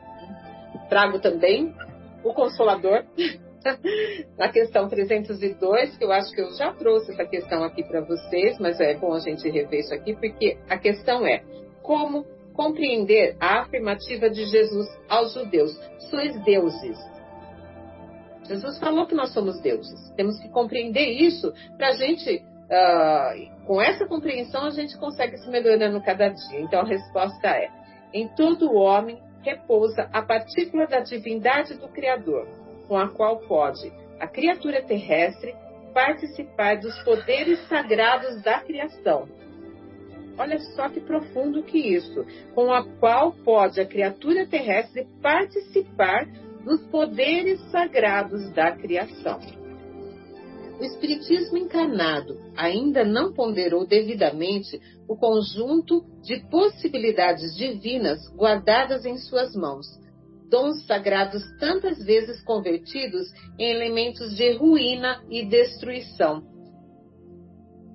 Trago 0.90 1.20
também 1.20 1.76
o 2.24 2.34
Consolador, 2.34 3.04
na 4.38 4.50
questão 4.50 4.88
302, 4.88 5.98
que 5.98 6.04
eu 6.04 6.12
acho 6.12 6.32
que 6.32 6.42
eu 6.42 6.52
já 6.56 6.74
trouxe 6.74 7.12
essa 7.12 7.26
questão 7.26 7.64
aqui 7.64 7.84
para 7.84 8.02
vocês, 8.02 8.58
mas 8.58 8.80
é 8.80 8.96
bom 8.96 9.14
a 9.14 9.20
gente 9.20 9.50
rever 9.50 9.82
isso 9.82 9.94
aqui, 9.94 10.14
porque 10.16 10.58
a 10.70 10.78
questão 10.78 11.26
é 11.28 11.44
como 11.84 12.26
compreender 12.54 13.36
a 13.40 13.62
afirmativa 13.62 14.30
de 14.30 14.46
Jesus 14.46 14.88
aos 15.10 15.34
judeus: 15.34 15.78
sois 16.10 16.42
deuses. 16.44 16.98
Jesus 18.48 18.78
falou 18.80 19.08
que 19.08 19.16
nós 19.16 19.34
somos 19.34 19.60
deuses. 19.62 20.10
Temos 20.16 20.40
que 20.40 20.50
compreender 20.50 21.10
isso 21.10 21.52
para 21.78 21.90
a 21.90 21.94
gente, 21.94 22.38
uh, 22.38 23.66
com 23.66 23.82
essa 23.82 24.06
compreensão, 24.06 24.66
a 24.66 24.70
gente 24.70 24.98
consegue 24.98 25.38
se 25.38 25.50
melhorando 25.50 26.02
cada 26.02 26.30
dia. 26.30 26.62
Então 26.62 26.82
a 26.82 26.86
resposta 26.86 27.48
é: 27.48 27.70
em 28.16 28.30
todo 28.30 28.74
homem 28.74 29.22
repousa 29.44 30.10
a 30.14 30.22
partícula 30.22 30.88
da 30.88 31.02
divindade 31.02 31.74
do 31.74 31.90
Criador, 31.90 32.48
com 32.88 32.98
a 32.98 33.10
qual 33.10 33.40
pode 33.40 33.92
a 34.18 34.26
criatura 34.26 34.82
terrestre 34.82 35.54
participar 35.94 36.78
dos 36.78 36.98
poderes 37.04 37.60
sagrados 37.68 38.42
da 38.42 38.62
criação. 38.62 39.28
Olha 40.38 40.58
só 40.60 40.88
que 40.88 41.02
profundo 41.02 41.62
que 41.64 41.78
isso, 41.78 42.26
com 42.54 42.72
a 42.72 42.86
qual 43.00 43.34
pode 43.34 43.82
a 43.82 43.86
criatura 43.86 44.48
terrestre 44.48 45.06
participar 45.22 46.26
dos 46.64 46.82
poderes 46.88 47.60
sagrados 47.70 48.50
da 48.52 48.72
criação. 48.72 49.42
O 50.80 50.84
Espiritismo 50.84 51.58
encarnado 51.58 52.38
ainda 52.56 53.06
não 53.06 53.34
ponderou 53.34 53.88
devidamente 53.88 54.80
o 55.08 55.16
conjunto 55.16 56.04
de 56.22 56.40
possibilidades 56.50 57.56
divinas 57.56 58.28
guardadas 58.36 59.06
em 59.06 59.18
suas 59.18 59.56
mãos, 59.56 59.86
dons 60.50 60.86
sagrados 60.86 61.44
tantas 61.60 62.04
vezes 62.04 62.44
convertidos 62.44 63.28
em 63.58 63.70
elementos 63.72 64.36
de 64.36 64.54
ruína 64.58 65.24
e 65.30 65.46
destruição. 65.46 66.44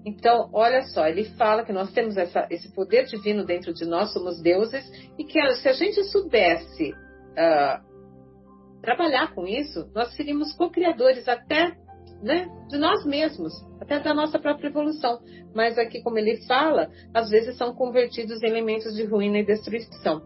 Então, 0.04 0.48
olha 0.52 0.82
só, 0.84 1.06
ele 1.06 1.24
fala 1.36 1.62
que 1.62 1.72
nós 1.72 1.92
temos 1.92 2.16
essa, 2.16 2.46
esse 2.50 2.72
poder 2.72 3.04
divino 3.04 3.44
dentro 3.44 3.74
de 3.74 3.84
nós, 3.84 4.12
somos 4.12 4.40
deuses, 4.40 4.82
e 5.18 5.24
que 5.24 5.38
se 5.56 5.68
a 5.68 5.74
gente 5.74 6.02
soubesse 6.04 6.92
uh, 6.92 8.80
trabalhar 8.80 9.34
com 9.34 9.46
isso, 9.46 9.90
nós 9.94 10.14
seríamos 10.14 10.54
co-criadores 10.56 11.28
até 11.28 11.76
né, 12.22 12.48
de 12.68 12.78
nós 12.78 13.04
mesmos, 13.04 13.52
até 13.80 13.98
da 13.98 14.14
nossa 14.14 14.38
própria 14.38 14.68
evolução. 14.68 15.20
Mas 15.54 15.78
aqui, 15.78 16.02
como 16.02 16.18
ele 16.18 16.36
fala, 16.46 16.90
às 17.14 17.30
vezes 17.30 17.56
são 17.56 17.74
convertidos 17.74 18.42
em 18.42 18.46
elementos 18.46 18.94
de 18.94 19.04
ruína 19.04 19.38
e 19.38 19.46
destruição. 19.46 20.22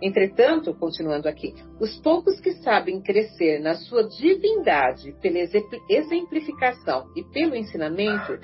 Entretanto, 0.00 0.72
continuando 0.74 1.28
aqui, 1.28 1.52
os 1.80 1.98
poucos 2.00 2.40
que 2.40 2.52
sabem 2.62 3.00
crescer 3.02 3.58
na 3.58 3.74
sua 3.74 4.08
divindade 4.08 5.12
pela 5.20 5.38
exemplificação 5.88 7.08
e 7.16 7.24
pelo 7.24 7.56
ensinamento 7.56 8.38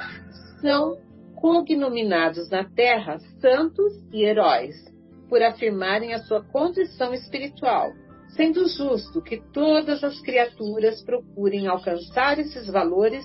são 0.61 0.97
cognominados 1.37 2.51
na 2.51 2.65
terra 2.65 3.19
santos 3.41 3.93
e 4.13 4.25
heróis, 4.25 4.75
por 5.29 5.43
afirmarem 5.43 6.13
a 6.13 6.19
sua 6.19 6.43
condição 6.43 7.15
espiritual 7.15 7.93
sendo 8.37 8.67
justo 8.69 9.23
que 9.23 9.43
todas 9.53 10.03
as 10.03 10.21
criaturas 10.21 11.03
procurem 11.03 11.67
alcançar 11.67 12.39
esses 12.39 12.67
valores, 12.67 13.25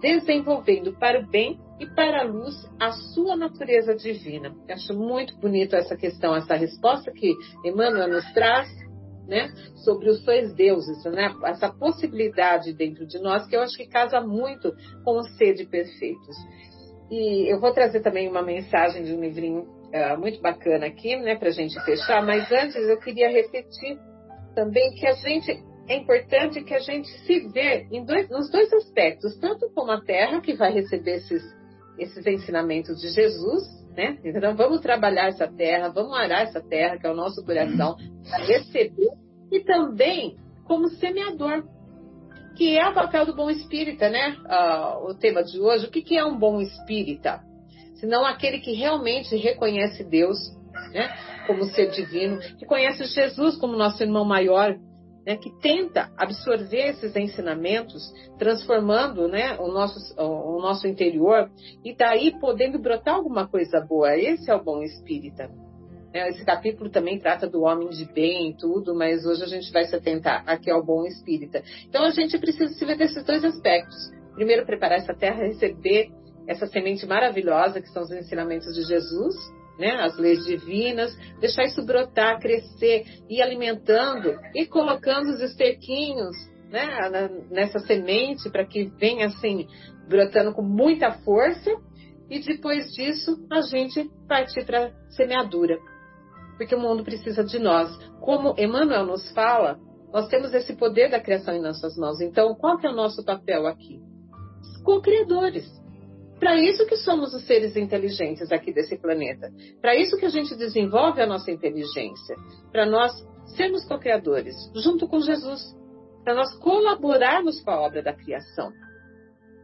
desenvolvendo 0.00 0.92
para 0.98 1.20
o 1.20 1.26
bem 1.26 1.58
e 1.78 1.86
para 1.86 2.22
a 2.22 2.24
luz 2.24 2.54
a 2.78 2.92
sua 2.92 3.36
natureza 3.36 3.94
divina. 3.94 4.54
Eu 4.68 4.74
acho 4.74 4.94
muito 4.94 5.36
bonito 5.38 5.76
essa 5.76 5.96
questão, 5.96 6.34
essa 6.34 6.54
resposta 6.54 7.10
que 7.12 7.34
Emmanuel 7.64 8.08
nos 8.08 8.32
traz, 8.32 8.68
né, 9.26 9.52
sobre 9.84 10.10
os 10.10 10.24
sois 10.24 10.52
deuses, 10.54 11.04
né, 11.04 11.32
essa 11.44 11.68
possibilidade 11.68 12.72
dentro 12.72 13.06
de 13.06 13.18
nós 13.20 13.46
que 13.46 13.54
eu 13.54 13.60
acho 13.60 13.76
que 13.76 13.86
casa 13.86 14.20
muito 14.20 14.74
com 15.04 15.18
o 15.18 15.22
ser 15.22 15.54
de 15.54 15.64
perfeitos. 15.66 16.36
E 17.10 17.52
eu 17.52 17.60
vou 17.60 17.72
trazer 17.72 18.00
também 18.00 18.28
uma 18.28 18.42
mensagem 18.42 19.04
de 19.04 19.12
um 19.12 19.20
livrinho 19.20 19.62
uh, 19.62 20.18
muito 20.18 20.40
bacana 20.40 20.86
aqui, 20.86 21.16
né, 21.16 21.36
para 21.36 21.48
a 21.48 21.52
gente 21.52 21.78
fechar, 21.84 22.24
mas 22.24 22.50
antes 22.50 22.76
eu 22.76 22.98
queria 22.98 23.30
repetir 23.30 23.98
também 24.60 24.92
que 24.92 25.06
a 25.06 25.14
gente 25.14 25.64
é 25.88 25.96
importante 25.96 26.62
que 26.62 26.74
a 26.74 26.80
gente 26.80 27.08
se 27.24 27.48
vê 27.48 27.86
dois, 28.04 28.28
nos 28.28 28.50
dois 28.50 28.70
aspectos, 28.74 29.38
tanto 29.38 29.70
como 29.74 29.90
a 29.90 30.02
terra 30.02 30.42
que 30.42 30.52
vai 30.52 30.70
receber 30.70 31.16
esses, 31.16 31.42
esses 31.98 32.26
ensinamentos 32.26 33.00
de 33.00 33.08
Jesus, 33.08 33.62
né? 33.96 34.18
Então 34.22 34.54
vamos 34.54 34.82
trabalhar 34.82 35.28
essa 35.28 35.48
terra, 35.48 35.88
vamos 35.88 36.14
arar 36.14 36.42
essa 36.42 36.60
terra, 36.60 36.98
que 36.98 37.06
é 37.06 37.10
o 37.10 37.16
nosso 37.16 37.42
coração, 37.42 37.96
para 38.28 38.44
receber, 38.44 39.08
e 39.50 39.60
também 39.60 40.36
como 40.64 40.90
semeador, 40.90 41.64
que 42.54 42.76
é 42.76 42.86
o 42.86 42.94
papel 42.94 43.24
do 43.24 43.34
bom 43.34 43.48
espírita, 43.48 44.10
né? 44.10 44.36
Uh, 44.44 45.10
o 45.10 45.14
tema 45.14 45.42
de 45.42 45.58
hoje, 45.58 45.86
o 45.86 45.90
que, 45.90 46.02
que 46.02 46.18
é 46.18 46.24
um 46.24 46.38
bom 46.38 46.60
espírita? 46.60 47.40
Senão 47.94 48.26
aquele 48.26 48.58
que 48.58 48.74
realmente 48.74 49.34
reconhece 49.36 50.04
Deus, 50.04 50.36
né? 50.92 51.10
como 51.46 51.64
ser 51.64 51.90
divino, 51.90 52.38
que 52.58 52.66
conhece 52.66 53.04
Jesus 53.04 53.56
como 53.56 53.76
nosso 53.76 54.02
irmão 54.02 54.24
maior, 54.24 54.78
né, 55.26 55.36
que 55.36 55.50
tenta 55.60 56.10
absorver 56.16 56.90
esses 56.90 57.14
ensinamentos, 57.14 58.02
transformando 58.38 59.28
né, 59.28 59.56
o, 59.58 59.68
nosso, 59.68 59.98
o 60.18 60.60
nosso 60.60 60.86
interior 60.86 61.50
e 61.84 61.94
daí 61.94 62.38
podendo 62.38 62.78
brotar 62.78 63.14
alguma 63.14 63.46
coisa 63.46 63.80
boa. 63.80 64.16
Esse 64.16 64.50
é 64.50 64.54
o 64.54 64.62
bom 64.62 64.82
espírita. 64.82 65.50
É, 66.12 66.28
esse 66.28 66.44
capítulo 66.44 66.90
também 66.90 67.18
trata 67.18 67.46
do 67.46 67.62
homem 67.62 67.88
de 67.88 68.04
bem 68.04 68.50
e 68.50 68.56
tudo, 68.56 68.94
mas 68.94 69.24
hoje 69.24 69.44
a 69.44 69.46
gente 69.46 69.70
vai 69.72 69.84
se 69.84 69.94
atentar 69.94 70.42
aqui 70.46 70.70
ao 70.70 70.84
bom 70.84 71.04
espírita. 71.04 71.62
Então 71.88 72.02
a 72.02 72.10
gente 72.10 72.36
precisa 72.38 72.72
se 72.74 72.84
ver 72.84 72.96
desses 72.96 73.24
dois 73.24 73.44
aspectos. 73.44 74.10
Primeiro, 74.34 74.66
preparar 74.66 74.98
essa 74.98 75.14
terra, 75.14 75.44
receber 75.44 76.10
essa 76.48 76.66
semente 76.66 77.06
maravilhosa 77.06 77.80
que 77.80 77.88
são 77.90 78.02
os 78.02 78.10
ensinamentos 78.10 78.74
de 78.74 78.82
Jesus, 78.82 79.36
né, 79.78 80.00
as 80.02 80.16
leis 80.18 80.44
divinas, 80.44 81.16
deixar 81.40 81.64
isso 81.64 81.84
brotar, 81.84 82.38
crescer, 82.38 83.04
ir 83.28 83.42
alimentando 83.42 84.34
e 84.54 84.66
colocando 84.66 85.30
os 85.30 85.40
esterquinhos 85.40 86.36
né, 86.70 87.28
nessa 87.50 87.78
semente 87.80 88.48
para 88.50 88.64
que 88.64 88.84
venha 88.98 89.26
assim, 89.26 89.66
brotando 90.08 90.52
com 90.52 90.62
muita 90.62 91.12
força 91.12 91.70
e 92.28 92.38
depois 92.40 92.92
disso 92.92 93.44
a 93.50 93.60
gente 93.62 94.08
partir 94.28 94.64
para 94.64 94.86
a 94.86 95.10
semeadura. 95.10 95.78
Porque 96.56 96.74
o 96.74 96.80
mundo 96.80 97.02
precisa 97.02 97.42
de 97.42 97.58
nós. 97.58 97.90
Como 98.20 98.54
Emmanuel 98.58 99.06
nos 99.06 99.30
fala, 99.32 99.78
nós 100.12 100.28
temos 100.28 100.52
esse 100.52 100.74
poder 100.76 101.10
da 101.10 101.20
criação 101.20 101.54
em 101.54 101.62
nossas 101.62 101.96
mãos. 101.96 102.20
Então, 102.20 102.54
qual 102.54 102.78
que 102.78 102.86
é 102.86 102.90
o 102.90 102.94
nosso 102.94 103.24
papel 103.24 103.66
aqui? 103.66 104.00
Co-criadores. 104.84 105.79
Para 106.40 106.56
isso 106.56 106.86
que 106.86 106.96
somos 106.96 107.34
os 107.34 107.46
seres 107.46 107.76
inteligentes 107.76 108.50
aqui 108.50 108.72
desse 108.72 108.96
planeta. 108.96 109.52
Para 109.80 109.94
isso 109.94 110.16
que 110.16 110.24
a 110.24 110.30
gente 110.30 110.56
desenvolve 110.56 111.20
a 111.20 111.26
nossa 111.26 111.50
inteligência. 111.50 112.34
Para 112.72 112.86
nós 112.86 113.12
sermos 113.56 113.84
co-criadores, 113.84 114.56
junto 114.74 115.06
com 115.06 115.20
Jesus. 115.20 115.76
Para 116.24 116.34
nós 116.34 116.54
colaborarmos 116.56 117.60
com 117.60 117.70
a 117.70 117.80
obra 117.80 118.02
da 118.02 118.14
criação. 118.14 118.72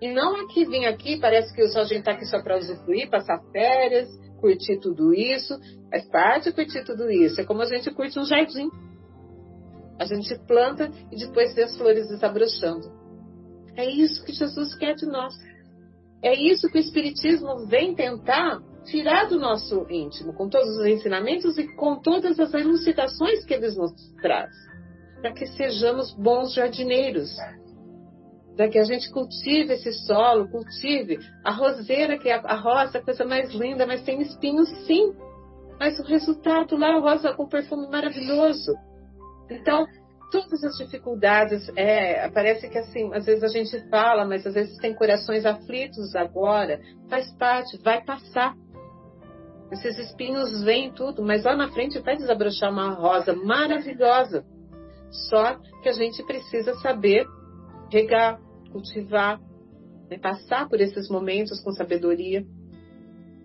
E 0.02 0.12
não 0.12 0.36
aqui 0.44 0.66
vir 0.66 0.84
aqui, 0.84 1.18
parece 1.18 1.54
que 1.54 1.62
a 1.62 1.84
gente 1.84 2.00
está 2.00 2.12
aqui 2.12 2.26
só 2.26 2.42
para 2.42 2.58
usufruir, 2.58 3.08
passar 3.08 3.42
férias, 3.50 4.10
curtir 4.38 4.78
tudo 4.78 5.14
isso. 5.14 5.58
Faz 5.90 6.06
parte 6.10 6.52
curtir 6.52 6.84
tudo 6.84 7.10
isso. 7.10 7.40
É 7.40 7.44
como 7.44 7.62
a 7.62 7.66
gente 7.66 7.90
curte 7.94 8.18
um 8.18 8.24
jardim. 8.24 8.68
A 9.98 10.04
gente 10.04 10.38
planta 10.46 10.90
e 11.10 11.16
depois 11.16 11.54
vê 11.54 11.62
as 11.62 11.74
flores 11.78 12.06
desabrochando. 12.08 12.92
É 13.74 13.88
isso 13.88 14.22
que 14.26 14.32
Jesus 14.34 14.74
quer 14.76 14.94
de 14.94 15.06
nós. 15.06 15.32
É 16.22 16.34
isso 16.34 16.68
que 16.68 16.78
o 16.78 16.80
Espiritismo 16.80 17.66
vem 17.66 17.94
tentar 17.94 18.60
tirar 18.86 19.28
do 19.28 19.38
nosso 19.38 19.86
íntimo, 19.90 20.32
com 20.32 20.48
todos 20.48 20.76
os 20.78 20.86
ensinamentos 20.86 21.58
e 21.58 21.66
com 21.74 21.96
todas 21.96 22.38
as 22.38 22.54
elucidações 22.54 23.44
que 23.44 23.54
eles 23.54 23.76
nos 23.76 23.92
traz, 24.22 24.50
para 25.20 25.32
que 25.32 25.46
sejamos 25.46 26.12
bons 26.14 26.54
jardineiros, 26.54 27.30
para 28.56 28.68
que 28.68 28.78
a 28.78 28.84
gente 28.84 29.10
cultive 29.10 29.74
esse 29.74 29.92
solo, 30.06 30.48
cultive 30.48 31.18
a 31.44 31.52
roseira, 31.52 32.18
que 32.18 32.28
é 32.28 32.34
a 32.34 32.56
rosa, 32.56 32.98
a 32.98 33.02
coisa 33.02 33.24
mais 33.24 33.52
linda, 33.52 33.86
mas 33.86 34.02
tem 34.02 34.22
espinhos 34.22 34.68
sim, 34.86 35.14
mas 35.78 35.98
o 35.98 36.04
resultado 36.04 36.76
lá, 36.76 36.96
a 36.96 37.00
rosa 37.00 37.34
com 37.34 37.46
perfume 37.46 37.88
maravilhoso. 37.88 38.72
Então, 39.50 39.86
todas 40.30 40.62
as 40.64 40.76
dificuldades, 40.76 41.70
é, 41.76 42.28
parece 42.30 42.68
que 42.68 42.78
assim, 42.78 43.12
às 43.14 43.26
vezes 43.26 43.42
a 43.42 43.48
gente 43.48 43.78
fala, 43.88 44.24
mas 44.24 44.46
às 44.46 44.54
vezes 44.54 44.76
tem 44.78 44.94
corações 44.94 45.44
aflitos 45.46 46.14
agora, 46.14 46.80
faz 47.08 47.30
parte, 47.36 47.78
vai 47.82 48.04
passar. 48.04 48.54
Esses 49.70 49.98
espinhos 49.98 50.62
vêm 50.62 50.92
tudo, 50.92 51.22
mas 51.22 51.44
lá 51.44 51.56
na 51.56 51.70
frente 51.72 51.98
vai 52.00 52.16
desabrochar 52.16 52.70
uma 52.70 52.90
rosa 52.90 53.34
maravilhosa. 53.34 54.44
Só 55.28 55.56
que 55.82 55.88
a 55.88 55.92
gente 55.92 56.22
precisa 56.24 56.74
saber 56.74 57.26
regar, 57.90 58.40
cultivar, 58.70 59.40
né? 60.08 60.18
passar 60.18 60.68
por 60.68 60.80
esses 60.80 61.08
momentos 61.08 61.60
com 61.62 61.72
sabedoria. 61.72 62.44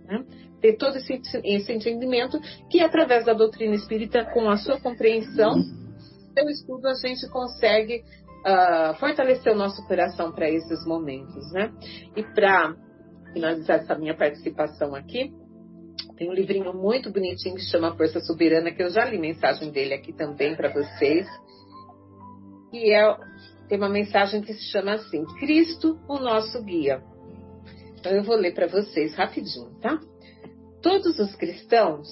Né? 0.05 0.23
Ter 0.61 0.77
todo 0.77 0.95
esse, 0.97 1.21
esse 1.43 1.73
entendimento 1.73 2.39
que, 2.69 2.81
através 2.81 3.25
da 3.25 3.33
doutrina 3.33 3.73
espírita, 3.73 4.25
com 4.25 4.47
a 4.47 4.57
sua 4.57 4.79
compreensão, 4.79 5.55
seu 6.33 6.49
estudo, 6.49 6.87
a 6.87 6.93
gente 6.93 7.27
consegue 7.29 8.03
uh, 8.45 8.93
fortalecer 8.99 9.53
o 9.53 9.55
nosso 9.55 9.85
coração 9.87 10.31
para 10.31 10.49
esses 10.49 10.85
momentos. 10.85 11.51
Né? 11.51 11.71
E 12.15 12.23
para 12.23 12.75
finalizar 13.33 13.79
essa 13.79 13.95
minha 13.95 14.15
participação 14.15 14.95
aqui, 14.95 15.33
tem 16.17 16.29
um 16.29 16.33
livrinho 16.33 16.73
muito 16.73 17.11
bonitinho 17.11 17.55
que 17.55 17.61
chama 17.63 17.95
Força 17.95 18.19
Soberana, 18.21 18.71
que 18.71 18.83
eu 18.83 18.89
já 18.89 19.05
li 19.05 19.17
mensagem 19.17 19.71
dele 19.71 19.93
aqui 19.93 20.13
também 20.13 20.55
para 20.55 20.69
vocês. 20.69 21.27
E 22.71 22.93
é, 22.93 23.17
tem 23.67 23.77
uma 23.77 23.89
mensagem 23.89 24.41
que 24.41 24.53
se 24.53 24.71
chama 24.71 24.93
assim: 24.93 25.25
Cristo, 25.39 25.99
o 26.07 26.19
nosso 26.19 26.63
guia. 26.63 27.01
Então 27.99 28.11
eu 28.11 28.23
vou 28.23 28.35
ler 28.35 28.53
para 28.53 28.67
vocês 28.67 29.15
rapidinho, 29.15 29.79
tá? 29.79 29.99
Todos 30.81 31.19
os 31.19 31.35
cristãos 31.35 32.07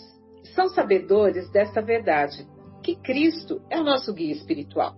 são 0.56 0.70
sabedores 0.70 1.50
dessa 1.52 1.82
verdade, 1.82 2.48
que 2.90 2.96
Cristo 3.04 3.62
é 3.70 3.80
o 3.80 3.84
nosso 3.84 4.12
guia 4.14 4.34
espiritual, 4.34 4.96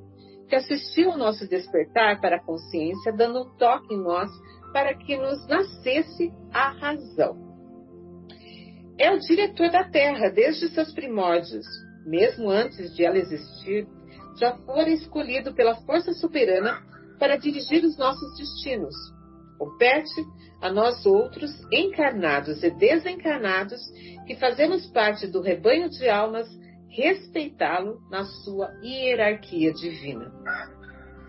que 0.47 0.55
assistiu 0.55 1.11
ao 1.11 1.17
nosso 1.17 1.47
despertar 1.47 2.21
para 2.21 2.37
a 2.37 2.43
consciência, 2.43 3.11
dando 3.11 3.41
um 3.41 3.57
toque 3.57 3.93
em 3.93 4.01
nós 4.01 4.29
para 4.71 4.93
que 4.95 5.17
nos 5.17 5.45
nascesse 5.47 6.31
a 6.53 6.69
razão. 6.71 7.51
É 8.97 9.11
o 9.11 9.19
diretor 9.19 9.69
da 9.69 9.83
Terra 9.89 10.29
desde 10.29 10.69
seus 10.69 10.93
primórdios, 10.93 11.65
mesmo 12.05 12.49
antes 12.49 12.95
de 12.95 13.03
ela 13.03 13.17
existir, 13.17 13.87
já 14.39 14.55
fora 14.59 14.89
escolhido 14.89 15.53
pela 15.53 15.75
força 15.81 16.13
soberana 16.13 16.81
para 17.19 17.35
dirigir 17.35 17.83
os 17.83 17.97
nossos 17.97 18.37
destinos. 18.37 18.95
Compete 19.57 20.21
a 20.61 20.71
nós 20.71 21.05
outros, 21.05 21.51
encarnados 21.71 22.63
e 22.63 22.69
desencarnados, 22.71 23.81
que 24.25 24.35
fazemos 24.37 24.85
parte 24.91 25.27
do 25.27 25.41
rebanho 25.41 25.89
de 25.89 26.07
almas, 26.07 26.47
respeitá-lo 26.91 27.99
na 28.09 28.25
sua 28.25 28.69
hierarquia 28.83 29.73
divina. 29.73 30.31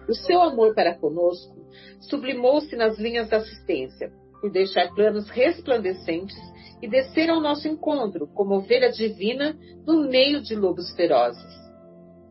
O 0.08 0.14
seu 0.14 0.42
amor 0.42 0.74
para 0.74 0.94
conosco 0.94 1.54
sublimou-se 2.00 2.74
nas 2.74 2.98
linhas 2.98 3.28
da 3.28 3.36
assistência, 3.38 4.12
por 4.40 4.50
deixar 4.50 4.92
planos 4.94 5.28
resplandecentes 5.30 6.36
e 6.82 6.88
descer 6.88 7.30
ao 7.30 7.40
nosso 7.40 7.68
encontro 7.68 8.26
como 8.34 8.56
ovelha 8.56 8.90
divina 8.90 9.56
no 9.86 10.08
meio 10.08 10.42
de 10.42 10.56
lobos 10.56 10.90
ferozes. 10.96 11.62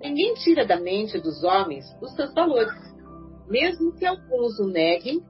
Ninguém 0.02 0.34
tira 0.34 0.66
da 0.66 0.78
mente 0.78 1.18
dos 1.20 1.42
homens 1.44 1.86
os 2.02 2.14
seus 2.16 2.34
valores. 2.34 2.74
Mesmo 3.48 3.94
que 3.94 4.06
alguns 4.06 4.60
o 4.60 4.68
neguem 4.68 5.22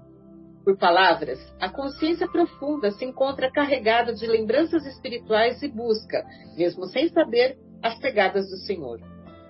por 0.64 0.78
palavras, 0.78 1.40
a 1.60 1.70
consciência 1.70 2.28
profunda 2.28 2.92
se 2.92 3.06
encontra 3.06 3.52
carregada 3.52 4.14
de 4.14 4.26
lembranças 4.26 4.86
espirituais 4.86 5.62
e 5.62 5.68
busca, 5.68 6.24
mesmo 6.56 6.86
sem 6.86 7.10
saber, 7.10 7.58
as 7.84 7.98
pegadas 8.00 8.50
do 8.50 8.58
Senhor. 8.58 9.00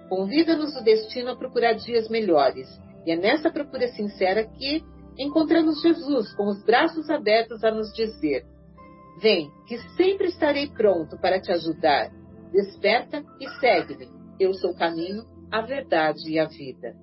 Convida-nos 0.09 0.75
o 0.75 0.83
destino 0.83 1.31
a 1.31 1.35
procurar 1.35 1.73
dias 1.73 2.09
melhores, 2.09 2.67
e 3.05 3.11
é 3.11 3.15
nessa 3.15 3.49
procura 3.49 3.87
sincera 3.89 4.45
que 4.45 4.83
encontramos 5.17 5.81
Jesus 5.81 6.33
com 6.35 6.47
os 6.47 6.63
braços 6.63 7.09
abertos 7.09 7.63
a 7.63 7.71
nos 7.71 7.93
dizer: 7.93 8.45
Vem, 9.21 9.51
que 9.67 9.77
sempre 9.95 10.27
estarei 10.27 10.67
pronto 10.67 11.17
para 11.17 11.39
te 11.39 11.51
ajudar. 11.51 12.11
Desperta 12.51 13.23
e 13.39 13.47
segue-me. 13.59 14.09
Eu 14.39 14.53
sou 14.53 14.71
o 14.71 14.77
caminho, 14.77 15.23
a 15.51 15.61
verdade 15.61 16.29
e 16.29 16.39
a 16.39 16.45
vida. 16.45 16.95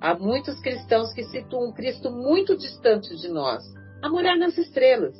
Há 0.00 0.14
muitos 0.14 0.60
cristãos 0.60 1.12
que 1.12 1.24
situam 1.24 1.72
Cristo 1.72 2.10
muito 2.10 2.56
distante 2.56 3.16
de 3.16 3.28
nós, 3.28 3.62
a 4.02 4.08
morar 4.08 4.36
nas 4.36 4.58
estrelas. 4.58 5.16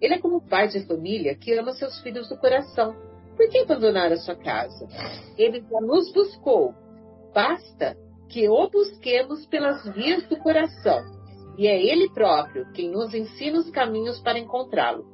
Ele 0.00 0.14
é 0.14 0.18
como 0.18 0.46
pai 0.46 0.68
de 0.68 0.86
família 0.86 1.34
que 1.34 1.52
ama 1.54 1.72
seus 1.72 2.00
filhos 2.00 2.28
do 2.28 2.36
coração. 2.36 2.94
Por 3.40 3.48
que 3.48 3.60
abandonar 3.60 4.12
a 4.12 4.18
sua 4.18 4.36
casa? 4.36 4.86
Ele 5.38 5.62
já 5.62 5.80
nos 5.80 6.12
buscou. 6.12 6.74
Basta 7.32 7.96
que 8.28 8.46
o 8.50 8.68
busquemos 8.68 9.46
pelas 9.46 9.82
vias 9.94 10.28
do 10.28 10.36
coração, 10.36 11.02
e 11.56 11.66
é 11.66 11.82
Ele 11.82 12.10
próprio 12.10 12.70
quem 12.74 12.90
nos 12.90 13.14
ensina 13.14 13.58
os 13.58 13.70
caminhos 13.70 14.20
para 14.20 14.38
encontrá-lo. 14.38 15.06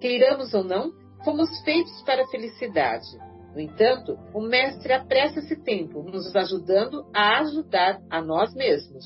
Queiramos 0.00 0.54
ou 0.54 0.64
não, 0.64 0.92
fomos 1.22 1.60
feitos 1.60 2.02
para 2.04 2.22
a 2.22 2.26
felicidade. 2.28 3.06
No 3.52 3.60
entanto, 3.60 4.18
o 4.32 4.40
Mestre 4.40 4.94
apressa 4.94 5.40
esse 5.40 5.62
tempo, 5.62 6.02
nos 6.02 6.34
ajudando 6.34 7.04
a 7.14 7.40
ajudar 7.40 8.00
a 8.08 8.22
nós 8.22 8.54
mesmos. 8.54 9.04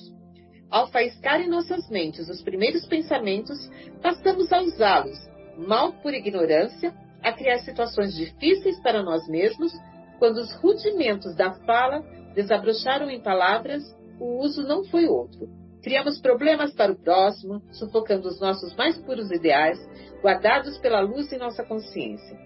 Ao 0.71 0.87
faiscar 0.87 1.41
em 1.41 1.49
nossas 1.49 1.91
mentes 1.91 2.29
os 2.29 2.41
primeiros 2.41 2.87
pensamentos, 2.87 3.59
passamos 4.01 4.53
a 4.53 4.63
usá-los, 4.63 5.19
mal 5.59 5.95
por 5.95 6.15
ignorância, 6.15 6.95
a 7.23 7.33
criar 7.33 7.59
situações 7.59 8.14
difíceis 8.14 8.81
para 8.81 9.03
nós 9.03 9.27
mesmos, 9.29 9.73
quando 10.18 10.39
os 10.39 10.53
rudimentos 10.57 11.35
da 11.37 11.53
fala 11.66 12.03
desabrocharam 12.35 13.11
em 13.11 13.20
palavras, 13.20 13.83
o 14.18 14.41
uso 14.41 14.62
não 14.62 14.85
foi 14.85 15.07
outro. 15.07 15.49
Criamos 15.83 16.20
problemas 16.20 16.73
para 16.73 16.93
o 16.93 16.97
próximo, 16.97 17.61
sufocando 17.73 18.29
os 18.29 18.41
nossos 18.41 18.75
mais 18.77 18.97
puros 18.99 19.31
ideais, 19.33 19.79
guardados 20.23 20.79
pela 20.79 21.01
luz 21.01 21.33
em 21.33 21.39
nossa 21.39 21.64
consciência. 21.64 22.39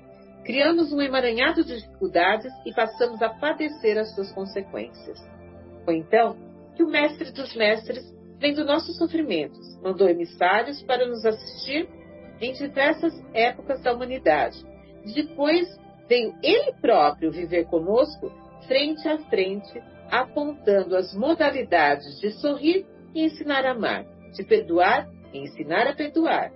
Criamos 0.44 0.92
um 0.92 1.02
emaranhado 1.02 1.64
de 1.64 1.76
dificuldades 1.76 2.52
e 2.64 2.72
passamos 2.72 3.20
a 3.20 3.28
padecer 3.28 3.98
as 3.98 4.14
suas 4.14 4.32
consequências. 4.32 5.18
Foi 5.84 5.96
então 5.96 6.36
que 6.74 6.82
o 6.82 6.88
Mestre 6.88 7.30
dos 7.32 7.54
Mestres, 7.54 8.04
vendo 8.38 8.64
nossos 8.64 8.96
sofrimentos, 8.96 9.76
mandou 9.82 10.08
emissários 10.08 10.82
para 10.84 11.06
nos 11.06 11.24
assistir 11.26 11.88
em 12.40 12.52
diversas 12.52 13.12
épocas 13.32 13.82
da 13.82 13.92
humanidade. 13.92 14.64
Depois 15.14 15.68
veio 16.08 16.34
ele 16.42 16.72
próprio 16.80 17.30
viver 17.30 17.66
conosco 17.66 18.30
frente 18.66 19.06
a 19.08 19.18
frente, 19.18 19.80
apontando 20.10 20.96
as 20.96 21.14
modalidades 21.14 22.20
de 22.20 22.30
sorrir 22.32 22.86
e 23.14 23.24
ensinar 23.24 23.64
a 23.64 23.72
amar, 23.72 24.04
de 24.32 24.44
perdoar 24.44 25.08
e 25.32 25.38
ensinar 25.38 25.86
a 25.86 25.94
perdoar. 25.94 26.52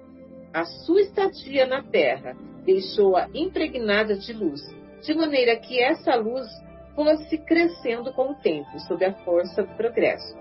A 0.52 0.64
sua 0.64 1.00
estadia 1.02 1.66
na 1.66 1.82
terra 1.82 2.36
deixou-a 2.64 3.28
impregnada 3.32 4.16
de 4.16 4.32
luz, 4.32 4.60
de 5.02 5.14
maneira 5.14 5.56
que 5.56 5.80
essa 5.80 6.14
luz 6.16 6.46
fosse 6.94 7.38
crescendo 7.38 8.12
com 8.12 8.32
o 8.32 8.34
tempo, 8.34 8.78
sob 8.80 9.04
a 9.04 9.12
força 9.24 9.62
do 9.62 9.74
progresso. 9.76 10.39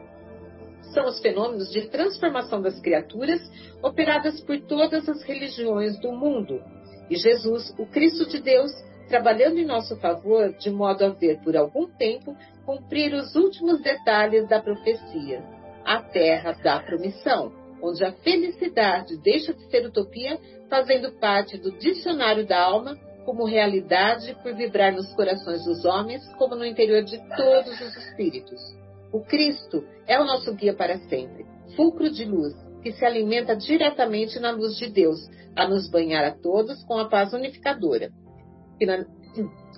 São 0.93 1.05
os 1.05 1.19
fenômenos 1.19 1.71
de 1.71 1.87
transformação 1.89 2.61
das 2.61 2.79
criaturas 2.79 3.41
operadas 3.81 4.41
por 4.41 4.59
todas 4.61 5.07
as 5.07 5.23
religiões 5.23 5.99
do 5.99 6.11
mundo. 6.11 6.61
E 7.09 7.15
Jesus, 7.15 7.73
o 7.77 7.85
Cristo 7.85 8.27
de 8.27 8.39
Deus, 8.39 8.71
trabalhando 9.07 9.57
em 9.57 9.65
nosso 9.65 9.95
favor, 9.97 10.53
de 10.53 10.69
modo 10.69 11.05
a 11.05 11.09
ver 11.09 11.39
por 11.43 11.55
algum 11.57 11.87
tempo 11.87 12.35
cumprir 12.65 13.13
os 13.13 13.35
últimos 13.35 13.81
detalhes 13.81 14.47
da 14.47 14.61
profecia, 14.61 15.43
a 15.83 16.01
terra 16.01 16.53
da 16.63 16.79
promissão, 16.79 17.51
onde 17.81 18.03
a 18.03 18.11
felicidade 18.11 19.17
deixa 19.17 19.53
de 19.53 19.69
ser 19.69 19.85
utopia, 19.85 20.39
fazendo 20.69 21.11
parte 21.13 21.57
do 21.57 21.71
dicionário 21.71 22.45
da 22.45 22.59
alma 22.61 22.95
como 23.25 23.45
realidade 23.45 24.35
por 24.41 24.55
vibrar 24.55 24.93
nos 24.93 25.13
corações 25.13 25.63
dos 25.63 25.85
homens, 25.85 26.27
como 26.35 26.55
no 26.55 26.65
interior 26.65 27.03
de 27.03 27.17
todos 27.35 27.79
os 27.81 27.95
espíritos. 27.97 28.78
O 29.11 29.21
Cristo 29.21 29.83
é 30.07 30.19
o 30.19 30.25
nosso 30.25 30.53
guia 30.53 30.73
para 30.73 30.97
sempre, 31.07 31.45
fulcro 31.75 32.09
de 32.11 32.25
luz, 32.25 32.53
que 32.81 32.91
se 32.91 33.03
alimenta 33.05 33.55
diretamente 33.55 34.39
na 34.39 34.51
luz 34.51 34.77
de 34.77 34.89
Deus, 34.89 35.19
a 35.55 35.67
nos 35.67 35.89
banhar 35.89 36.23
a 36.23 36.31
todos 36.31 36.83
com 36.85 36.97
a 36.97 37.09
paz 37.09 37.33
unificadora. 37.33 38.09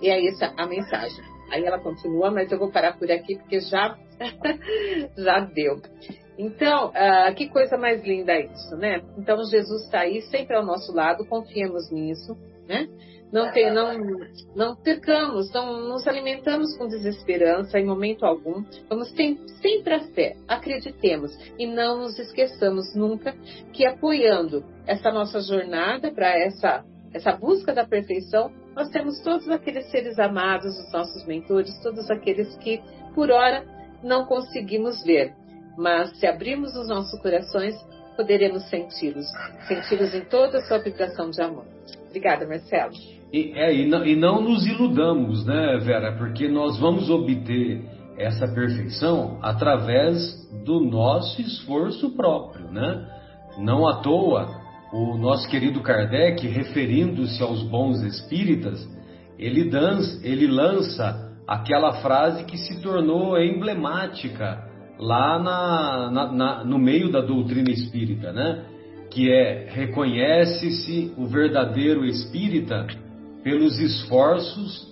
E 0.01 0.09
é 0.09 0.27
essa 0.27 0.53
a 0.57 0.67
mensagem. 0.67 1.23
Aí 1.51 1.65
ela 1.65 1.79
continua, 1.79 2.31
mas 2.31 2.51
eu 2.51 2.59
vou 2.59 2.71
parar 2.71 2.97
por 2.97 3.11
aqui 3.11 3.37
porque 3.37 3.59
já, 3.59 3.97
já 5.17 5.39
deu. 5.41 5.81
Então, 6.37 6.89
uh, 6.89 7.35
que 7.35 7.49
coisa 7.49 7.77
mais 7.77 8.03
linda 8.03 8.39
isso, 8.39 8.75
né? 8.77 9.01
Então, 9.17 9.43
Jesus 9.43 9.83
está 9.83 10.01
aí 10.01 10.21
sempre 10.23 10.55
ao 10.55 10.65
nosso 10.65 10.93
lado, 10.93 11.25
confiemos 11.25 11.91
nisso, 11.91 12.37
né? 12.67 12.87
Não, 13.31 13.49
ter, 13.51 13.71
não, 13.71 13.93
não 14.55 14.75
percamos, 14.75 15.51
não 15.53 15.87
nos 15.87 16.05
alimentamos 16.05 16.77
com 16.77 16.87
desesperança 16.87 17.79
em 17.79 17.85
momento 17.85 18.25
algum. 18.25 18.63
Vamos 18.89 19.11
ter 19.13 19.37
sempre 19.61 19.93
a 19.93 19.99
fé, 20.11 20.35
acreditemos 20.47 21.31
e 21.57 21.65
não 21.65 21.99
nos 21.99 22.19
esqueçamos 22.19 22.93
nunca 22.93 23.33
que 23.71 23.85
apoiando 23.85 24.65
essa 24.85 25.11
nossa 25.11 25.39
jornada 25.39 26.11
para 26.11 26.37
essa, 26.37 26.83
essa 27.13 27.31
busca 27.31 27.73
da 27.73 27.85
perfeição, 27.85 28.51
nós 28.75 28.89
temos 28.89 29.21
todos 29.21 29.47
aqueles 29.49 29.89
seres 29.89 30.19
amados, 30.19 30.77
os 30.77 30.91
nossos 30.91 31.25
mentores, 31.25 31.77
todos 31.81 32.09
aqueles 32.11 32.55
que, 32.57 32.81
por 33.15 33.31
hora, 33.31 33.65
não 34.03 34.25
conseguimos 34.25 35.03
ver. 35.03 35.33
Mas 35.77 36.17
se 36.19 36.27
abrirmos 36.27 36.75
os 36.75 36.87
nossos 36.89 37.19
corações, 37.21 37.75
poderemos 38.17 38.69
senti-los, 38.69 39.25
senti-los 39.67 40.13
em 40.13 40.25
toda 40.25 40.57
a 40.57 40.61
sua 40.63 40.79
vibração 40.79 41.29
de 41.29 41.41
amor. 41.41 41.65
Obrigada, 42.09 42.45
Marcelo. 42.45 43.20
E, 43.33 43.53
é, 43.55 43.73
e, 43.73 43.87
não, 43.87 44.05
e 44.05 44.15
não 44.15 44.41
nos 44.41 44.65
iludamos, 44.65 45.45
né, 45.45 45.77
Vera? 45.77 46.11
Porque 46.17 46.49
nós 46.49 46.77
vamos 46.77 47.09
obter 47.09 47.81
essa 48.17 48.47
perfeição 48.47 49.39
através 49.41 50.17
do 50.65 50.81
nosso 50.81 51.41
esforço 51.41 52.09
próprio, 52.15 52.69
né? 52.71 53.07
Não 53.57 53.87
à 53.87 54.01
toa, 54.01 54.49
o 54.93 55.17
nosso 55.17 55.49
querido 55.49 55.79
Kardec, 55.79 56.45
referindo-se 56.45 57.41
aos 57.41 57.63
bons 57.63 58.01
espíritas, 58.03 58.85
ele, 59.39 59.69
dança, 59.69 60.19
ele 60.27 60.47
lança 60.47 61.31
aquela 61.47 61.93
frase 62.01 62.43
que 62.43 62.57
se 62.57 62.81
tornou 62.81 63.39
emblemática 63.39 64.69
lá 64.99 65.39
na, 65.39 66.11
na, 66.11 66.31
na, 66.31 66.63
no 66.65 66.77
meio 66.77 67.11
da 67.11 67.21
doutrina 67.21 67.71
espírita, 67.71 68.33
né? 68.33 68.65
Que 69.09 69.31
é 69.31 69.67
reconhece-se 69.69 71.13
o 71.17 71.25
verdadeiro 71.27 72.05
espírita 72.05 72.85
pelos 73.43 73.79
esforços 73.79 74.91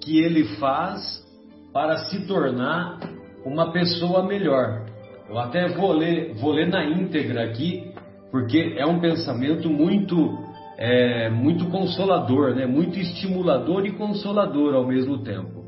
que 0.00 0.18
ele 0.18 0.44
faz 0.56 1.24
para 1.72 2.06
se 2.06 2.26
tornar 2.26 2.98
uma 3.44 3.72
pessoa 3.72 4.26
melhor. 4.26 4.86
Eu 5.28 5.38
até 5.38 5.68
vou 5.68 5.92
ler, 5.92 6.34
vou 6.34 6.52
ler 6.52 6.68
na 6.68 6.84
íntegra 6.84 7.44
aqui, 7.44 7.92
porque 8.30 8.74
é 8.76 8.84
um 8.84 9.00
pensamento 9.00 9.70
muito, 9.70 10.38
é, 10.76 11.30
muito 11.30 11.66
consolador, 11.66 12.54
né? 12.54 12.66
muito 12.66 12.98
estimulador 12.98 13.86
e 13.86 13.92
consolador 13.92 14.74
ao 14.74 14.86
mesmo 14.86 15.18
tempo. 15.18 15.64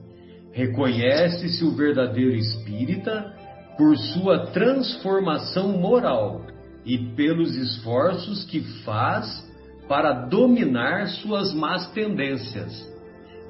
Reconhece-se 0.52 1.64
o 1.64 1.74
verdadeiro 1.76 2.34
espírita 2.34 3.32
por 3.78 3.96
sua 3.96 4.46
transformação 4.46 5.68
moral 5.78 6.42
e 6.84 6.98
pelos 7.14 7.56
esforços 7.56 8.44
que 8.44 8.60
faz 8.84 9.51
para 9.92 10.26
dominar 10.26 11.06
suas 11.06 11.52
más 11.52 11.86
tendências. 11.92 12.72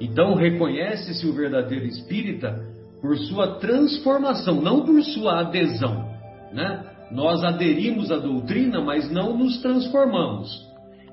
Então, 0.01 0.35
reconhece-se 0.35 1.25
o 1.25 1.31
verdadeiro 1.31 1.85
espírita 1.85 2.61
por 3.01 3.17
sua 3.17 3.59
transformação, 3.59 4.59
não 4.59 4.83
por 4.83 5.01
sua 5.03 5.39
adesão. 5.39 6.05
Né? 6.51 6.83
Nós 7.13 7.45
aderimos 7.45 8.11
à 8.11 8.17
doutrina, 8.17 8.81
mas 8.81 9.09
não 9.09 9.37
nos 9.37 9.61
transformamos. 9.61 10.49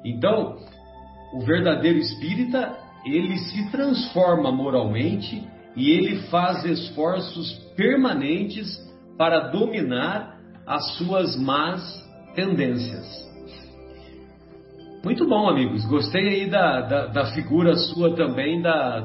Então, 0.05 0.57
o 1.33 1.45
verdadeiro 1.45 1.99
espírita, 2.01 2.77
ele 3.07 3.39
se 3.39 3.71
transforma 3.71 4.51
moralmente 4.51 5.49
e 5.77 5.91
ele 5.93 6.23
faz 6.23 6.65
esforços 6.65 7.53
permanentes 7.77 8.67
para 9.17 9.51
dominar 9.51 10.41
as 10.67 10.97
suas 10.97 11.37
más 11.39 12.05
tendências. 12.35 13.30
Muito 15.03 15.27
bom, 15.27 15.49
amigos. 15.49 15.87
Gostei 15.87 16.29
aí 16.29 16.51
da, 16.51 16.83
da, 16.83 17.07
da, 17.07 17.25
figura 17.33 17.75
sua 17.75 18.15
também, 18.15 18.61
da, 18.61 19.01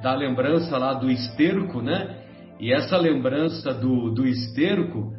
da 0.00 0.14
lembrança 0.14 0.78
lá 0.78 0.94
do 0.94 1.10
esterco, 1.10 1.82
né? 1.82 2.18
E 2.60 2.72
essa 2.72 2.96
lembrança 2.96 3.74
do, 3.74 4.12
do 4.12 4.24
esterco, 4.24 5.12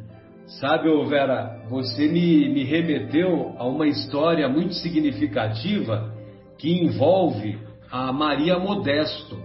sabe, 0.58 0.88
Vera, 1.04 1.62
você 1.68 2.08
me, 2.08 2.48
me 2.48 2.64
remeteu 2.64 3.54
a 3.58 3.66
uma 3.66 3.86
história 3.86 4.48
muito 4.48 4.72
significativa 4.72 6.10
que 6.56 6.82
envolve 6.82 7.58
a 7.90 8.10
Maria 8.10 8.58
Modesto. 8.58 9.38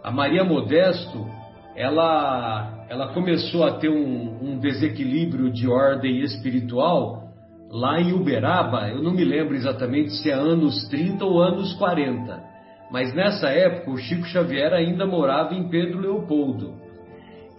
A 0.00 0.12
Maria 0.12 0.44
Modesto, 0.44 1.26
ela, 1.74 2.86
ela 2.88 3.12
começou 3.12 3.64
a 3.64 3.72
ter 3.72 3.88
um, 3.88 4.38
um 4.42 4.58
desequilíbrio 4.60 5.50
de 5.50 5.66
ordem 5.66 6.20
espiritual 6.20 7.29
lá 7.70 8.00
em 8.00 8.12
Uberaba, 8.12 8.88
eu 8.88 9.00
não 9.00 9.12
me 9.12 9.24
lembro 9.24 9.54
exatamente 9.54 10.12
se 10.16 10.28
é 10.28 10.34
anos 10.34 10.88
30 10.88 11.24
ou 11.24 11.40
anos 11.40 11.72
40, 11.74 12.42
mas 12.90 13.14
nessa 13.14 13.48
época 13.48 13.92
o 13.92 13.96
Chico 13.96 14.26
Xavier 14.26 14.72
ainda 14.72 15.06
morava 15.06 15.54
em 15.54 15.68
Pedro 15.68 16.00
Leopoldo. 16.00 16.74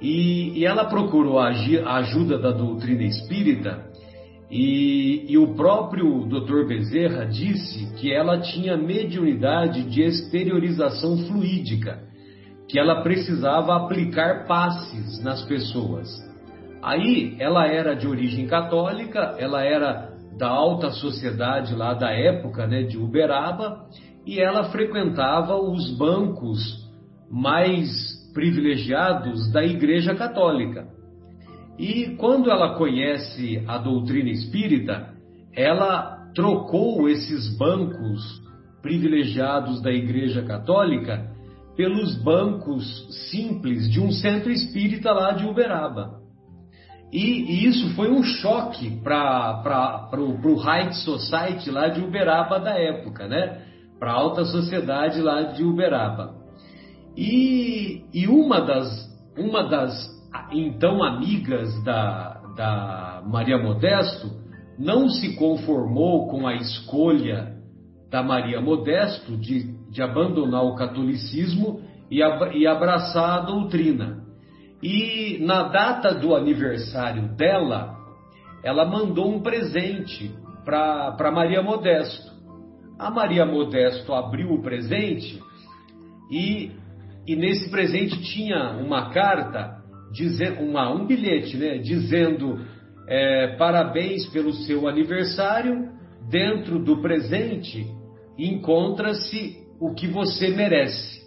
E, 0.01 0.59
e 0.59 0.66
ela 0.66 0.86
procurou 0.86 1.39
a, 1.39 1.49
a, 1.49 1.95
ajuda 1.97 2.38
da 2.38 2.51
doutrina 2.51 3.03
espírita, 3.03 3.86
e, 4.49 5.32
e 5.32 5.38
o 5.38 5.55
próprio 5.55 6.26
Dr. 6.26 6.68
Bezerra 6.68 7.26
disse 7.26 7.93
que 7.95 8.12
ela 8.12 8.41
tinha 8.41 8.76
mediunidade 8.76 9.84
de 9.84 10.01
exteriorização 10.01 11.20
fluídica 11.20 11.99
que 12.68 12.78
ela 12.78 13.01
precisava 13.01 13.76
aplicar 13.76 14.45
passes 14.47 15.24
nas 15.24 15.45
pessoas. 15.45 16.31
Aí 16.82 17.36
ela 17.40 17.68
era 17.68 17.96
de 17.96 18.08
origem 18.08 18.48
católica, 18.48 19.36
ela 19.38 19.64
era 19.64 20.12
da 20.38 20.50
alta 20.50 20.90
sociedade 20.92 21.76
lá 21.76 21.94
da 21.94 22.12
época, 22.12 22.66
né, 22.66 22.84
de 22.84 22.98
Uberaba, 22.98 23.86
e 24.26 24.40
ela 24.40 24.72
frequentava 24.72 25.56
os 25.56 25.96
bancos 25.98 26.60
mais 27.30 27.88
privilegiados 28.34 29.52
da 29.52 29.64
Igreja 29.64 30.16
Católica. 30.16 30.88
E 31.78 32.16
quando 32.18 32.50
ela 32.50 32.76
conhece 32.76 33.64
a 33.68 33.78
doutrina 33.78 34.30
espírita, 34.30 35.14
ela 35.56 36.32
trocou 36.34 37.10
esses 37.10 37.58
bancos 37.58 38.42
privilegiados 38.82 39.82
da 39.82 39.92
Igreja 39.92 40.44
Católica 40.44 41.30
pelos 41.76 42.16
bancos 42.24 43.08
simples 43.30 43.90
de 43.90 44.00
um 44.00 44.12
centro 44.12 44.52
espírita 44.52 45.12
lá 45.12 45.32
de 45.32 45.46
Uberaba. 45.46 46.20
E, 47.12 47.20
e 47.20 47.66
isso 47.68 47.93
foi 47.95 48.09
um 48.09 48.24
choque 48.24 49.01
para 49.03 50.09
o 50.18 50.55
High 50.55 50.93
Society 50.93 51.70
lá 51.70 51.89
de 51.89 52.01
Uberaba 52.01 52.59
da 52.59 52.72
época, 52.72 53.28
né? 53.28 53.66
Para 53.99 54.12
a 54.12 54.16
alta 54.16 54.45
sociedade 54.45 55.22
lá 55.22 55.43
de 55.43 55.64
Uberaba. 55.64 56.36
E, 57.18 58.05
e 58.14 58.28
uma, 58.28 58.62
das, 58.62 58.88
uma 59.38 59.64
das 59.64 60.09
então 60.51 61.03
amigas 61.03 61.84
da, 61.84 62.41
da 62.55 63.24
Maria 63.26 63.57
Modesto 63.57 64.32
não 64.80 65.09
se 65.09 65.36
conformou 65.36 66.30
com 66.30 66.47
a 66.47 66.55
escolha 66.55 67.57
da 68.09 68.24
Maria 68.24 68.62
Modesto 68.62 69.36
de 69.36 69.82
de 69.91 70.01
abandonar 70.01 70.64
o 70.64 70.76
catolicismo 70.76 71.82
e, 72.09 72.24
ab 72.24 72.57
e 72.57 72.66
abraçar 72.66 73.39
a 73.39 73.41
doutrina. 73.41 74.20
E 74.82 75.38
na 75.42 75.70
data 75.70 76.14
do 76.14 76.36
aniversário 76.36 77.36
dela, 77.36 77.98
ela 78.64 78.86
mandou 78.86 79.30
um 79.34 79.42
presente 79.42 80.32
para 80.66 81.32
Maria 81.32 81.62
Modesto. 81.62 82.32
A 82.98 83.10
Maria 83.10 83.46
Modesto 83.46 84.14
abriu 84.14 84.52
o 84.52 84.62
presente 84.62 85.42
e, 86.32 86.72
e 87.28 87.36
nesse 87.36 87.70
presente 87.70 88.22
tinha 88.22 88.72
uma 88.78 89.10
carta, 89.10 89.82
dizendo, 90.12 90.62
uma, 90.62 90.92
um 90.92 91.06
bilhete, 91.06 91.58
né, 91.58 91.78
dizendo 91.78 92.60
é, 93.08 93.56
parabéns 93.58 94.28
pelo 94.30 94.54
seu 94.54 94.88
aniversário. 94.88 95.90
Dentro 96.30 96.80
do 96.84 97.02
presente 97.02 97.86
encontra-se 98.38 99.58
o 99.80 99.94
que 99.94 100.08
você 100.08 100.50
merece. 100.50 101.20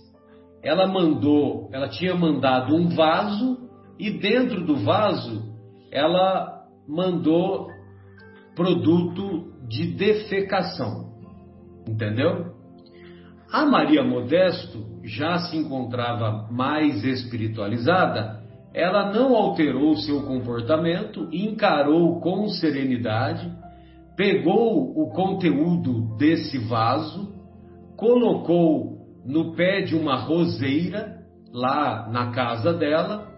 Ela 0.64 0.86
mandou, 0.86 1.68
ela 1.72 1.88
tinha 1.88 2.14
mandado 2.14 2.74
um 2.74 2.88
vaso 2.88 3.58
e 3.98 4.10
dentro 4.10 4.64
do 4.64 4.76
vaso 4.76 5.52
ela 5.92 6.64
mandou 6.88 7.68
produto 8.56 9.52
de 9.68 9.86
defecação. 9.94 11.12
Entendeu? 11.86 12.54
A 13.52 13.66
Maria 13.66 14.02
Modesto 14.02 14.84
já 15.04 15.38
se 15.38 15.56
encontrava 15.56 16.48
mais 16.50 17.04
espiritualizada, 17.04 18.42
ela 18.72 19.12
não 19.12 19.36
alterou 19.36 19.94
seu 19.96 20.22
comportamento, 20.22 21.28
encarou 21.30 22.20
com 22.20 22.48
serenidade, 22.48 23.52
pegou 24.16 24.90
o 24.98 25.10
conteúdo 25.10 26.16
desse 26.16 26.58
vaso 26.58 27.34
colocou 27.96 28.93
no 29.24 29.54
pé 29.54 29.82
de 29.82 29.96
uma 29.96 30.16
roseira, 30.16 31.24
lá 31.52 32.08
na 32.10 32.32
casa 32.32 32.72
dela. 32.72 33.28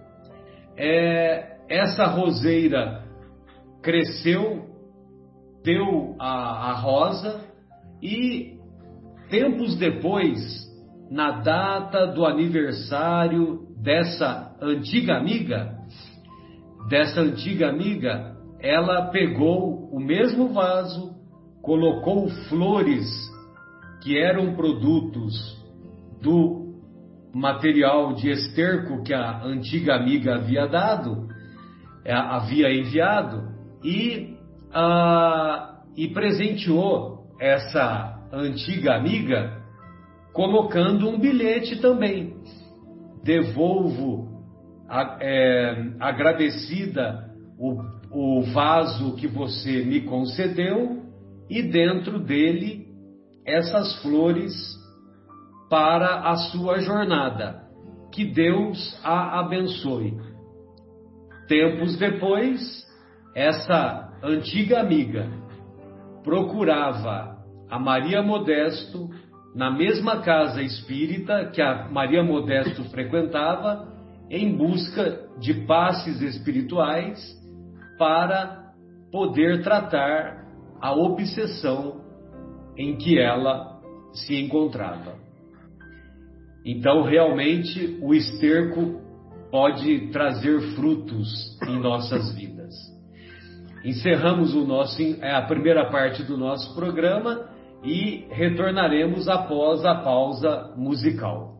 É, 0.76 1.58
essa 1.68 2.06
roseira 2.06 3.04
cresceu, 3.82 4.66
deu 5.62 6.16
a, 6.18 6.70
a 6.70 6.72
rosa 6.74 7.40
e 8.02 8.56
tempos 9.30 9.76
depois, 9.76 10.38
na 11.10 11.40
data 11.40 12.06
do 12.06 12.24
aniversário 12.24 13.66
dessa 13.82 14.56
antiga 14.60 15.16
amiga, 15.16 15.76
dessa 16.88 17.20
antiga 17.20 17.68
amiga, 17.68 18.36
ela 18.60 19.10
pegou 19.10 19.88
o 19.92 20.00
mesmo 20.00 20.52
vaso, 20.52 21.14
colocou 21.62 22.28
flores 22.48 23.06
que 24.02 24.18
eram 24.18 24.54
produtos 24.54 25.55
do 26.26 26.74
material 27.32 28.14
de 28.14 28.30
esterco 28.30 29.04
que 29.04 29.14
a 29.14 29.44
antiga 29.44 29.94
amiga 29.94 30.34
havia 30.34 30.66
dado, 30.66 31.28
é, 32.04 32.12
havia 32.12 32.68
enviado, 32.74 33.54
e, 33.84 34.36
e 35.96 36.08
presenteou 36.08 37.28
essa 37.40 38.18
antiga 38.32 38.96
amiga 38.96 39.62
colocando 40.32 41.08
um 41.08 41.20
bilhete 41.20 41.80
também. 41.80 42.34
Devolvo 43.22 44.42
é, 45.20 45.92
agradecida 46.00 47.30
o, 47.56 47.80
o 48.10 48.42
vaso 48.52 49.14
que 49.14 49.28
você 49.28 49.84
me 49.84 50.00
concedeu 50.00 51.02
e 51.48 51.62
dentro 51.62 52.18
dele 52.18 52.86
essas 53.46 54.02
flores 54.02 54.52
para 55.68 56.30
a 56.30 56.36
sua 56.36 56.80
jornada. 56.80 57.62
Que 58.12 58.24
Deus 58.24 58.98
a 59.04 59.40
abençoe. 59.40 60.16
Tempos 61.48 61.96
depois, 61.98 62.86
essa 63.34 64.10
antiga 64.22 64.80
amiga 64.80 65.28
procurava 66.24 67.36
a 67.70 67.78
Maria 67.78 68.22
Modesto 68.22 69.08
na 69.54 69.70
mesma 69.70 70.20
casa 70.20 70.62
espírita 70.62 71.50
que 71.50 71.62
a 71.62 71.88
Maria 71.88 72.22
Modesto 72.22 72.84
frequentava, 72.90 73.88
em 74.28 74.54
busca 74.54 75.26
de 75.38 75.54
passes 75.66 76.20
espirituais 76.20 77.18
para 77.98 78.72
poder 79.10 79.62
tratar 79.62 80.44
a 80.78 80.92
obsessão 80.92 82.02
em 82.76 82.96
que 82.96 83.18
ela 83.18 83.80
se 84.12 84.34
encontrava. 84.34 85.25
Então, 86.66 87.02
realmente, 87.02 87.96
o 88.02 88.12
esterco 88.12 89.00
pode 89.52 90.10
trazer 90.10 90.60
frutos 90.74 91.56
em 91.68 91.78
nossas 91.78 92.34
vidas. 92.34 92.74
Encerramos 93.84 94.52
o 94.52 94.66
nosso, 94.66 95.00
é, 95.22 95.32
a 95.32 95.42
primeira 95.42 95.88
parte 95.88 96.24
do 96.24 96.36
nosso 96.36 96.74
programa 96.74 97.48
e 97.84 98.26
retornaremos 98.30 99.28
após 99.28 99.84
a 99.84 99.94
pausa 99.94 100.74
musical. 100.76 101.55